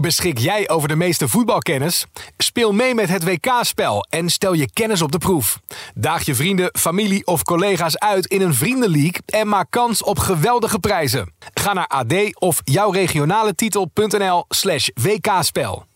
Beschik 0.00 0.38
jij 0.38 0.68
over 0.68 0.88
de 0.88 0.96
meeste 0.96 1.28
voetbalkennis? 1.28 2.06
Speel 2.36 2.72
mee 2.72 2.94
met 2.94 3.08
het 3.08 3.24
WK-spel 3.24 4.06
en 4.08 4.30
stel 4.30 4.52
je 4.52 4.72
kennis 4.72 5.02
op 5.02 5.12
de 5.12 5.18
proef. 5.18 5.60
Daag 5.94 6.22
je 6.22 6.34
vrienden, 6.34 6.70
familie 6.78 7.26
of 7.26 7.42
collega's 7.42 7.98
uit 7.98 8.26
in 8.26 8.40
een 8.40 8.54
vriendenleague 8.54 9.20
en 9.26 9.48
maak 9.48 9.66
kans 9.70 10.02
op 10.02 10.18
geweldige 10.18 10.78
prijzen. 10.78 11.32
Ga 11.54 11.72
naar 11.72 11.86
ad 11.86 12.14
of 12.38 12.60
jouw 12.64 12.90
regionale 12.90 13.54
titel.nl 13.54 14.44
slash 14.48 14.88
WK-spel. 14.94 15.86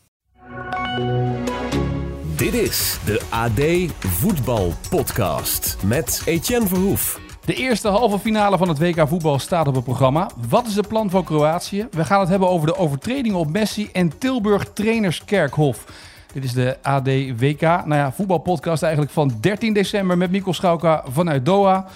Dit 2.37 2.55
is 2.55 2.99
de 3.05 3.21
AD 3.29 3.61
Voetbal 4.07 4.75
Podcast 4.89 5.77
met 5.85 6.23
Etienne 6.25 6.69
Verhoef. 6.69 7.30
De 7.51 7.57
eerste 7.57 7.89
halve 7.89 8.19
finale 8.19 8.59
van 8.59 8.69
het 8.69 8.79
WK 8.79 9.09
voetbal 9.09 9.39
staat 9.39 9.69
op 9.69 9.75
het 9.75 9.85
programma. 9.85 10.31
Wat 10.49 10.67
is 10.67 10.77
het 10.77 10.89
plan 10.89 11.11
van 11.11 11.25
Kroatië? 11.25 11.89
We 11.91 12.05
gaan 12.05 12.21
het 12.21 12.29
hebben 12.29 12.49
over 12.49 12.67
de 12.67 12.77
overtredingen 12.77 13.39
op 13.39 13.51
Messi 13.51 13.89
en 13.93 14.19
Tilburg 14.19 14.73
Trainerskerkhof. 14.73 15.85
Dit 16.33 16.45
is 16.45 16.53
de 16.53 16.77
AD 16.83 17.07
WK, 17.37 17.61
nou 17.61 17.95
ja, 17.95 18.13
voetbalpodcast 18.13 18.83
eigenlijk 18.83 19.13
van 19.13 19.33
13 19.41 19.73
december 19.73 20.19
met 20.19 20.31
Mikkel 20.31 20.53
Schauka 20.53 21.05
vanuit 21.09 21.45
Doha. 21.45 21.87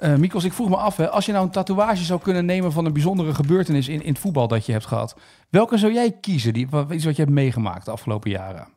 Uh, 0.00 0.14
Mikos, 0.14 0.44
ik 0.44 0.52
vroeg 0.52 0.68
me 0.68 0.76
af, 0.76 0.96
hè, 0.96 1.08
als 1.10 1.26
je 1.26 1.32
nou 1.32 1.44
een 1.44 1.50
tatoeage 1.50 2.04
zou 2.04 2.20
kunnen 2.20 2.44
nemen 2.44 2.72
van 2.72 2.84
een 2.84 2.92
bijzondere 2.92 3.34
gebeurtenis 3.34 3.88
in, 3.88 4.02
in 4.02 4.12
het 4.12 4.18
voetbal 4.18 4.48
dat 4.48 4.66
je 4.66 4.72
hebt 4.72 4.86
gehad, 4.86 5.16
welke 5.48 5.78
zou 5.78 5.92
jij 5.92 6.16
kiezen? 6.20 6.52
Die, 6.52 6.68
wat, 6.68 6.92
iets 6.92 7.04
wat 7.04 7.16
je 7.16 7.22
hebt 7.22 7.34
meegemaakt 7.34 7.84
de 7.84 7.90
afgelopen 7.90 8.30
jaren? 8.30 8.68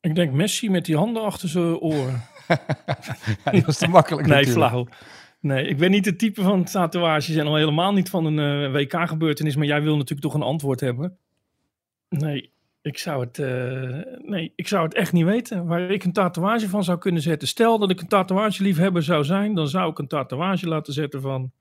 Ik 0.00 0.14
denk 0.14 0.32
Messi 0.32 0.70
met 0.70 0.84
die 0.84 0.96
handen 0.96 1.22
achter 1.22 1.48
zijn 1.48 1.78
oren. 1.78 2.22
ja, 3.44 3.50
dat 3.50 3.68
is 3.68 3.76
te 3.76 3.88
makkelijk 3.88 4.26
Nee, 4.26 4.36
natuurlijk. 4.36 4.68
flauw. 4.70 4.86
Nee, 5.40 5.66
ik 5.66 5.78
ben 5.78 5.90
niet 5.90 6.04
het 6.04 6.18
type 6.18 6.42
van 6.42 6.64
tatoeages 6.64 7.36
en 7.36 7.46
al 7.46 7.56
helemaal 7.56 7.92
niet 7.92 8.10
van 8.10 8.24
een 8.24 8.64
uh, 8.64 8.72
WK-gebeurtenis, 8.72 9.56
maar 9.56 9.66
jij 9.66 9.82
wil 9.82 9.96
natuurlijk 9.96 10.20
toch 10.20 10.34
een 10.34 10.42
antwoord 10.42 10.80
hebben. 10.80 11.18
Nee, 12.08 12.52
ik 12.82 12.98
zou 12.98 13.24
het, 13.24 13.38
uh, 13.38 13.98
nee, 14.22 14.52
ik 14.56 14.68
zou 14.68 14.84
het 14.84 14.94
echt 14.94 15.12
niet 15.12 15.24
weten 15.24 15.66
waar 15.66 15.90
ik 15.90 16.04
een 16.04 16.12
tatoeage 16.12 16.68
van 16.68 16.84
zou 16.84 16.98
kunnen 16.98 17.22
zetten. 17.22 17.48
Stel 17.48 17.78
dat 17.78 17.90
ik 17.90 18.00
een 18.00 18.08
tatoeageliefhebber 18.08 19.02
zou 19.02 19.24
zijn, 19.24 19.54
dan 19.54 19.68
zou 19.68 19.90
ik 19.90 19.98
een 19.98 20.08
tatoeage 20.08 20.68
laten 20.68 20.92
zetten 20.92 21.20
van 21.20 21.52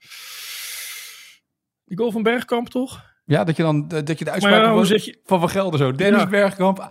die 1.86 1.98
goal 1.98 2.12
van 2.12 2.24
Bergkamp, 2.24 2.70
toch? 2.70 3.06
Ja, 3.30 3.44
dat 3.44 3.56
je 3.56 3.64
dan 3.64 3.88
dat 3.88 4.20
je 4.20 4.26
de 4.26 4.32
uitspraak 4.32 4.64
ja, 4.64 4.74
van, 4.74 4.88
je... 4.88 5.20
van 5.26 5.40
Van 5.40 5.50
Gelder 5.50 5.80
zo. 5.80 5.92
Dennis 5.92 6.22
ja. 6.22 6.28
Bergkamp. 6.28 6.88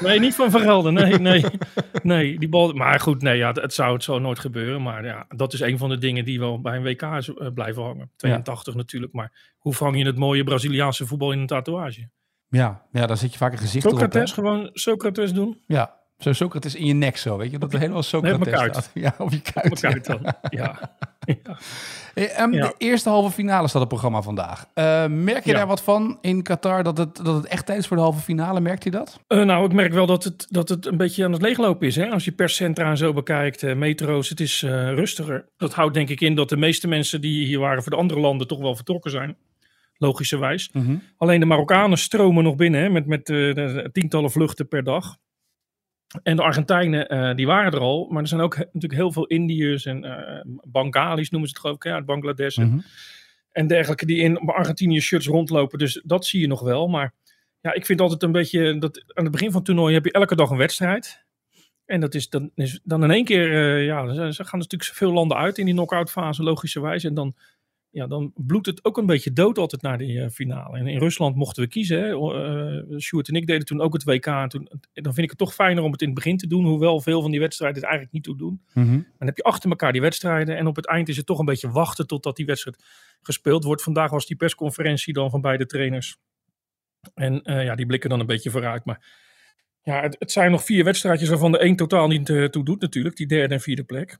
Nee, 0.00 0.20
niet 0.20 0.34
van 0.34 0.50
Van 0.50 0.60
Gelder. 0.60 0.92
Nee, 0.92 1.18
nee. 1.18 1.44
nee, 2.02 2.38
die 2.38 2.48
bal. 2.48 2.72
Maar 2.72 3.00
goed, 3.00 3.22
nee, 3.22 3.36
ja, 3.36 3.52
het 3.52 3.74
zou 3.74 3.92
het 3.92 4.02
zo 4.02 4.18
nooit 4.18 4.38
gebeuren. 4.38 4.82
Maar 4.82 5.04
ja, 5.04 5.26
dat 5.28 5.52
is 5.52 5.60
een 5.60 5.78
van 5.78 5.88
de 5.88 5.98
dingen 5.98 6.24
die 6.24 6.38
wel 6.38 6.60
bij 6.60 6.76
een 6.76 6.82
WK 6.82 7.02
uh, 7.02 7.48
blijven 7.54 7.82
hangen. 7.82 8.10
82 8.16 8.72
ja. 8.72 8.78
natuurlijk. 8.78 9.12
Maar 9.12 9.54
hoe 9.58 9.74
vang 9.74 9.98
je 9.98 10.04
het 10.04 10.18
mooie 10.18 10.44
Braziliaanse 10.44 11.06
voetbal 11.06 11.32
in 11.32 11.38
een 11.38 11.46
tatoeage? 11.46 12.08
Ja, 12.48 12.82
ja 12.92 13.06
daar 13.06 13.16
zit 13.16 13.32
je 13.32 13.38
vaak 13.38 13.52
een 13.52 13.58
gezicht 13.58 13.88
Socrates, 13.88 14.30
op. 14.30 14.34
gewoon 14.34 14.70
Socrates 14.72 15.32
doen. 15.32 15.60
Ja, 15.66 15.97
zo 16.18 16.32
Socrates 16.32 16.74
in 16.74 16.86
je 16.86 16.92
nek 16.92 17.16
zo, 17.16 17.36
weet 17.36 17.50
je? 17.50 17.58
Dat 17.58 17.72
er 17.72 17.78
helemaal 17.78 18.02
Socrates 18.02 18.48
staat. 18.48 18.90
Ja, 19.04 19.14
op 19.18 19.30
je 19.30 19.40
kuit. 19.40 19.70
Op 19.70 19.78
kuit 19.78 20.06
dan, 20.06 20.34
ja. 20.48 20.78
ja. 21.44 21.58
Hey, 22.14 22.42
um, 22.42 22.52
ja. 22.52 22.66
De 22.66 22.74
eerste 22.78 23.08
halve 23.08 23.30
finale 23.30 23.68
staat 23.68 23.82
op 23.82 23.90
het 23.90 24.00
programma 24.00 24.22
vandaag. 24.22 24.66
Uh, 24.74 25.06
merk 25.06 25.44
je 25.44 25.50
ja. 25.50 25.56
daar 25.56 25.66
wat 25.66 25.82
van 25.82 26.18
in 26.20 26.42
Qatar, 26.42 26.82
dat 26.82 26.98
het, 26.98 27.16
dat 27.16 27.34
het 27.34 27.46
echt 27.46 27.66
tijd 27.66 27.78
is 27.78 27.86
voor 27.86 27.96
de 27.96 28.02
halve 28.02 28.20
finale? 28.20 28.60
Merkt 28.60 28.84
je 28.84 28.90
dat? 28.90 29.20
Uh, 29.28 29.44
nou, 29.44 29.64
ik 29.64 29.72
merk 29.72 29.92
wel 29.92 30.06
dat 30.06 30.24
het, 30.24 30.46
dat 30.50 30.68
het 30.68 30.86
een 30.86 30.96
beetje 30.96 31.24
aan 31.24 31.32
het 31.32 31.42
leeglopen 31.42 31.86
is. 31.86 31.96
Hè? 31.96 32.10
Als 32.10 32.24
je 32.24 32.32
perscentra 32.32 32.90
en 32.90 32.96
zo 32.96 33.12
bekijkt, 33.12 33.62
uh, 33.62 33.74
metro's, 33.74 34.28
het 34.28 34.40
is 34.40 34.62
rustiger. 34.62 35.48
Dat 35.56 35.74
houdt 35.74 35.94
denk 35.94 36.08
ik 36.08 36.20
in 36.20 36.34
dat 36.34 36.48
de 36.48 36.56
meeste 36.56 36.88
mensen 36.88 37.20
die 37.20 37.46
hier 37.46 37.58
waren 37.58 37.82
voor 37.82 37.92
de 37.92 37.98
andere 37.98 38.20
landen 38.20 38.46
toch 38.46 38.60
wel 38.60 38.76
vertrokken 38.76 39.10
zijn. 39.10 39.36
Logischerwijs. 39.96 40.70
Mhm. 40.72 40.84
Mm 40.84 40.90
-hmm. 40.90 41.02
Alleen 41.16 41.40
de 41.40 41.46
Marokkanen 41.46 41.98
stromen 41.98 42.44
nog 42.44 42.56
binnen 42.56 42.80
hè, 42.80 42.88
met, 42.88 43.06
met 43.06 43.24
tientallen 43.92 44.30
vluchten 44.30 44.68
per 44.68 44.84
dag. 44.84 45.16
En 46.22 46.36
de 46.36 46.42
Argentijnen, 46.42 47.14
uh, 47.14 47.34
die 47.34 47.46
waren 47.46 47.72
er 47.72 47.80
al. 47.80 48.08
Maar 48.10 48.22
er 48.22 48.28
zijn 48.28 48.40
ook 48.40 48.56
he 48.56 48.64
natuurlijk 48.64 49.00
heel 49.00 49.12
veel 49.12 49.26
Indiërs 49.26 49.84
en 49.84 50.04
uh, 50.04 50.54
Bengalis 50.62 51.30
noemen 51.30 51.48
ze 51.48 51.54
het 51.54 51.62
geloof 51.62 51.76
ik, 51.76 51.84
ja, 51.84 51.94
uit 51.94 52.06
Bangladesh. 52.06 52.56
Mhm. 52.56 52.66
Mm 52.66 52.72
-hmm. 52.72 52.84
En 53.52 53.66
dergelijke 53.66 54.06
die 54.06 54.18
in 54.18 54.38
Argentinië 54.38 55.00
shirts 55.00 55.26
rondlopen. 55.26 55.78
Dus 55.78 56.02
dat 56.04 56.26
zie 56.26 56.40
je 56.40 56.46
nog 56.46 56.60
wel. 56.60 56.88
Maar 56.88 57.14
ja, 57.60 57.72
ik 57.72 57.86
vind 57.86 58.00
altijd 58.00 58.22
een 58.22 58.32
beetje, 58.32 58.78
dat 58.78 59.04
aan 59.14 59.22
het 59.24 59.32
begin 59.32 59.48
van 59.48 59.56
het 59.56 59.64
toernooi 59.64 59.94
heb 59.94 60.04
je 60.04 60.12
elke 60.12 60.36
dag 60.36 60.50
een 60.50 60.56
wedstrijd. 60.56 61.26
En 61.84 62.00
dat 62.00 62.14
is 62.14 62.28
dan, 62.28 62.50
is 62.54 62.80
dan 62.84 63.04
in 63.04 63.10
één 63.10 63.24
keer, 63.24 63.50
uh, 63.50 63.86
ja, 63.86 64.32
ze 64.32 64.44
gaan 64.44 64.58
natuurlijk 64.58 64.90
veel 64.94 65.12
landen 65.12 65.36
uit 65.36 65.58
in 65.58 65.64
die 65.64 65.74
knock-out 65.74 66.10
fase, 66.10 66.42
logischerwijs. 66.42 67.04
En 67.04 67.14
dan, 67.14 67.34
ja, 67.98 68.06
dan 68.06 68.32
bloedt 68.36 68.66
het 68.66 68.84
ook 68.84 68.98
een 68.98 69.06
beetje 69.06 69.32
dood 69.32 69.58
altijd 69.58 69.82
naar 69.82 69.98
die 69.98 70.12
uh, 70.12 70.28
finale. 70.28 70.78
En 70.78 70.86
in 70.86 70.98
Rusland 70.98 71.36
mochten 71.36 71.62
we 71.62 71.68
kiezen. 71.68 71.98
Hè. 71.98 72.08
Uh, 72.08 72.98
Sjoerd 72.98 73.28
en 73.28 73.34
ik 73.34 73.46
deden 73.46 73.66
toen 73.66 73.80
ook 73.80 73.92
het 73.92 74.04
WK. 74.04 74.26
En 74.26 74.48
toen, 74.48 74.68
dan 74.92 75.14
vind 75.14 75.18
ik 75.18 75.30
het 75.30 75.38
toch 75.38 75.54
fijner 75.54 75.82
om 75.82 75.92
het 75.92 76.00
in 76.00 76.06
het 76.06 76.16
begin 76.16 76.36
te 76.36 76.46
doen. 76.46 76.64
Hoewel 76.64 77.00
veel 77.00 77.22
van 77.22 77.30
die 77.30 77.40
wedstrijden 77.40 77.76
het 77.80 77.90
eigenlijk 77.90 78.14
niet 78.14 78.24
toe 78.24 78.36
doen. 78.36 78.62
Mm 78.74 78.84
-hmm. 78.84 79.06
Dan 79.18 79.26
heb 79.26 79.36
je 79.36 79.42
achter 79.42 79.70
elkaar 79.70 79.92
die 79.92 80.00
wedstrijden. 80.00 80.56
En 80.56 80.66
op 80.66 80.76
het 80.76 80.86
eind 80.86 81.08
is 81.08 81.16
het 81.16 81.26
toch 81.26 81.38
een 81.38 81.44
beetje 81.44 81.70
wachten 81.70 82.06
totdat 82.06 82.36
die 82.36 82.46
wedstrijd 82.46 82.84
gespeeld 83.22 83.64
wordt. 83.64 83.82
Vandaag 83.82 84.10
was 84.10 84.26
die 84.26 84.36
persconferentie 84.36 85.12
dan 85.12 85.30
van 85.30 85.40
beide 85.40 85.66
trainers. 85.66 86.16
En 87.14 87.40
uh, 87.44 87.64
ja, 87.64 87.74
die 87.74 87.86
blikken 87.86 88.10
dan 88.10 88.20
een 88.20 88.26
beetje 88.26 88.50
vooruit. 88.50 88.84
Maar 88.84 89.06
ja, 89.82 90.00
het, 90.00 90.16
het 90.18 90.32
zijn 90.32 90.50
nog 90.50 90.64
vier 90.64 90.84
wedstrijdjes 90.84 91.28
waarvan 91.28 91.52
de 91.52 91.58
één 91.58 91.76
totaal 91.76 92.08
niet 92.08 92.26
toe 92.26 92.64
doet 92.64 92.80
natuurlijk. 92.80 93.16
Die 93.16 93.26
derde 93.26 93.54
en 93.54 93.60
vierde 93.60 93.84
plek. 93.84 94.18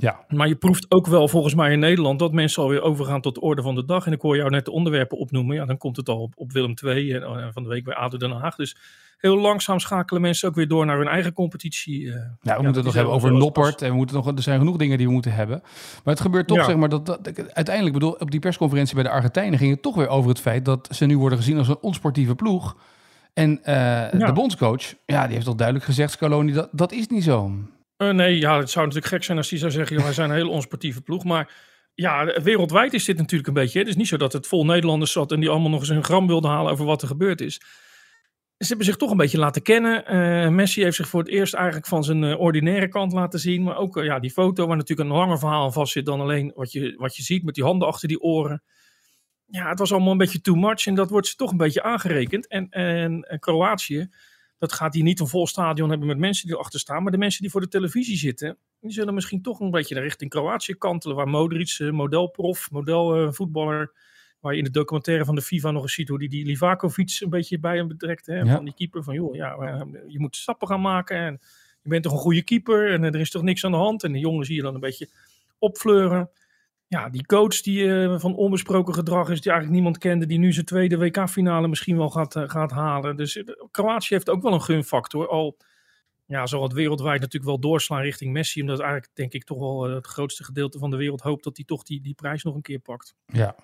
Ja. 0.00 0.24
Maar 0.28 0.48
je 0.48 0.56
proeft 0.56 0.90
ook 0.90 1.06
wel 1.06 1.28
volgens 1.28 1.54
mij 1.54 1.72
in 1.72 1.78
Nederland 1.78 2.18
dat 2.18 2.32
mensen 2.32 2.62
alweer 2.62 2.82
overgaan 2.82 3.20
tot 3.20 3.34
de 3.34 3.40
orde 3.40 3.62
van 3.62 3.74
de 3.74 3.84
dag. 3.84 4.06
En 4.06 4.12
ik 4.12 4.20
hoor 4.20 4.36
jou 4.36 4.50
net 4.50 4.64
de 4.64 4.70
onderwerpen 4.70 5.18
opnoemen. 5.18 5.56
Ja, 5.56 5.64
dan 5.64 5.78
komt 5.78 5.96
het 5.96 6.08
al 6.08 6.20
op, 6.20 6.32
op 6.36 6.52
Willem 6.52 6.74
II 6.84 7.12
en 7.12 7.22
uh, 7.22 7.46
van 7.52 7.62
de 7.62 7.68
week 7.68 7.84
bij 7.84 7.94
ADO 7.94 8.16
Den 8.16 8.30
Haag. 8.30 8.56
Dus 8.56 8.76
heel 9.18 9.38
langzaam 9.38 9.78
schakelen 9.78 10.22
mensen 10.22 10.48
ook 10.48 10.54
weer 10.54 10.68
door 10.68 10.86
naar 10.86 10.98
hun 10.98 11.08
eigen 11.08 11.32
competitie. 11.32 12.00
Uh, 12.00 12.14
ja, 12.14 12.20
we 12.42 12.48
ja, 12.48 12.54
moeten 12.54 12.74
het 12.74 12.84
nog 12.84 12.94
hebben 12.94 13.12
over 13.12 13.32
Noppert. 13.32 13.82
En 13.82 13.90
we 13.90 13.96
moeten 13.96 14.16
nog, 14.16 14.26
er 14.26 14.42
zijn 14.42 14.58
genoeg 14.58 14.76
dingen 14.76 14.98
die 14.98 15.06
we 15.06 15.12
moeten 15.12 15.32
hebben. 15.32 15.60
Maar 16.04 16.14
het 16.14 16.20
gebeurt 16.20 16.46
toch, 16.46 16.56
ja. 16.56 16.64
zeg 16.64 16.76
maar, 16.76 16.88
dat, 16.88 17.06
dat, 17.06 17.52
uiteindelijk 17.52 17.94
bedoel, 17.94 18.12
op 18.12 18.30
die 18.30 18.40
persconferentie 18.40 18.94
bij 18.94 19.04
de 19.04 19.10
Argentijnen 19.10 19.58
ging 19.58 19.70
het 19.70 19.82
toch 19.82 19.94
weer 19.94 20.08
over 20.08 20.30
het 20.30 20.40
feit 20.40 20.64
dat 20.64 20.88
ze 20.90 21.06
nu 21.06 21.18
worden 21.18 21.38
gezien 21.38 21.58
als 21.58 21.68
een 21.68 21.80
onsportieve 21.80 22.34
ploeg. 22.34 22.76
En 23.34 23.50
uh, 23.50 23.64
ja. 23.66 24.08
de 24.10 24.32
bondscoach, 24.32 24.94
ja, 25.06 25.24
die 25.24 25.34
heeft 25.34 25.46
al 25.46 25.56
duidelijk 25.56 25.86
gezegd, 25.86 26.12
Scaloni, 26.12 26.52
dat, 26.52 26.68
dat 26.72 26.92
is 26.92 27.06
niet 27.08 27.24
zo. 27.24 27.52
Uh, 27.98 28.10
nee, 28.10 28.38
ja, 28.38 28.58
het 28.58 28.70
zou 28.70 28.86
natuurlijk 28.86 29.12
gek 29.12 29.24
zijn 29.24 29.38
als 29.38 29.50
hij 29.50 29.58
zou 29.58 29.70
zeggen, 29.70 30.02
wij 30.02 30.12
zijn 30.12 30.30
een 30.30 30.36
hele 30.36 30.48
onsportieve 30.48 31.02
ploeg. 31.02 31.24
Maar 31.24 31.52
ja, 31.94 32.42
wereldwijd 32.42 32.94
is 32.94 33.04
dit 33.04 33.16
natuurlijk 33.16 33.48
een 33.48 33.54
beetje. 33.54 33.78
Het 33.78 33.88
is 33.88 33.96
niet 33.96 34.08
zo 34.08 34.16
dat 34.16 34.32
het 34.32 34.46
vol 34.46 34.64
Nederlanders 34.64 35.12
zat 35.12 35.32
en 35.32 35.40
die 35.40 35.48
allemaal 35.48 35.70
nog 35.70 35.80
eens 35.80 35.88
een 35.88 36.04
gram 36.04 36.26
wilden 36.26 36.50
halen 36.50 36.72
over 36.72 36.84
wat 36.84 37.02
er 37.02 37.08
gebeurd 37.08 37.40
is. 37.40 37.60
Ze 38.56 38.66
hebben 38.66 38.86
zich 38.86 38.96
toch 38.96 39.10
een 39.10 39.16
beetje 39.16 39.38
laten 39.38 39.62
kennen. 39.62 40.14
Uh, 40.14 40.48
Messi 40.48 40.82
heeft 40.82 40.96
zich 40.96 41.08
voor 41.08 41.20
het 41.20 41.28
eerst 41.28 41.54
eigenlijk 41.54 41.86
van 41.86 42.04
zijn 42.04 42.22
uh, 42.22 42.40
ordinaire 42.40 42.88
kant 42.88 43.12
laten 43.12 43.38
zien. 43.38 43.62
Maar 43.62 43.76
ook 43.76 44.02
ja, 44.02 44.18
die 44.18 44.30
foto 44.30 44.66
waar 44.66 44.76
natuurlijk 44.76 45.08
een 45.08 45.16
langer 45.16 45.38
verhaal 45.38 45.72
vast 45.72 45.92
zit 45.92 46.06
dan 46.06 46.20
alleen 46.20 46.52
wat 46.54 46.72
je, 46.72 46.94
wat 46.96 47.16
je 47.16 47.22
ziet 47.22 47.44
met 47.44 47.54
die 47.54 47.64
handen 47.64 47.88
achter 47.88 48.08
die 48.08 48.20
oren. 48.20 48.62
Ja, 49.46 49.68
het 49.68 49.78
was 49.78 49.92
allemaal 49.92 50.12
een 50.12 50.18
beetje 50.18 50.40
too 50.40 50.54
much 50.54 50.86
en 50.86 50.94
dat 50.94 51.10
wordt 51.10 51.26
ze 51.26 51.36
toch 51.36 51.50
een 51.50 51.56
beetje 51.56 51.82
aangerekend. 51.82 52.46
En, 52.48 52.68
en, 52.68 53.22
en 53.22 53.38
Kroatië, 53.38 54.08
dat 54.68 54.72
gaat 54.72 54.94
hier 54.94 55.02
niet 55.02 55.20
een 55.20 55.26
vol 55.26 55.46
stadion 55.46 55.88
hebben 55.90 56.08
met 56.08 56.18
mensen 56.18 56.46
die 56.46 56.56
erachter 56.56 56.80
staan. 56.80 57.02
Maar 57.02 57.12
de 57.12 57.18
mensen 57.18 57.42
die 57.42 57.50
voor 57.50 57.60
de 57.60 57.68
televisie 57.68 58.16
zitten, 58.16 58.56
die 58.80 58.92
zullen 58.92 59.14
misschien 59.14 59.42
toch 59.42 59.60
een 59.60 59.70
beetje 59.70 60.00
richting 60.00 60.30
Kroatië 60.30 60.74
kantelen. 60.74 61.16
Waar 61.16 61.28
Modric, 61.28 61.78
modelprof, 61.92 62.70
modelvoetballer, 62.70 63.92
waar 64.40 64.52
je 64.52 64.58
in 64.58 64.64
de 64.64 64.70
documentaire 64.70 65.24
van 65.24 65.34
de 65.34 65.42
FIFA 65.42 65.70
nog 65.70 65.82
eens 65.82 65.94
ziet 65.94 66.08
hoe 66.08 66.18
die, 66.18 66.28
die 66.28 66.46
Livakovic 66.46 67.16
een 67.20 67.30
beetje 67.30 67.58
bij 67.58 67.76
hem 67.76 67.88
betrekt. 67.88 68.26
Hè, 68.26 68.38
Ja. 68.38 68.54
Van 68.54 68.64
die 68.64 68.74
keeper, 68.74 69.02
van 69.02 69.14
joh, 69.14 69.34
ja, 69.34 69.86
je 70.08 70.20
moet 70.20 70.36
stappen 70.36 70.68
gaan 70.68 70.80
maken 70.80 71.16
en 71.16 71.40
je 71.82 71.88
bent 71.88 72.02
toch 72.02 72.12
een 72.12 72.18
goede 72.18 72.42
keeper 72.42 72.92
en 72.92 73.04
er 73.04 73.20
is 73.20 73.30
toch 73.30 73.42
niks 73.42 73.64
aan 73.64 73.70
de 73.70 73.76
hand. 73.76 74.04
En 74.04 74.12
de 74.12 74.18
jongen 74.18 74.46
zie 74.46 74.56
je 74.56 74.62
dan 74.62 74.74
een 74.74 74.80
beetje 74.80 75.08
opfleuren. 75.58 76.30
Ja, 76.94 77.08
die 77.08 77.26
coach 77.26 77.60
die 77.60 77.92
eh, 77.92 78.18
van 78.18 78.34
onbesproken 78.34 78.94
gedrag 78.94 79.28
is, 79.28 79.40
die 79.40 79.50
eigenlijk 79.50 79.80
niemand 79.80 79.98
kende, 79.98 80.26
die 80.26 80.38
nu 80.38 80.52
zijn 80.52 80.66
tweede 80.66 80.98
WK-finale 80.98 81.68
misschien 81.68 81.96
wel 81.96 82.10
gaat, 82.10 82.36
eh, 82.36 82.48
gaat 82.48 82.70
halen. 82.70 83.16
Dus 83.16 83.36
eh, 83.36 83.54
Kroatië 83.70 84.14
heeft 84.14 84.30
ook 84.30 84.42
wel 84.42 84.52
een 84.52 84.62
gunfactor. 84.62 85.28
Al 85.28 85.56
ja, 86.24 86.46
zal 86.46 86.62
het 86.62 86.72
wereldwijd 86.72 87.20
natuurlijk 87.20 87.50
wel 87.50 87.60
doorslaan 87.60 88.00
richting 88.00 88.32
Messi, 88.32 88.60
omdat 88.60 88.80
eigenlijk 88.80 89.10
denk 89.14 89.32
ik 89.32 89.44
toch 89.44 89.58
wel 89.58 89.82
het 89.82 90.06
grootste 90.06 90.44
gedeelte 90.44 90.78
van 90.78 90.90
de 90.90 90.96
wereld 90.96 91.20
hoopt 91.20 91.44
dat 91.44 91.56
hij 91.56 91.64
toch 91.64 91.82
die, 91.82 92.00
die 92.00 92.14
prijs 92.14 92.42
nog 92.42 92.54
een 92.54 92.62
keer 92.62 92.78
pakt. 92.78 93.14
Ja. 93.26 93.56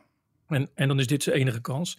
En, 0.46 0.70
en 0.74 0.88
dan 0.88 0.98
is 0.98 1.06
dit 1.06 1.22
zijn 1.22 1.36
enige 1.36 1.60
kans, 1.60 1.98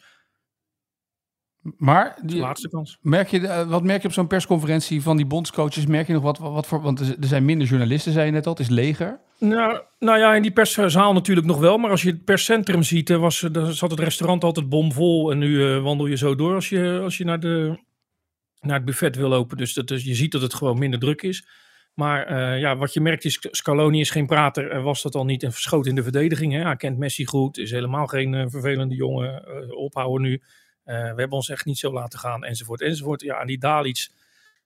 Maar 1.77 2.19
die, 2.23 2.39
laatste 2.39 2.69
kans. 2.69 2.97
merk 3.01 3.27
je, 3.27 3.65
wat 3.67 3.83
merk 3.83 4.01
je 4.01 4.07
op 4.07 4.13
zo'n 4.13 4.27
persconferentie 4.27 5.01
van 5.01 5.17
die 5.17 5.25
bondscoaches? 5.25 5.85
Merk 5.85 6.07
je 6.07 6.13
nog 6.13 6.23
wat, 6.23 6.37
wat 6.37 6.67
voor... 6.67 6.81
Want 6.81 6.99
er 6.99 7.19
er 7.19 7.27
zijn 7.27 7.45
minder 7.45 7.67
journalisten, 7.67 8.11
zei 8.11 8.25
je 8.25 8.31
net 8.31 8.45
al. 8.45 8.51
Het 8.51 8.61
is 8.61 8.69
leger. 8.69 9.19
Nou, 9.41 9.81
nou 9.99 10.19
ja, 10.19 10.35
in 10.35 10.41
die 10.41 10.51
perszaal 10.51 11.13
natuurlijk 11.13 11.47
nog 11.47 11.59
wel. 11.59 11.77
Maar 11.77 11.89
als 11.89 12.01
je 12.01 12.09
het 12.09 12.23
perscentrum 12.25 12.83
ziet, 12.83 13.09
was, 13.09 13.39
dan 13.51 13.73
zat 13.73 13.91
het 13.91 13.99
restaurant 13.99 14.43
altijd 14.43 14.69
bomvol. 14.69 15.31
En 15.31 15.37
nu 15.37 15.79
wandel 15.79 16.07
je 16.07 16.17
zo 16.17 16.35
door 16.35 16.55
als 16.55 16.69
je, 16.69 16.99
als 17.03 17.17
je 17.17 17.23
naar, 17.23 17.39
de, 17.39 17.83
naar 18.59 18.75
het 18.75 18.85
buffet 18.85 19.15
wil 19.15 19.29
lopen. 19.29 19.57
Dus, 19.57 19.73
dat, 19.73 20.03
je 20.03 20.15
ziet 20.15 20.31
dat 20.31 20.41
het 20.41 20.53
gewoon 20.53 20.79
minder 20.79 20.99
druk 20.99 21.21
is. 21.21 21.47
Maar 21.93 22.39
ja, 22.59 22.77
wat 22.77 22.93
je 22.93 23.01
merkt 23.01 23.25
is, 23.25 23.37
Scaloni 23.51 23.99
is 23.99 24.09
geen 24.09 24.25
prater. 24.25 24.71
En 24.71 24.83
was 24.83 25.01
dat 25.01 25.15
al 25.15 25.25
niet 25.25 25.43
en 25.43 25.51
verschoot 25.51 25.85
in 25.85 25.95
de 25.95 26.03
verdediging. 26.03 26.53
Hè? 26.53 26.61
Hij 26.61 26.75
kent 26.75 26.97
Messi 26.97 27.25
goed. 27.25 27.57
Is 27.57 27.71
helemaal 27.71 28.07
geen 28.07 28.49
vervelende 28.49 28.95
jongen. 28.95 29.43
ophouden 29.77 30.21
nu. 30.21 30.41
we 30.83 30.91
hebben 30.93 31.31
ons 31.31 31.49
echt 31.49 31.65
niet 31.65 31.77
zo 31.77 31.91
laten 31.93 32.19
gaan. 32.19 32.43
Enzovoort, 32.43 32.81
enzovoort. 32.81 33.21
Ja, 33.21 33.39
en 33.39 33.47
die 33.47 33.59
Dalic 33.59 34.09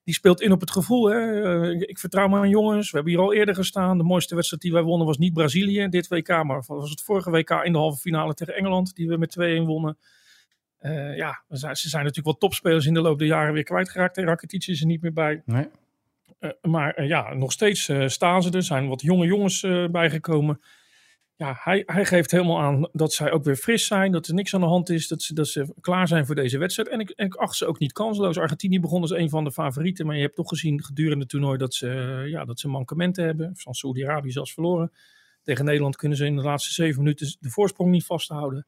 die 0.06 0.14
speelt 0.14 0.42
in 0.42 0.52
op 0.52 0.60
het 0.60 0.72
gevoel. 0.72 1.10
Hè? 1.10 1.42
Eh, 1.44 1.82
ik 1.82 2.00
vertrouw 2.00 2.28
me 2.28 2.38
aan 2.38 2.50
jongens. 2.50 2.92
We 2.92 2.96
hebben 2.96 3.14
hier 3.14 3.24
al 3.24 3.34
eerder 3.34 3.56
gestaan. 3.56 3.98
De 3.98 4.04
mooiste 4.04 4.36
wedstrijd 4.36 4.62
die 4.62 4.72
wij 4.72 4.82
wonnen 4.82 5.08
was 5.08 5.18
niet 5.18 5.34
Brazilië, 5.34 5.88
dit 5.90 6.08
WK, 6.08 6.44
maar 6.44 6.64
was 6.68 6.90
het 6.90 7.02
vorige 7.02 7.30
WK 7.30 7.50
in 7.50 7.72
de 7.72 7.78
halve 7.78 8.00
finale 8.00 8.34
tegen 8.34 8.56
Engeland, 8.56 8.96
die 8.96 9.08
we 9.08 9.18
met 9.18 9.38
2-1 9.40 9.66
wonnen. 9.66 9.98
Uh, 10.82 11.18
ja, 11.18 11.44
ze 11.50 11.74
zijn 11.74 12.04
natuurlijk 12.04 12.26
wel 12.26 12.38
topspelers 12.38 12.86
in 12.86 12.94
de 12.94 13.02
loop 13.02 13.20
der 13.20 13.28
jaren 13.28 13.54
weer 13.54 13.64
kwijtgeraakt. 13.64 14.18
Rakitic 14.18 14.68
is 14.68 14.82
er 14.82 14.88
niet 14.88 15.02
meer 15.02 15.14
bij. 15.14 15.42
Nee. 15.46 15.68
Uh, 16.40 16.50
maar 16.62 17.06
ja, 17.06 17.34
nog 17.34 17.52
steeds 17.52 17.92
staan 18.06 18.44
ze 18.44 18.50
er. 18.50 18.56
Er 18.56 18.64
zijn 18.64 18.88
wat 18.88 19.02
jonge 19.02 19.26
jongens 19.26 19.62
bijgekomen 19.92 20.62
ja, 21.38 21.58
hij, 21.60 21.84
hij 21.86 22.06
geeft 22.06 22.32
helemaal 22.32 22.60
aan 22.60 22.90
dat 22.92 23.14
zij 23.14 23.32
ook 23.32 23.44
weer 23.44 23.56
fris 23.56 23.86
zijn, 23.86 24.12
dat 24.12 24.28
er 24.28 24.34
niks 24.34 24.54
aan 24.54 24.62
de 24.62 24.68
hand 24.68 24.90
is, 24.90 25.08
dat 25.08 25.22
ze, 25.22 25.34
dat 25.34 25.48
ze 25.48 25.74
klaar 25.82 26.08
zijn 26.08 26.26
voor 26.26 26.36
deze 26.36 26.58
wedstrijd. 26.58 26.90
En 26.90 27.00
ik, 27.00 27.12
ik 27.16 27.36
acht 27.36 27.56
ze 27.56 27.66
ook 27.66 27.80
niet 27.80 27.94
kansloos. 27.94 28.38
Argentinië 28.38 28.80
begon 28.80 29.02
als 29.02 29.12
een 29.12 29.30
van 29.30 29.44
de 29.44 29.52
favorieten, 29.52 30.06
maar 30.06 30.16
je 30.16 30.22
hebt 30.22 30.36
toch 30.36 30.50
gezien 30.50 30.84
gedurende 30.84 31.20
het 31.20 31.30
toernooi 31.30 31.58
dat 31.58 31.74
ze, 31.74 31.88
ja, 32.28 32.46
dat 32.46 32.60
ze 32.60 32.68
mankementen 32.68 33.26
hebben. 33.26 33.52
Van 33.56 33.74
Saudi-Arabië 33.74 34.32
zelfs 34.32 34.54
verloren. 34.54 34.92
Tegen 35.44 35.66
Nederland 35.66 35.96
kunnen 35.96 36.18
ze 36.18 36.26
in 36.26 36.36
de 36.36 36.42
laatste 36.42 36.74
zeven 36.74 37.02
minuten 37.04 37.36
de 37.40 37.50
voorsprong 37.50 37.92
niet 37.92 38.06
vasthouden. 38.06 38.68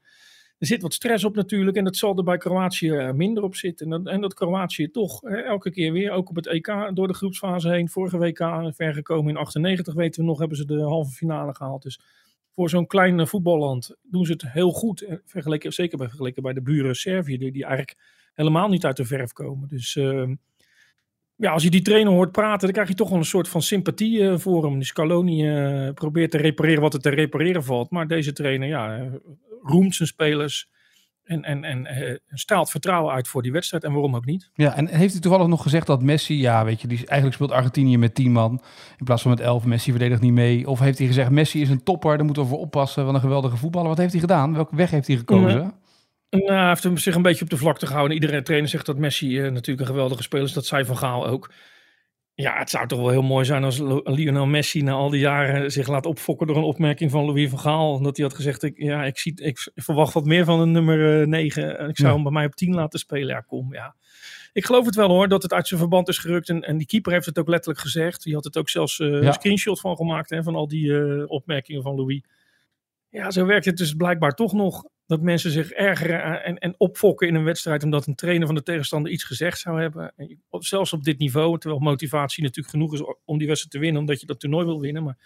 Er 0.58 0.68
zit 0.68 0.82
wat 0.82 0.94
stress 0.94 1.24
op 1.24 1.36
natuurlijk 1.36 1.78
en 1.78 1.84
dat 1.84 1.96
zal 1.96 2.18
er 2.18 2.24
bij 2.24 2.38
Kroatië 2.38 2.92
eh, 2.92 3.12
minder 3.12 3.44
op 3.44 3.56
zitten. 3.56 3.92
En 3.92 4.04
dat, 4.04 4.14
en 4.14 4.22
dat 4.22 4.34
Kroatië 4.34 4.92
toch 4.92 5.22
hè, 5.22 5.36
elke 5.36 5.72
keer 5.72 5.92
weer, 5.92 6.12
ook 6.12 6.30
op 6.30 6.36
het 6.36 6.48
EK, 6.48 6.92
door 6.94 7.08
de 7.08 7.14
groepsfase 7.14 7.70
heen. 7.70 7.90
Vorige 7.90 8.18
WK 8.18 8.72
ver 8.76 8.94
gekomen 8.94 9.30
in 9.30 9.38
98 9.38 9.94
weten 9.94 10.22
we 10.22 10.28
nog, 10.28 10.40
hebben 10.40 10.58
ze 10.58 10.66
de 10.66 10.82
halve 10.82 11.12
finale 11.12 11.56
gehaald. 11.56 11.84
Dus 11.84 12.00
voor 12.58 12.70
zo'n 12.70 12.88
klein 12.88 13.20
eh, 13.20 13.26
voetballand 13.26 13.96
doen 14.04 14.26
ze 14.26 14.32
het 14.32 14.52
heel 14.52 14.72
goed. 14.72 15.02
Eh, 15.02 15.16
vergeleken, 15.26 15.74
zeker 15.74 15.98
bij, 15.98 16.08
vergeleken 16.08 16.44
bij 16.44 16.54
de 16.54 16.62
buren 16.62 16.96
Servië, 16.96 17.38
die, 17.38 17.52
die 17.52 17.66
eigenlijk 17.66 17.98
helemaal 18.34 18.70
niet 18.70 18.86
uit 18.86 18.98
de 18.98 19.06
verf 19.06 19.34
komen. 19.34 19.68
Dus 19.68 19.96
uh, 19.96 20.30
ja, 21.36 21.52
als 21.52 21.64
je 21.64 21.70
die 21.70 21.82
trainer 21.82 22.14
hoort 22.14 22.32
praten, 22.32 22.60
dan 22.60 22.72
krijg 22.72 22.88
je 22.88 22.96
toch 22.96 23.10
wel 23.10 23.18
een 23.18 23.26
soort 23.26 23.48
van 23.48 23.62
sympathie 23.62 24.20
uh, 24.20 24.38
voor 24.38 24.64
hem. 24.66 24.80
Dus 24.80 24.88
Scaloni 24.88 25.48
uh, 25.48 25.94
probeert 25.94 26.32
te 26.32 26.38
repareren 26.38 26.82
wat 26.82 26.94
er 26.94 27.00
te 27.00 27.10
repareren 27.10 27.64
valt. 27.64 27.90
Maar 27.90 28.08
deze 28.08 28.34
trainer 28.34 28.68
ja, 28.68 29.10
roemt 29.62 29.96
zijn 29.96 30.08
spelers 30.08 30.70
en, 31.28 31.44
en, 31.44 31.64
en 31.64 31.88
uh, 32.04 32.16
straalt 32.30 32.70
vertrouwen 32.70 33.14
uit 33.14 33.28
voor 33.28 33.42
die 33.42 33.52
wedstrijd. 33.52 33.84
En 33.84 33.92
waarom 33.92 34.16
ook 34.16 34.26
niet? 34.26 34.50
Ja, 34.54 34.76
en 34.76 34.88
heeft 34.88 35.12
hij 35.12 35.22
toevallig 35.22 35.48
nog 35.48 35.62
gezegd 35.62 35.88
dat 35.88 36.04
Messi, 36.04 36.40
ja, 36.40 36.66
weet 36.66 36.82
je, 36.82 36.88
die 36.88 36.98
eigenlijk 36.98 37.34
speelt 37.34 37.52
Argentinië 37.52 37.98
met 37.98 38.16
10 38.16 38.32
man 38.32 38.62
in 38.98 39.06
plaats 39.06 39.22
van 39.22 39.32
met 39.32 39.40
11. 39.40 39.66
Messi 39.66 39.92
verdedigt 39.92 40.22
niet 40.22 40.34
mee. 40.34 40.70
Of 40.70 40.80
heeft 40.80 40.98
hij 40.98 41.08
gezegd, 41.08 41.30
Messi 41.30 41.62
is 41.62 41.70
een 41.70 41.84
topper, 41.84 42.16
daar 42.18 42.26
moeten 42.26 42.44
we 42.44 42.50
voor 42.50 42.60
oppassen. 42.60 43.06
Wat 43.06 43.14
een 43.14 43.20
geweldige 43.20 43.58
voetballer. 43.58 43.88
Wat 43.90 43.98
heeft 43.98 44.12
hij 44.12 44.22
gedaan? 44.22 44.54
Welke 44.54 44.76
weg 44.76 44.92
heeft 44.92 45.08
hij 45.08 45.18
gekozen? 45.18 45.74
Nou, 46.30 46.54
hij 46.54 46.68
heeft 46.68 46.84
hem 46.84 46.98
zich 46.98 47.16
een 47.16 47.22
beetje 47.22 47.44
op 47.44 47.50
de 47.50 47.58
vlakte 47.58 47.88
gehouden. 47.88 48.16
Iedere 48.16 48.42
trainer 48.42 48.70
zegt 48.70 48.86
dat 48.86 48.98
Messi 48.98 49.42
uh, 49.42 49.52
natuurlijk 49.52 49.80
een 49.80 49.94
geweldige 49.96 50.24
speler 50.24 50.46
is. 50.46 50.54
Dat 50.54 50.66
zei 50.66 50.86
Van 50.86 50.98
Gaal 50.98 51.28
ook. 51.28 51.52
Ja, 52.40 52.58
het 52.58 52.70
zou 52.70 52.88
toch 52.88 53.00
wel 53.00 53.10
heel 53.10 53.22
mooi 53.22 53.46
zijn 53.46 53.64
als 53.64 53.80
Lionel 54.04 54.46
Messi 54.46 54.82
na 54.82 54.92
al 54.92 55.10
die 55.10 55.20
jaren 55.20 55.72
zich 55.72 55.88
laat 55.88 56.06
opfokken 56.06 56.48
door 56.48 56.56
een 56.56 56.64
opmerking 56.64 57.12
van 57.12 57.26
Louis 57.26 57.50
van 57.50 57.60
Gaal. 57.60 57.94
Omdat 57.94 58.18
hij 58.18 58.26
had 58.26 58.36
gezegd, 58.36 58.64
ik, 58.64 58.78
ja, 58.78 59.04
ik, 59.04 59.18
zie, 59.18 59.42
ik 59.42 59.72
verwacht 59.76 60.14
wat 60.14 60.26
meer 60.26 60.46
van 60.46 60.60
een 60.60 60.72
nummer 60.72 61.28
9. 61.28 61.80
Eh, 61.80 61.88
ik 61.88 61.98
zou 61.98 62.14
hem 62.14 62.24
bij 62.24 62.32
mij 62.32 62.46
op 62.46 62.56
10 62.56 62.74
laten 62.74 63.00
spelen. 63.00 63.28
Ja, 63.28 63.42
kom, 63.42 63.74
ja. 63.74 63.96
Ik 64.54 64.66
geloof 64.66 64.86
het 64.86 64.96
wel 64.96 65.10
hoor, 65.10 65.28
dat 65.28 65.44
het 65.44 65.54
uit 65.54 65.68
zijn 65.68 65.80
verband 65.80 66.08
is 66.08 66.18
gerukt. 66.18 66.50
En, 66.50 66.62
en 66.62 66.78
die 66.78 66.88
keeper 66.88 67.12
heeft 67.12 67.26
het 67.26 67.40
ook 67.40 67.48
letterlijk 67.48 67.80
gezegd. 67.80 68.24
Die 68.24 68.34
had 68.34 68.44
het 68.44 68.58
ook 68.58 68.70
zelfs 68.70 69.00
uh, 69.00 69.22
een 69.22 69.34
screenshot 69.34 69.80
van 69.80 69.96
gemaakt, 69.96 70.30
hè, 70.30 70.44
van 70.44 70.56
al 70.56 70.68
die 70.68 70.88
uh, 70.88 71.24
opmerkingen 71.28 71.82
van 71.82 71.96
Louis. 71.96 72.22
Ja, 73.10 73.32
zo 73.32 73.46
werkt 73.46 73.66
het 73.66 73.78
dus 73.78 73.94
blijkbaar 73.94 74.32
toch 74.32 74.54
nog 74.54 74.84
dat 75.08 75.22
mensen 75.22 75.52
zich 75.52 75.72
ergeren 75.72 76.44
en, 76.44 76.58
en 76.58 76.76
opfokken 76.78 77.28
in 77.28 77.36
een 77.36 77.44
wedstrijd 77.44 77.84
omdat 77.84 78.08
een 78.08 78.16
trainer 78.16 78.46
van 78.46 78.56
de 78.56 78.64
tegenstander 78.64 79.12
iets 79.12 79.24
gezegd 79.24 79.60
zou 79.60 79.82
hebben. 79.82 80.14
zelfs 80.50 80.94
op 80.94 81.04
dit 81.04 81.18
niveau, 81.18 81.60
terwijl 81.60 81.82
motivatie 81.82 82.44
natuurlijk 82.44 82.70
genoeg 82.70 82.94
is 82.94 83.02
om 83.26 83.38
die 83.38 83.48
wedstrijd 83.48 83.74
te 83.74 83.80
winnen, 83.80 84.02
omdat 84.02 84.20
je 84.20 84.26
dat 84.26 84.40
toernooi 84.40 84.66
wil 84.66 84.80
winnen. 84.80 85.04
Maar 85.04 85.18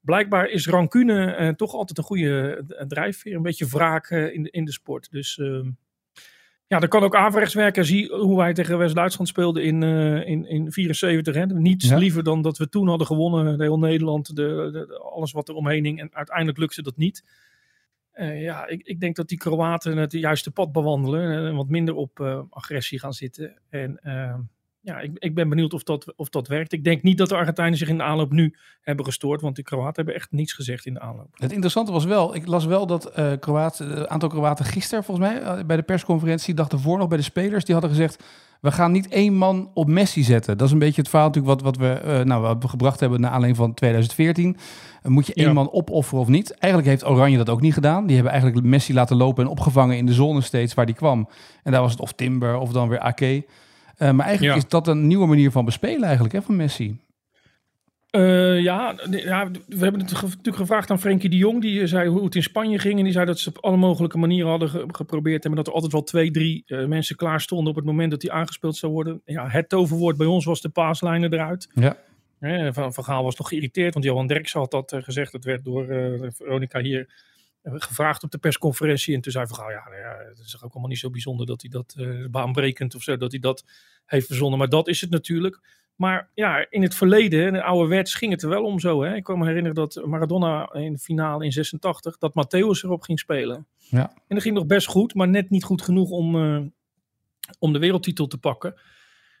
blijkbaar 0.00 0.48
is 0.48 0.66
rancune 0.66 1.32
eh, 1.32 1.48
toch 1.48 1.74
altijd 1.74 1.98
een 1.98 2.04
goede 2.04 2.64
eh, 2.68 2.86
drijfveer, 2.86 3.34
een 3.34 3.42
beetje 3.42 3.66
wraak 3.66 4.10
eh, 4.10 4.34
in, 4.34 4.42
de, 4.42 4.50
in 4.50 4.64
de 4.64 4.72
sport. 4.72 5.10
Dus 5.10 5.36
uh, 5.36 5.66
ja, 6.66 6.78
dat 6.78 6.88
kan 6.88 7.02
ook 7.02 7.16
averechts 7.16 7.54
werken. 7.54 7.84
Zie 7.84 8.12
hoe 8.12 8.36
wij 8.36 8.52
tegen 8.52 8.78
West-Duitsland 8.78 9.28
speelden 9.28 9.64
in, 9.64 9.82
uh, 9.82 10.28
in, 10.28 10.48
in 10.48 10.72
74. 10.72 11.34
Hè. 11.34 11.46
Niets 11.46 11.90
liever 11.90 12.22
dan 12.22 12.42
dat 12.42 12.58
we 12.58 12.68
toen 12.68 12.88
hadden 12.88 13.06
gewonnen, 13.06 13.58
de 13.58 13.64
heel 13.64 13.78
Nederland, 13.78 14.36
de, 14.36 14.68
de, 14.72 14.98
alles 14.98 15.32
wat 15.32 15.48
er 15.48 15.54
omheen 15.54 15.84
hing. 15.84 16.00
En 16.00 16.14
uiteindelijk 16.14 16.58
lukte 16.58 16.82
dat 16.82 16.96
niet. 16.96 17.24
Uh, 18.20 18.42
ja, 18.42 18.66
ik, 18.66 18.82
ik, 18.82 19.00
denk 19.00 19.16
dat 19.16 19.28
die 19.28 19.38
Kroaten 19.38 19.96
het 19.96 20.12
juiste 20.12 20.50
pad 20.50 20.72
bewandelen 20.72 21.46
en 21.46 21.54
wat 21.54 21.68
minder 21.68 21.94
op 21.94 22.18
uh, 22.18 22.42
agressie 22.50 22.98
gaan 22.98 23.12
zitten. 23.12 23.60
En 23.68 24.00
uh, 24.02 24.38
ja, 24.86 25.00
ik, 25.00 25.10
ik, 25.14 25.34
ben 25.34 25.48
benieuwd 25.48 25.74
of 25.74 25.82
dat, 25.82 26.16
of 26.16 26.28
dat 26.28 26.48
werkt. 26.48 26.72
Ik 26.72 26.84
denk 26.84 27.02
niet 27.02 27.18
dat 27.18 27.28
de 27.28 27.36
Argentijnen 27.36 27.78
zich 27.78 27.88
in 27.88 27.96
de 27.96 28.02
aanloop 28.02 28.32
nu 28.32 28.54
hebben 28.80 29.04
gestoord, 29.04 29.40
want 29.40 29.56
de 29.56 29.62
Kroaten 29.62 29.94
hebben 29.94 30.14
echt 30.14 30.32
niets 30.32 30.52
gezegd 30.52 30.86
in 30.86 30.94
de 30.94 31.00
aanloop. 31.00 31.28
Het 31.34 31.52
interessante 31.52 31.92
was 31.92 32.04
wel, 32.04 32.34
ik 32.34 32.46
las 32.46 32.64
wel 32.64 32.86
dat 32.86 33.12
Kroaten, 33.40 33.98
een 33.98 34.10
aantal 34.10 34.28
Kroaten 34.28 34.64
gisteren 34.64 35.04
volgens 35.04 35.28
mij 35.28 35.66
bij 35.66 35.76
de 35.76 35.82
persconferentie, 35.82 36.54
dag 36.54 36.68
ervoor 36.68 36.98
nog 36.98 37.08
bij 37.08 37.18
de 37.18 37.24
spelers, 37.24 37.64
die 37.64 37.74
hadden 37.74 37.92
gezegd 37.92 38.24
we 38.60 38.72
gaan 38.72 38.92
niet 38.92 39.08
één 39.08 39.34
man 39.34 39.70
op 39.74 39.88
Messi 39.88 40.22
zetten. 40.22 40.58
Dat 40.58 40.66
is 40.66 40.72
een 40.72 40.78
beetje 40.78 41.00
het 41.00 41.10
verhaal 41.10 41.26
natuurlijk 41.26 41.60
wat, 41.60 41.76
wat 41.76 41.76
we, 41.76 42.02
uh, 42.04 42.20
nou, 42.20 42.42
wat 42.42 42.62
we 42.62 42.68
gebracht 42.68 43.00
hebben 43.00 43.20
naar 43.20 43.30
aanleiding 43.30 43.56
van 43.56 43.74
2014. 43.74 44.56
Uh, 45.02 45.12
moet 45.12 45.26
je 45.26 45.34
één 45.34 45.52
man 45.52 45.72
opofferen 45.72 46.20
of 46.20 46.28
niet? 46.28 46.50
Eigenlijk 46.50 46.92
heeft 46.92 47.06
Oranje 47.06 47.36
dat 47.36 47.48
ook 47.48 47.60
niet 47.60 47.74
gedaan. 47.74 48.06
Die 48.06 48.14
hebben 48.14 48.32
eigenlijk 48.32 48.64
Messi 48.64 48.94
laten 48.94 49.16
lopen 49.16 49.44
en 49.44 49.50
opgevangen 49.50 49.96
in 49.96 50.06
de 50.06 50.12
zone 50.12 50.40
steeds 50.40 50.74
waar 50.74 50.86
die 50.86 50.94
kwam. 50.94 51.28
En 51.62 51.72
daar 51.72 51.80
was 51.80 51.90
het 51.90 52.00
of 52.00 52.12
Timber 52.12 52.56
of 52.56 52.72
dan 52.72 52.88
weer 52.88 53.00
Ake. 53.00 53.44
Uh, 53.98 54.10
maar 54.10 54.26
eigenlijk 54.26 54.56
is 54.56 54.68
dat 54.68 54.86
een 54.86 55.06
nieuwe 55.06 55.26
manier 55.26 55.50
van 55.50 55.64
bespelen 55.64 56.02
eigenlijk 56.02 56.34
hè, 56.34 56.42
van 56.42 56.56
Messi. 56.56 56.98
Uh, 58.10 58.60
ja, 58.60 58.94
ja, 59.10 59.50
we 59.50 59.78
hebben 59.78 60.00
het 60.00 60.12
natuurlijk 60.12 60.56
gevraagd 60.56 60.90
aan 60.90 61.00
Frenkie 61.00 61.30
de 61.30 61.36
Jong. 61.36 61.60
Die 61.60 61.86
zei 61.86 62.08
hoe 62.08 62.24
het 62.24 62.34
in 62.34 62.42
Spanje 62.42 62.78
ging. 62.78 62.98
En 62.98 63.04
die 63.04 63.12
zei 63.12 63.26
dat 63.26 63.38
ze 63.38 63.48
op 63.48 63.58
alle 63.64 63.76
mogelijke 63.76 64.18
manieren 64.18 64.50
hadden 64.50 64.94
geprobeerd 64.94 65.42
hebben. 65.42 65.56
Dat 65.56 65.66
er 65.66 65.72
altijd 65.72 65.92
wel 65.92 66.02
twee, 66.02 66.30
drie 66.30 66.62
uh, 66.66 66.86
mensen 66.86 67.16
klaar 67.16 67.40
stonden 67.40 67.68
op 67.68 67.76
het 67.76 67.84
moment 67.84 68.10
dat 68.10 68.22
hij 68.22 68.30
aangespeeld 68.30 68.76
zou 68.76 68.92
worden. 68.92 69.20
Ja, 69.24 69.48
het 69.48 69.68
toverwoord 69.68 70.16
bij 70.16 70.26
ons 70.26 70.44
was 70.44 70.60
de 70.60 70.68
paaslijnen 70.68 71.32
eruit. 71.32 71.68
Ja. 71.74 71.96
van, 72.72 72.94
van 72.94 73.04
Gaal 73.04 73.24
was 73.24 73.34
toch 73.34 73.48
geïrriteerd. 73.48 73.92
Want 73.92 74.04
Johan 74.06 74.26
Derksen 74.26 74.60
had 74.60 74.70
dat 74.70 74.92
uh, 74.92 75.02
gezegd. 75.02 75.32
Dat 75.32 75.44
werd 75.44 75.64
door 75.64 75.86
Veronica 76.34 76.80
hier 76.80 77.08
gevraagd 77.74 78.22
op 78.22 78.30
de 78.30 78.38
persconferentie. 78.38 79.14
En 79.14 79.20
toen 79.20 79.32
zei 79.32 79.46
Van 79.46 79.70
ja, 79.70 79.84
nou 79.84 79.96
ja, 79.96 80.16
het 80.28 80.38
is 80.38 80.56
ook 80.56 80.72
allemaal 80.72 80.90
niet 80.90 80.98
zo 80.98 81.10
bijzonder 81.10 81.46
dat 81.46 81.60
hij 81.60 81.70
dat 81.70 81.96
baanbrekend 82.30 82.94
of 82.94 83.02
zo, 83.02 83.16
dat 83.16 83.30
hij 83.30 83.40
dat 83.40 83.64
heeft 84.06 84.26
verzonnen. 84.26 84.58
Maar 84.58 84.68
dat 84.68 84.88
is 84.88 85.00
het 85.00 85.10
natuurlijk. 85.10 85.60
Maar 85.96 86.30
ja, 86.34 86.66
in 86.70 86.82
het 86.82 86.94
verleden, 86.94 87.46
in 87.46 87.52
de 87.52 87.62
ouderwets, 87.62 88.14
ging 88.14 88.32
het 88.32 88.42
er 88.42 88.48
wel 88.48 88.64
om 88.64 88.80
zo. 88.80 89.02
Hè? 89.02 89.14
Ik 89.14 89.24
kan 89.24 89.38
me 89.38 89.46
herinneren 89.46 89.74
dat 89.74 90.02
Maradona 90.04 90.72
in 90.72 90.92
de 90.92 90.98
finale 90.98 91.44
in 91.44 91.52
86, 91.52 92.18
dat 92.18 92.32
Matthäus 92.32 92.84
erop 92.84 93.02
ging 93.02 93.18
spelen. 93.18 93.66
Ja. 93.76 94.10
En 94.10 94.34
dat 94.34 94.42
ging 94.42 94.54
nog 94.54 94.66
best 94.66 94.86
goed, 94.86 95.14
maar 95.14 95.28
net 95.28 95.50
niet 95.50 95.64
goed 95.64 95.82
genoeg 95.82 96.10
om, 96.10 96.36
uh, 96.36 96.62
om 97.58 97.72
de 97.72 97.78
wereldtitel 97.78 98.26
te 98.26 98.38
pakken. 98.38 98.80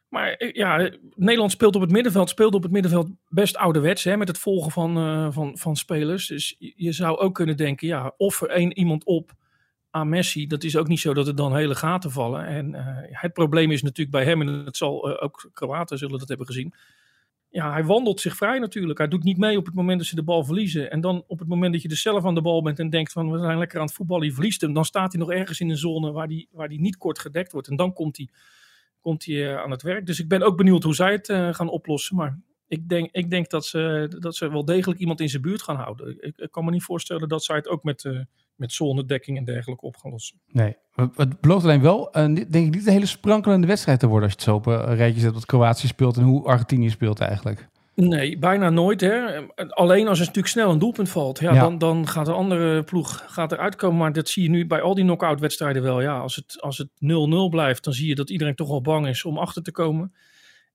Maar 0.08 0.32
eh, 0.32 0.52
ja, 0.52 0.90
Nederland 1.14 1.50
speelt 1.50 1.74
op 1.74 1.80
het 1.80 1.90
middenveld, 1.90 2.28
speelt 2.28 2.54
op 2.54 2.62
het 2.62 2.72
middenveld 2.72 3.10
best 3.28 3.56
ouderwets, 3.56 4.04
hè, 4.04 4.16
met 4.16 4.28
het 4.28 4.38
volgen 4.38 4.72
van, 4.72 4.98
uh, 4.98 5.28
van, 5.30 5.58
van 5.58 5.76
spelers. 5.76 6.26
Dus 6.26 6.56
je 6.58 6.92
zou 6.92 7.18
ook 7.18 7.34
kunnen 7.34 7.56
denken, 7.56 7.86
ja, 7.86 8.14
of 8.16 8.42
er 8.42 8.48
één 8.48 8.78
iemand 8.78 9.04
op 9.04 9.32
aan 9.90 10.08
Messi, 10.08 10.46
dat 10.46 10.64
is 10.64 10.76
ook 10.76 10.88
niet 10.88 11.00
zo 11.00 11.14
dat 11.14 11.26
er 11.26 11.36
dan 11.36 11.56
hele 11.56 11.74
gaten 11.74 12.10
vallen. 12.10 12.46
En 12.46 12.68
uh, 12.74 12.80
het 13.10 13.32
probleem 13.32 13.70
is 13.70 13.82
natuurlijk 13.82 14.16
bij 14.16 14.24
hem, 14.24 14.40
en 14.40 14.48
het 14.64 14.76
zal 14.76 15.20
ook 15.20 15.50
Kroaten 15.52 15.98
zullen 15.98 16.18
dat 16.18 16.28
hebben 16.28 16.46
gezien. 16.46 16.74
Ja, 17.48 17.72
hij 17.72 17.84
wandelt 17.84 18.20
zich 18.20 18.36
vrij 18.36 18.58
natuurlijk. 18.58 18.98
Hij 18.98 19.08
doet 19.08 19.22
niet 19.22 19.38
mee 19.38 19.56
op 19.56 19.66
het 19.66 19.74
moment 19.74 19.98
dat 19.98 20.06
ze 20.06 20.14
de 20.14 20.22
bal 20.22 20.44
verliezen. 20.44 20.90
En 20.90 21.00
dan 21.00 21.24
op 21.26 21.38
het 21.38 21.48
moment 21.48 21.72
dat 21.72 21.82
je 21.82 21.88
er 21.88 21.96
zelf 21.96 22.24
aan 22.24 22.34
de 22.34 22.42
bal 22.42 22.62
bent 22.62 22.78
en 22.78 22.90
denkt 22.90 23.12
van 23.12 23.30
we 23.30 23.38
zijn 23.38 23.58
lekker 23.58 23.78
aan 23.78 23.86
het 23.86 23.94
voetballen, 23.94 24.26
je 24.26 24.32
verliest 24.32 24.60
hem. 24.60 24.72
Dan 24.72 24.84
staat 24.84 25.12
hij 25.12 25.20
nog 25.20 25.30
ergens 25.30 25.60
in 25.60 25.70
een 25.70 25.76
zone 25.76 26.12
waar 26.12 26.28
die, 26.28 26.48
waar 26.50 26.68
die 26.68 26.80
niet 26.80 26.96
kort 26.96 27.18
gedekt 27.18 27.52
wordt. 27.52 27.68
En 27.68 27.76
dan 27.76 27.92
komt 27.92 28.16
hij, 28.16 28.28
komt 29.06 29.24
hij 29.24 29.34
uh, 29.34 29.56
aan 29.56 29.70
het 29.70 29.82
werk. 29.82 30.06
Dus 30.06 30.20
ik 30.20 30.28
ben 30.28 30.42
ook 30.42 30.56
benieuwd 30.56 30.82
hoe 30.82 30.94
zij 30.94 31.12
het 31.12 31.56
gaan 31.56 31.68
oplossen. 31.68 32.16
Maar 32.16 32.38
ik 32.68 32.88
denk, 32.88 33.08
ik 33.12 33.30
denk 33.30 33.50
dat, 33.50 33.66
ze, 33.66 34.14
dat 34.18 34.36
ze 34.36 34.50
wel 34.50 34.64
degelijk 34.64 35.00
iemand 35.00 35.20
in 35.20 35.28
zijn 35.28 35.42
buurt 35.42 35.62
gaan 35.62 35.76
houden. 35.76 36.16
Ik, 36.20 36.36
ik 36.36 36.50
kan 36.50 36.64
me 36.64 36.70
niet 36.70 36.82
voorstellen 36.82 37.28
dat 37.28 37.44
zij 37.44 37.56
het 37.56 37.68
ook 37.68 37.82
met 37.82 38.26
met 38.56 38.72
zonnedekking 38.72 39.36
en 39.38 39.44
dergelijke 39.44 39.84
op 39.84 39.96
gaan 39.96 40.10
lossen. 40.10 40.40
Nee, 40.46 40.76
het 41.14 41.40
belooft 41.40 41.64
alleen 41.64 41.80
wel, 41.80 42.06
uh, 42.06 42.24
denk 42.34 42.54
ik, 42.54 42.74
niet 42.74 42.86
een 42.86 42.92
hele 42.92 43.06
sprankelende 43.06 43.66
wedstrijd 43.66 44.00
te 44.00 44.06
worden 44.06 44.28
als 44.28 44.32
je 44.32 44.38
het 44.38 44.48
zo 44.48 44.54
op 44.54 44.66
een 44.66 44.96
rijtje 44.96 45.20
zet 45.20 45.32
wat 45.32 45.46
Kroatië 45.46 45.86
speelt 45.86 46.16
en 46.16 46.22
hoe 46.22 46.46
Argentinië 46.46 46.90
speelt 46.90 47.20
eigenlijk. 47.20 47.68
Nee, 47.96 48.38
bijna 48.38 48.70
nooit. 48.70 49.00
Hè. 49.00 49.46
Alleen 49.68 50.08
als 50.08 50.18
er 50.18 50.24
natuurlijk 50.24 50.54
snel 50.54 50.70
een 50.70 50.78
doelpunt 50.78 51.08
valt. 51.08 51.38
Ja, 51.38 51.54
Ja. 51.54 51.60
Dan, 51.60 51.78
dan 51.78 52.08
gaat 52.08 52.26
de 52.26 52.32
andere 52.32 52.82
ploeg 52.82 53.24
gaat 53.26 53.52
eruit 53.52 53.76
komen. 53.76 53.98
Maar 53.98 54.12
dat 54.12 54.28
zie 54.28 54.42
je 54.42 54.48
nu 54.48 54.66
bij 54.66 54.80
al 54.80 54.94
die 54.94 55.04
knock-out 55.04 55.40
wedstrijden 55.40 55.82
wel. 55.82 56.00
Ja, 56.00 56.18
als 56.18 56.36
het, 56.36 56.60
als 56.60 56.78
het 56.78 56.88
0-0 56.88 57.50
blijft, 57.50 57.84
dan 57.84 57.92
zie 57.92 58.08
je 58.08 58.14
dat 58.14 58.30
iedereen 58.30 58.54
toch 58.54 58.68
wel 58.68 58.80
bang 58.80 59.08
is 59.08 59.24
om 59.24 59.38
achter 59.38 59.62
te 59.62 59.72
komen. 59.72 60.12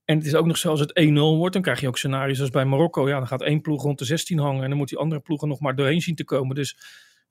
En 0.06 0.18
het 0.18 0.26
is 0.26 0.36
ook 0.36 0.46
nog 0.46 0.58
zelfs 0.58 0.80
het 0.80 1.02
1-0 1.10 1.14
wordt. 1.14 1.54
Dan 1.54 1.62
krijg 1.62 1.80
je 1.80 1.88
ook 1.88 1.98
scenario's 1.98 2.40
als 2.40 2.50
bij 2.50 2.66
Marokko. 2.66 3.10
Ja, 3.10 3.18
dan 3.18 3.28
gaat 3.28 3.42
één 3.42 3.62
ploeg 3.62 3.84
rond 3.84 4.00
de 4.00 4.06
16 4.06 4.40
hangen. 4.40 4.64
En 4.64 4.70
dan 4.70 4.78
moet 4.78 4.90
die 4.90 4.98
andere 4.98 5.22
ploeg 5.22 5.42
er 5.42 5.48
nog 5.48 5.60
maar 5.60 5.76
doorheen 5.76 6.02
zien 6.02 6.16
te 6.16 6.24
komen. 6.24 6.56
Dus 6.56 6.78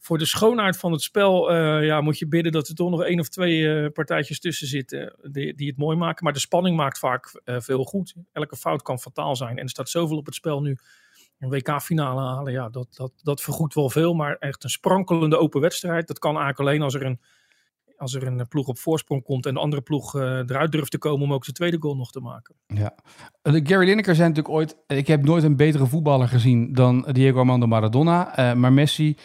voor 0.00 0.18
de 0.18 0.26
schoonheid 0.26 0.76
van 0.76 0.92
het 0.92 1.02
spel 1.02 1.50
eh, 1.50 1.84
ja, 1.84 2.00
moet 2.00 2.18
je 2.18 2.28
bidden 2.28 2.52
dat 2.52 2.68
er 2.68 2.74
toch 2.74 2.90
nog 2.90 3.04
één 3.04 3.20
of 3.20 3.28
twee 3.28 3.74
eh, 3.74 3.92
partijtjes 3.92 4.40
tussen 4.40 4.66
zitten 4.66 5.14
die, 5.22 5.54
die 5.54 5.68
het 5.68 5.76
mooi 5.76 5.96
maken. 5.96 6.24
Maar 6.24 6.32
de 6.32 6.38
spanning 6.38 6.76
maakt 6.76 6.98
vaak 6.98 7.40
eh, 7.44 7.56
veel 7.58 7.84
goed. 7.84 8.14
Elke 8.32 8.56
fout 8.56 8.82
kan 8.82 8.98
fataal 8.98 9.36
zijn. 9.36 9.56
En 9.56 9.62
er 9.62 9.70
staat 9.70 9.88
zoveel 9.88 10.16
op 10.16 10.26
het 10.26 10.34
spel 10.34 10.60
nu. 10.60 10.76
Een 11.38 11.48
WK-finale 11.48 12.20
halen, 12.20 12.52
ja, 12.52 12.68
dat, 12.68 12.94
dat, 12.96 13.12
dat 13.22 13.40
vergoedt 13.40 13.74
wel 13.74 13.90
veel. 13.90 14.14
Maar 14.14 14.36
echt 14.36 14.64
een 14.64 14.70
sprankelende 14.70 15.38
open 15.38 15.60
wedstrijd. 15.60 16.06
Dat 16.06 16.18
kan 16.18 16.36
eigenlijk 16.36 16.60
alleen 16.60 16.82
als 16.82 16.94
er 16.94 17.04
een, 17.04 17.20
als 17.96 18.14
er 18.14 18.26
een 18.26 18.48
ploeg 18.48 18.66
op 18.66 18.78
voorsprong 18.78 19.22
komt. 19.22 19.46
En 19.46 19.54
de 19.54 19.60
andere 19.60 19.82
ploeg 19.82 20.16
eh, 20.16 20.22
eruit 20.22 20.72
durft 20.72 20.90
te 20.90 20.98
komen 20.98 21.22
om 21.22 21.32
ook 21.32 21.44
de 21.44 21.52
tweede 21.52 21.76
goal 21.80 21.96
nog 21.96 22.10
te 22.10 22.20
maken. 22.20 22.54
Ja. 22.66 22.94
De 23.42 23.60
Gary 23.66 23.86
Lineker 23.86 24.14
zei 24.14 24.28
natuurlijk 24.28 24.54
ooit... 24.54 24.76
Ik 24.86 25.06
heb 25.06 25.24
nooit 25.24 25.44
een 25.44 25.56
betere 25.56 25.86
voetballer 25.86 26.28
gezien 26.28 26.72
dan 26.72 27.06
Diego 27.12 27.38
Armando 27.38 27.66
Maradona. 27.66 28.36
Eh, 28.36 28.54
maar 28.54 28.72
Messi 28.72 29.16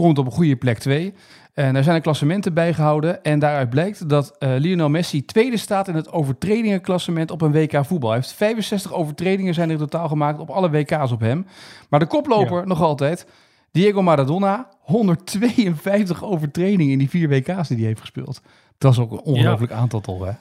komt 0.00 0.18
op 0.18 0.26
een 0.26 0.32
goede 0.32 0.56
plek 0.56 0.78
2. 0.78 1.14
En 1.54 1.74
daar 1.74 1.82
zijn 1.82 1.96
er 1.96 2.02
klassementen 2.02 2.54
bijgehouden. 2.54 3.22
En 3.22 3.38
daaruit 3.38 3.70
blijkt 3.70 4.08
dat 4.08 4.36
eh, 4.38 4.50
Lionel 4.56 4.88
Messi 4.88 5.24
tweede 5.24 5.56
staat 5.56 5.88
in 5.88 5.94
het 5.94 6.12
overtredingenklassement 6.12 7.30
op 7.30 7.40
een 7.40 7.52
WK 7.52 7.84
voetbal. 7.84 8.10
Hij 8.10 8.18
heeft 8.18 8.32
65 8.32 8.92
overtredingen 8.92 9.54
zijn 9.54 9.68
er 9.68 9.74
in 9.74 9.80
totaal 9.80 10.08
gemaakt 10.08 10.38
op 10.38 10.50
alle 10.50 10.70
WK's 10.70 11.12
op 11.12 11.20
hem. 11.20 11.46
Maar 11.88 12.00
de 12.00 12.06
koploper 12.06 12.66
nog 12.66 12.82
altijd, 12.82 13.26
Diego 13.70 14.02
Maradona, 14.02 14.68
152 14.80 16.24
overtredingen 16.24 16.92
in 16.92 16.98
die 16.98 17.10
vier 17.10 17.28
WK's 17.28 17.68
die 17.68 17.76
hij 17.76 17.86
heeft 17.86 18.00
gespeeld. 18.00 18.42
Dat 18.78 18.92
is 18.92 18.98
ook 18.98 19.12
een 19.12 19.22
ongelooflijk 19.22 19.72
aantal 19.72 20.00
toch, 20.00 20.24
hè? 20.24 20.32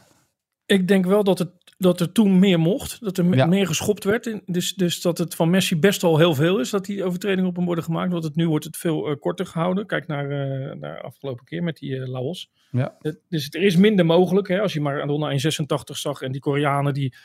Ik 0.66 0.88
denk 0.88 1.06
wel 1.06 1.24
dat, 1.24 1.40
het, 1.40 1.50
dat 1.82 2.00
er 2.00 2.12
toen 2.12 2.40
meer 2.40 2.60
mocht. 2.60 2.98
Dat 3.02 3.18
er 3.18 3.36
Ja. 3.36 3.46
meer 3.46 3.68
geschopt 3.68 4.04
werd. 4.04 4.40
Dus, 4.46 4.74
dus 4.74 5.02
dat 5.02 5.18
het 5.18 5.36
van 5.36 5.50
Messi 5.50 5.78
best 5.80 6.02
wel 6.02 6.18
heel 6.18 6.36
veel 6.36 6.60
is 6.60 6.70
dat 6.70 6.86
die 6.86 7.04
overtredingen 7.04 7.50
op 7.50 7.56
hem 7.56 7.66
worden 7.66 7.84
gemaakt. 7.84 8.12
Want 8.12 8.24
het, 8.24 8.36
nu 8.36 8.48
wordt 8.48 8.66
het 8.66 8.78
veel 8.78 9.08
eh, 9.08 9.16
korter 9.20 9.46
gehouden. 9.46 9.86
Kijk 9.86 10.08
naar, 10.08 10.24
eh 10.30 10.76
naar 10.76 10.96
de 10.96 11.02
afgelopen 11.02 11.46
keer 11.46 11.64
met 11.64 11.78
die 11.78 12.00
eh, 12.02 12.08
Laos. 12.08 12.52
Ja. 12.72 12.96
Het- 13.00 13.20
dus 13.30 13.48
er 13.50 13.62
is 13.62 13.76
minder 13.76 14.06
mogelijk. 14.06 14.48
Hè, 14.48 14.62
als 14.62 14.74
je 14.74 14.82
Maradona 14.82 15.32
in 15.32 15.40
86 15.40 15.98
zag 15.98 16.22
en 16.22 16.32
die 16.32 16.42
Koreanen 16.42 16.94
die 16.94 17.16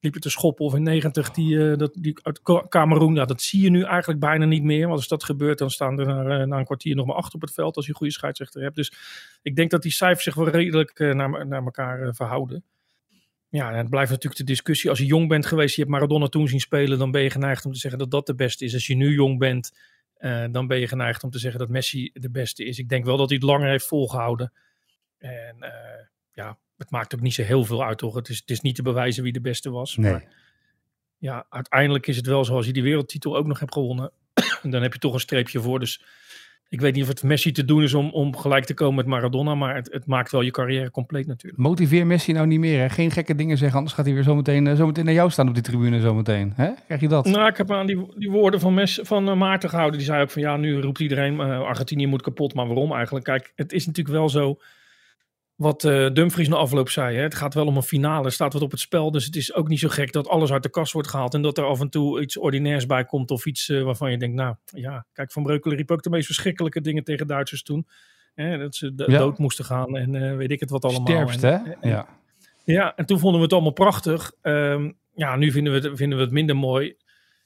liepen 0.00 0.20
te 0.20 0.30
schoppen. 0.30 0.64
Of 0.64 0.74
in 0.74 0.82
90 0.82 1.30
die, 1.30 1.76
dat, 1.76 1.94
die 2.00 2.18
uit 2.22 2.40
Kameroen. 2.68 3.14
Ja, 3.14 3.24
dat 3.24 3.42
zie 3.42 3.62
je 3.62 3.70
nu 3.70 3.82
eigenlijk 3.82 4.20
bijna 4.20 4.44
niet 4.44 4.62
meer. 4.62 4.86
Want 4.86 4.98
als 4.98 5.08
dat 5.08 5.24
gebeurt 5.24 5.58
dan 5.58 5.70
staan 5.70 5.98
er 6.00 6.06
na, 6.06 6.44
na 6.44 6.58
een 6.58 6.64
kwartier 6.64 6.94
nog 6.96 7.06
maar 7.06 7.16
acht 7.16 7.34
op 7.34 7.40
het 7.40 7.52
veld. 7.52 7.76
Als 7.76 7.84
je 7.84 7.90
een 7.90 7.96
goede 7.96 8.12
scheidsrechter 8.12 8.62
hebt. 8.62 8.76
Dus 8.76 8.92
ik 9.42 9.56
denk 9.56 9.70
dat 9.70 9.82
die 9.82 9.92
cijfers 9.92 10.24
zich 10.24 10.34
wel 10.34 10.48
redelijk 10.48 10.98
naar, 10.98 11.46
naar 11.46 11.64
elkaar 11.64 12.14
verhouden. 12.14 12.64
Ja, 13.54 13.70
en 13.70 13.76
het 13.76 13.90
blijft 13.90 14.10
natuurlijk 14.10 14.40
de 14.40 14.46
discussie. 14.46 14.90
Als 14.90 14.98
je 14.98 15.06
jong 15.06 15.28
bent 15.28 15.46
geweest, 15.46 15.74
je 15.74 15.80
hebt 15.80 15.92
Maradona 15.92 16.26
toen 16.26 16.48
zien 16.48 16.60
spelen, 16.60 16.98
dan 16.98 17.10
ben 17.10 17.22
je 17.22 17.30
geneigd 17.30 17.64
om 17.64 17.72
te 17.72 17.78
zeggen 17.78 17.98
dat 17.98 18.10
dat 18.10 18.26
de 18.26 18.34
beste 18.34 18.64
is. 18.64 18.74
Als 18.74 18.86
je 18.86 18.96
nu 18.96 19.14
jong 19.14 19.38
bent, 19.38 19.72
eh, 20.14 20.44
dan 20.50 20.66
ben 20.66 20.80
je 20.80 20.88
geneigd 20.88 21.22
om 21.22 21.30
te 21.30 21.38
zeggen 21.38 21.60
dat 21.60 21.68
Messi 21.68 22.10
de 22.12 22.30
beste 22.30 22.64
is. 22.64 22.78
Ik 22.78 22.88
denk 22.88 23.04
wel 23.04 23.16
dat 23.16 23.28
hij 23.28 23.36
het 23.36 23.46
langer 23.46 23.68
heeft 23.68 23.86
volgehouden. 23.86 24.52
En 25.18 25.56
eh, 25.60 26.06
ja, 26.32 26.58
het 26.76 26.90
maakt 26.90 27.14
ook 27.14 27.20
niet 27.20 27.34
zo 27.34 27.42
heel 27.42 27.64
veel 27.64 27.84
uit, 27.84 27.98
toch? 27.98 28.14
Het 28.14 28.28
is, 28.28 28.38
het 28.38 28.50
is 28.50 28.60
niet 28.60 28.74
te 28.74 28.82
bewijzen 28.82 29.22
wie 29.22 29.32
de 29.32 29.40
beste 29.40 29.70
was. 29.70 29.96
Nee. 29.96 30.12
Maar 30.12 30.24
ja, 31.18 31.46
uiteindelijk 31.48 32.06
is 32.06 32.16
het 32.16 32.26
wel 32.26 32.44
zo 32.44 32.56
als 32.56 32.66
je 32.66 32.72
die 32.72 32.82
wereldtitel 32.82 33.36
ook 33.36 33.46
nog 33.46 33.58
hebt 33.58 33.72
gewonnen. 33.72 34.12
dan 34.62 34.82
heb 34.82 34.92
je 34.92 34.98
toch 34.98 35.14
een 35.14 35.20
streepje 35.20 35.60
voor. 35.60 35.78
Dus 35.78 36.02
ik 36.68 36.80
weet 36.80 36.94
niet 36.94 37.02
of 37.02 37.08
het 37.08 37.22
Messi 37.22 37.52
te 37.52 37.64
doen 37.64 37.82
is 37.82 37.94
om, 37.94 38.10
om 38.10 38.36
gelijk 38.36 38.64
te 38.64 38.74
komen 38.74 38.94
met 38.94 39.06
Maradona. 39.06 39.54
Maar 39.54 39.74
het, 39.74 39.92
het 39.92 40.06
maakt 40.06 40.30
wel 40.30 40.40
je 40.40 40.50
carrière 40.50 40.90
compleet 40.90 41.26
natuurlijk. 41.26 41.62
Motiveer 41.62 42.06
Messi 42.06 42.32
nou 42.32 42.46
niet 42.46 42.58
meer. 42.58 42.80
Hè? 42.80 42.88
Geen 42.88 43.10
gekke 43.10 43.34
dingen 43.34 43.56
zeggen, 43.56 43.76
anders 43.76 43.96
gaat 43.96 44.04
hij 44.04 44.14
weer 44.14 44.24
zometeen, 44.24 44.66
eh, 44.66 44.74
zometeen 44.74 45.04
naar 45.04 45.14
jou 45.14 45.30
staan 45.30 45.48
op 45.48 45.54
die 45.54 45.62
tribune. 45.62 46.00
Zometeen. 46.00 46.52
Hè? 46.56 46.70
Krijg 46.86 47.00
je 47.00 47.08
dat? 47.08 47.24
Nou, 47.24 47.48
ik 47.48 47.56
heb 47.56 47.70
aan 47.70 47.86
die, 47.86 48.06
die 48.16 48.30
woorden 48.30 48.60
van, 48.60 48.74
Mes, 48.74 49.00
van 49.02 49.28
eh, 49.28 49.36
Maarten 49.36 49.68
gehouden. 49.68 49.98
Die 49.98 50.06
zei 50.06 50.22
ook 50.22 50.30
van 50.30 50.42
ja, 50.42 50.56
nu 50.56 50.80
roept 50.80 51.00
iedereen 51.00 51.40
eh, 51.40 51.60
Argentinië 51.60 52.06
moet 52.06 52.22
kapot. 52.22 52.54
Maar 52.54 52.66
waarom 52.66 52.92
eigenlijk? 52.92 53.24
Kijk, 53.24 53.52
het 53.56 53.72
is 53.72 53.86
natuurlijk 53.86 54.16
wel 54.16 54.28
zo 54.28 54.58
wat 55.54 55.84
eh, 55.84 56.10
Dumfries 56.12 56.48
na 56.48 56.56
afloop 56.56 56.88
zei. 56.88 57.16
Hè? 57.16 57.22
Het 57.22 57.34
gaat 57.34 57.54
wel 57.54 57.66
om 57.66 57.76
een 57.76 57.82
finale, 57.82 58.30
staat 58.30 58.52
wat 58.52 58.62
op 58.62 58.70
het 58.70 58.80
spel. 58.80 59.10
Dus 59.10 59.24
het 59.24 59.36
is 59.36 59.54
ook 59.54 59.68
niet 59.68 59.78
zo 59.78 59.88
gek 59.88 60.12
dat 60.12 60.28
alles 60.28 60.52
uit 60.52 60.62
de 60.62 60.70
kast 60.70 60.92
wordt 60.92 61.08
gehaald. 61.08 61.34
En 61.34 61.42
dat 61.42 61.58
er 61.58 61.64
af 61.64 61.80
en 61.80 61.88
toe 61.90 62.20
iets 62.22 62.38
ordinairs 62.38 62.86
bij 62.86 63.04
komt. 63.04 63.30
Of 63.30 63.46
iets 63.46 63.68
eh, 63.68 63.82
waarvan 63.82 64.10
je 64.10 64.18
denkt, 64.18 64.36
nou 64.36 64.54
ja, 64.64 65.06
kijk, 65.12 65.32
Van 65.32 65.42
Breukelen 65.42 65.76
riep 65.76 65.90
ook 65.90 66.02
de 66.02 66.10
meest 66.10 66.26
verschrikkelijke 66.26 66.80
dingen 66.80 67.04
tegen 67.04 67.26
Duitsers 67.26 67.62
toen. 67.62 67.86
Hè? 68.34 68.58
Dat 68.58 68.74
ze 68.74 68.92
Ja. 68.96 69.18
dood 69.18 69.38
moesten 69.38 69.64
gaan 69.64 69.96
en 69.96 70.14
eh, 70.14 70.36
weet 70.36 70.50
ik 70.50 70.60
het 70.60 70.70
wat 70.70 70.84
allemaal. 70.84 71.06
Sterfst, 71.06 71.42
hè? 71.42 71.50
en- 71.50 71.76
Ja. 71.88 72.06
ja, 72.64 72.96
en 72.96 73.06
toen 73.06 73.18
vonden 73.18 73.38
we 73.38 73.44
het 73.44 73.52
allemaal 73.54 73.72
prachtig. 73.72 74.32
Ehm, 74.42 74.90
ja, 75.14 75.36
nu 75.36 75.50
vinden 75.50 75.72
we, 75.72 75.88
het, 75.88 75.96
vinden 75.98 76.18
we 76.18 76.24
het 76.24 76.32
minder 76.32 76.56
mooi. 76.56 76.96